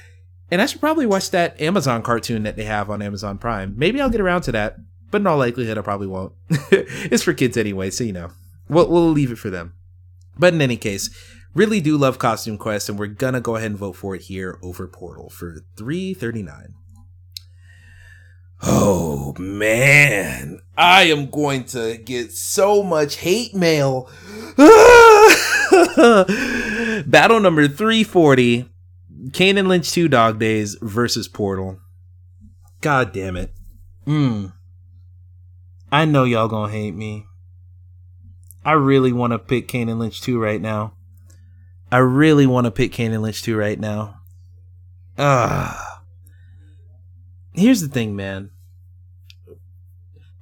[0.49, 3.75] And I should probably watch that Amazon cartoon that they have on Amazon Prime.
[3.77, 4.77] Maybe I'll get around to that,
[5.11, 6.33] but in all likelihood, I probably won't.
[6.49, 8.31] it's for kids anyway, so you know,
[8.69, 9.73] we'll, we'll leave it for them.
[10.39, 11.09] But in any case,
[11.57, 14.59] really do love Costume Quest, and we're gonna go ahead and vote for it here
[14.61, 16.73] over Portal for 339.
[18.63, 24.09] Oh man, I am going to get so much hate mail.
[27.05, 28.69] Battle number 340
[29.33, 31.79] Kane and Lynch 2 Dog Days versus Portal.
[32.81, 33.53] God damn it.
[34.05, 34.53] Mm.
[35.91, 37.25] I know y'all gonna hate me.
[38.63, 40.93] I really want to pick Kane and Lynch 2 right now.
[41.91, 44.21] I really want to pick and Lynch 2 right now.
[45.17, 45.87] Ah
[47.57, 48.51] here's the thing, man.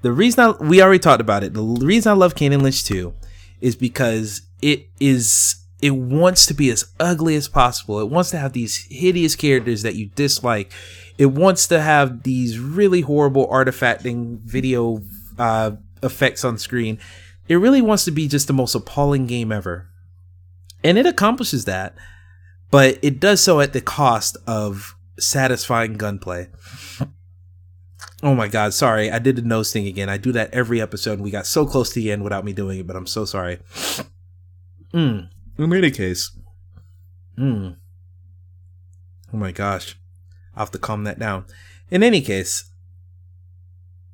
[0.02, 1.54] The reason I, we already talked about it.
[1.54, 3.14] The reason I love and Lynch 2
[3.62, 8.00] is because it is it wants to be as ugly as possible.
[8.00, 10.72] It wants to have these hideous characters that you dislike.
[11.18, 15.02] It wants to have these really horrible artifacting video
[15.38, 17.00] uh, effects on screen.
[17.48, 19.90] It really wants to be just the most appalling game ever.
[20.86, 21.96] And it accomplishes that,
[22.70, 26.50] but it does so at the cost of satisfying gunplay.
[28.22, 29.10] Oh my god, sorry.
[29.10, 30.10] I did the nose thing again.
[30.10, 31.20] I do that every episode.
[31.20, 33.58] We got so close to the end without me doing it, but I'm so sorry.
[34.94, 35.30] Mm.
[35.58, 36.38] In any case.
[37.36, 37.78] Mm.
[39.34, 39.98] Oh my gosh.
[40.56, 41.46] I'll have to calm that down.
[41.90, 42.70] In any case,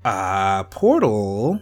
[0.05, 1.61] uh Portal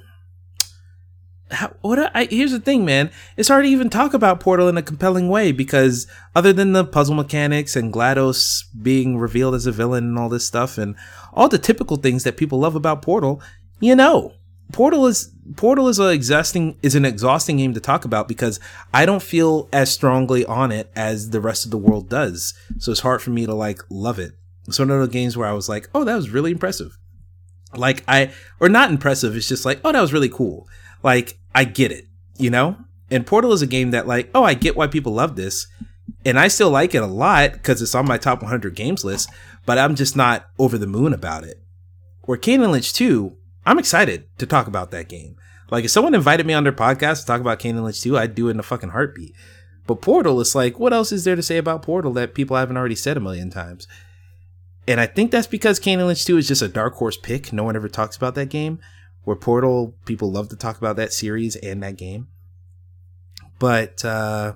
[1.52, 3.12] how, what I, here's the thing, man.
[3.36, 6.86] It's hard to even talk about Portal in a compelling way because other than the
[6.86, 10.96] puzzle mechanics and GLaDOS being revealed as a villain and all this stuff and
[11.34, 13.42] all the typical things that people love about Portal,
[13.80, 14.34] you know,
[14.72, 18.60] Portal is Portal is an exhausting is an exhausting game to talk about because
[18.94, 22.54] I don't feel as strongly on it as the rest of the world does.
[22.78, 24.34] So it's hard for me to like love it.
[24.68, 26.96] It's one of the games where I was like, oh, that was really impressive.
[27.74, 29.36] Like I or not impressive.
[29.36, 30.68] It's just like, oh, that was really cool
[31.04, 32.78] like I get it, you know?
[33.12, 35.68] And Portal is a game that like, oh, I get why people love this.
[36.26, 39.30] And I still like it a lot because it's on my top 100 games list,
[39.66, 41.64] but I'm just not over the moon about it.
[42.24, 45.38] Or Kane and Lynch 2, I'm excited to talk about that game.
[45.72, 48.18] Like if someone invited me on their podcast to talk about Kane and Lynch 2,
[48.18, 49.34] I'd do it in a fucking heartbeat.
[49.88, 52.78] But Portal is like, what else is there to say about Portal that people haven't
[52.78, 53.88] already said a million times?
[54.88, 57.54] And I think that's because Kane and Lynch 2 is just a dark horse pick.
[57.54, 58.80] No one ever talks about that game
[59.24, 62.28] where Portal people love to talk about that series and that game.
[63.60, 64.54] But uh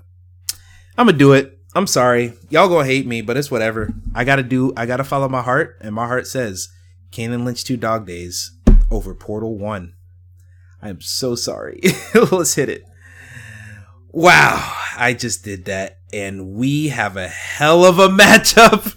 [0.97, 1.59] I'm gonna do it.
[1.75, 2.33] I'm sorry.
[2.49, 3.93] Y'all gonna hate me, but it's whatever.
[4.13, 6.69] I gotta do I gotta follow my heart, and my heart says
[7.17, 8.51] and Lynch 2 Dog Days
[8.89, 9.93] over Portal 1.
[10.81, 11.81] I am so sorry.
[12.31, 12.83] Let's hit it.
[14.09, 18.95] Wow, I just did that, and we have a hell of a matchup.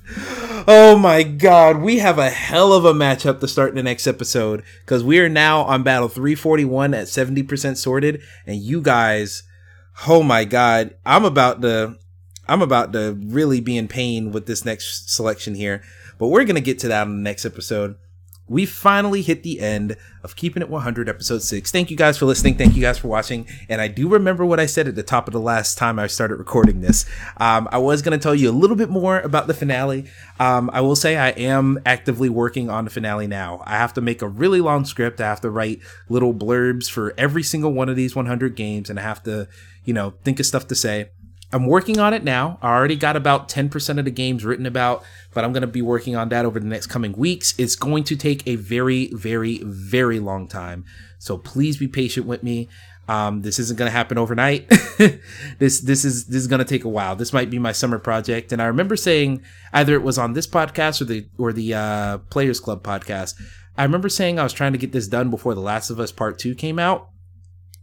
[0.69, 4.05] Oh my god, we have a hell of a matchup to start in the next
[4.05, 9.45] episode because we are now on battle 341 at 70% sorted, and you guys,
[10.09, 11.97] oh my god, I'm about to,
[12.49, 15.85] I'm about to really be in pain with this next selection here,
[16.19, 17.95] but we're gonna get to that on the next episode.
[18.49, 21.71] We finally hit the end of Keeping It 100, episode six.
[21.71, 22.57] Thank you guys for listening.
[22.57, 23.47] Thank you guys for watching.
[23.69, 26.07] And I do remember what I said at the top of the last time I
[26.07, 27.07] started recording this.
[27.39, 30.07] Um, I was going to tell you a little bit more about the finale.
[30.39, 33.63] Um, I will say I am actively working on the finale now.
[33.65, 35.21] I have to make a really long script.
[35.21, 38.99] I have to write little blurbs for every single one of these 100 games, and
[38.99, 39.49] I have to,
[39.85, 41.11] you know, think of stuff to say.
[41.53, 42.59] I'm working on it now.
[42.61, 45.83] I already got about 10% of the games written about, but I'm going to be
[45.83, 47.55] working on that over the next coming weeks.
[47.57, 50.85] It's going to take a very, very, very long time.
[51.19, 52.69] So please be patient with me.
[53.09, 54.69] Um, this isn't going to happen overnight.
[55.59, 57.15] this this is this is going to take a while.
[57.15, 58.51] This might be my summer project.
[58.51, 59.43] And I remember saying
[59.73, 63.35] either it was on this podcast or the or the uh, Players Club podcast.
[63.79, 66.11] I remember saying I was trying to get this done before The Last of Us
[66.11, 67.11] Part Two came out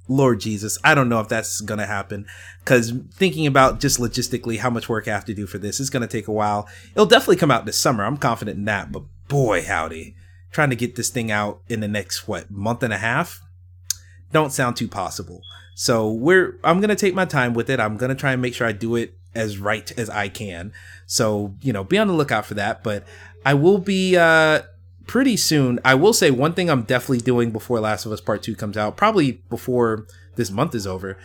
[0.08, 2.26] Lord Jesus, I don't know if that's to happen
[2.60, 5.90] because thinking about just logistically how much work I have to do for this is
[5.90, 6.68] going to take a while.
[6.92, 8.04] It'll definitely come out this summer.
[8.04, 8.92] I'm confident in that.
[8.92, 10.16] But boy, howdy,
[10.52, 13.42] trying to get this thing out in the next, what, month and a half?
[14.32, 15.42] Don't sound too possible.
[15.76, 17.80] So we're, I'm to take my time with it.
[17.80, 20.74] I'm to try and make sure I do it as right as I can.
[21.06, 22.84] So, you know, be on the lookout for that.
[22.84, 23.06] But
[23.46, 24.64] I will be, uh,
[25.08, 25.80] pretty soon.
[25.84, 28.78] I will say one thing I'm definitely doing before Last of Us Part 2 comes
[28.78, 31.18] out, probably before this month is over.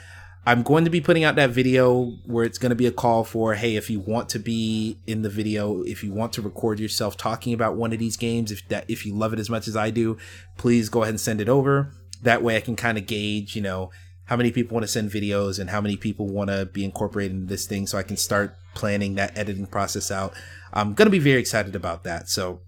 [0.47, 3.23] I'm going to be putting out that video where it's going to be a call
[3.23, 6.81] for, hey, if you want to be in the video, if you want to record
[6.81, 9.69] yourself talking about one of these games, if that if you love it as much
[9.69, 10.17] as I do,
[10.57, 11.93] please go ahead and send it over.
[12.23, 13.91] That way I can kind of gauge, you know,
[14.25, 17.37] how many people want to send videos and how many people want to be incorporated
[17.37, 20.33] in this thing so I can start planning that editing process out.
[20.73, 22.29] I'm going to be very excited about that.
[22.29, 22.61] So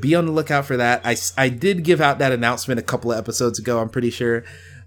[0.00, 1.00] be on the lookout for that.
[1.04, 4.44] I, I did give out that announcement a couple of episodes ago, I'm pretty sure,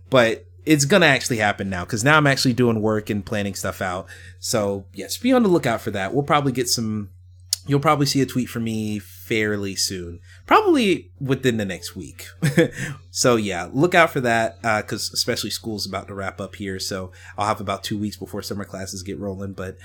[0.10, 3.82] but it's gonna actually happen now because now I'm actually doing work and planning stuff
[3.82, 4.08] out.
[4.40, 6.14] So yes, be on the lookout for that.
[6.14, 7.10] We'll probably get some.
[7.68, 12.26] You'll probably see a tweet from me fairly soon, probably within the next week.
[13.12, 16.80] so yeah, look out for that because uh, especially school's about to wrap up here,
[16.80, 19.54] so I'll have about two weeks before summer classes get rolling.
[19.54, 19.78] But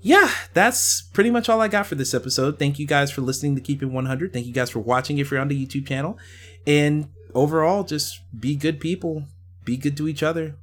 [0.00, 2.58] yeah, that's pretty much all I got for this episode.
[2.58, 4.32] Thank you guys for listening to Keep It 100.
[4.32, 6.18] Thank you guys for watching if you're on the YouTube channel.
[6.66, 9.24] And overall, just be good people,
[9.64, 10.56] be good to each other,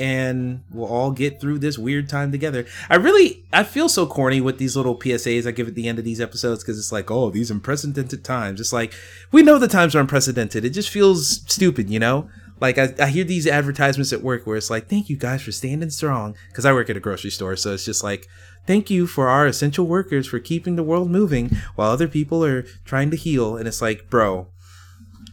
[0.00, 2.64] and we'll all get through this weird time together.
[2.88, 5.98] I really, I feel so corny with these little PSAs I give at the end
[5.98, 8.60] of these episodes because it's like, oh, these unprecedented times.
[8.60, 8.94] It's like,
[9.30, 10.64] we know the times are unprecedented.
[10.64, 12.30] It just feels stupid, you know?
[12.60, 15.52] Like I, I hear these advertisements at work where it's like, thank you guys for
[15.52, 16.34] standing strong.
[16.54, 17.56] Cause I work at a grocery store.
[17.56, 18.26] So it's just like,
[18.66, 22.62] thank you for our essential workers for keeping the world moving while other people are
[22.84, 23.56] trying to heal.
[23.56, 24.48] And it's like, bro,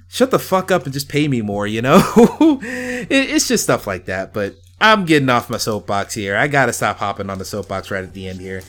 [0.07, 2.01] shut the fuck up and just pay me more, you know?
[2.61, 4.33] it, it's just stuff like that.
[4.33, 6.35] But I'm getting off my soapbox here.
[6.35, 8.61] I gotta stop hopping on the soapbox right at the end here.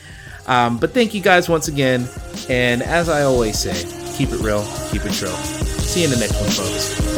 [0.47, 2.09] Um, but thank you guys once again.
[2.49, 3.85] And as I always say,
[4.17, 5.29] keep it real, keep it true.
[5.29, 7.18] See you in the next one, folks.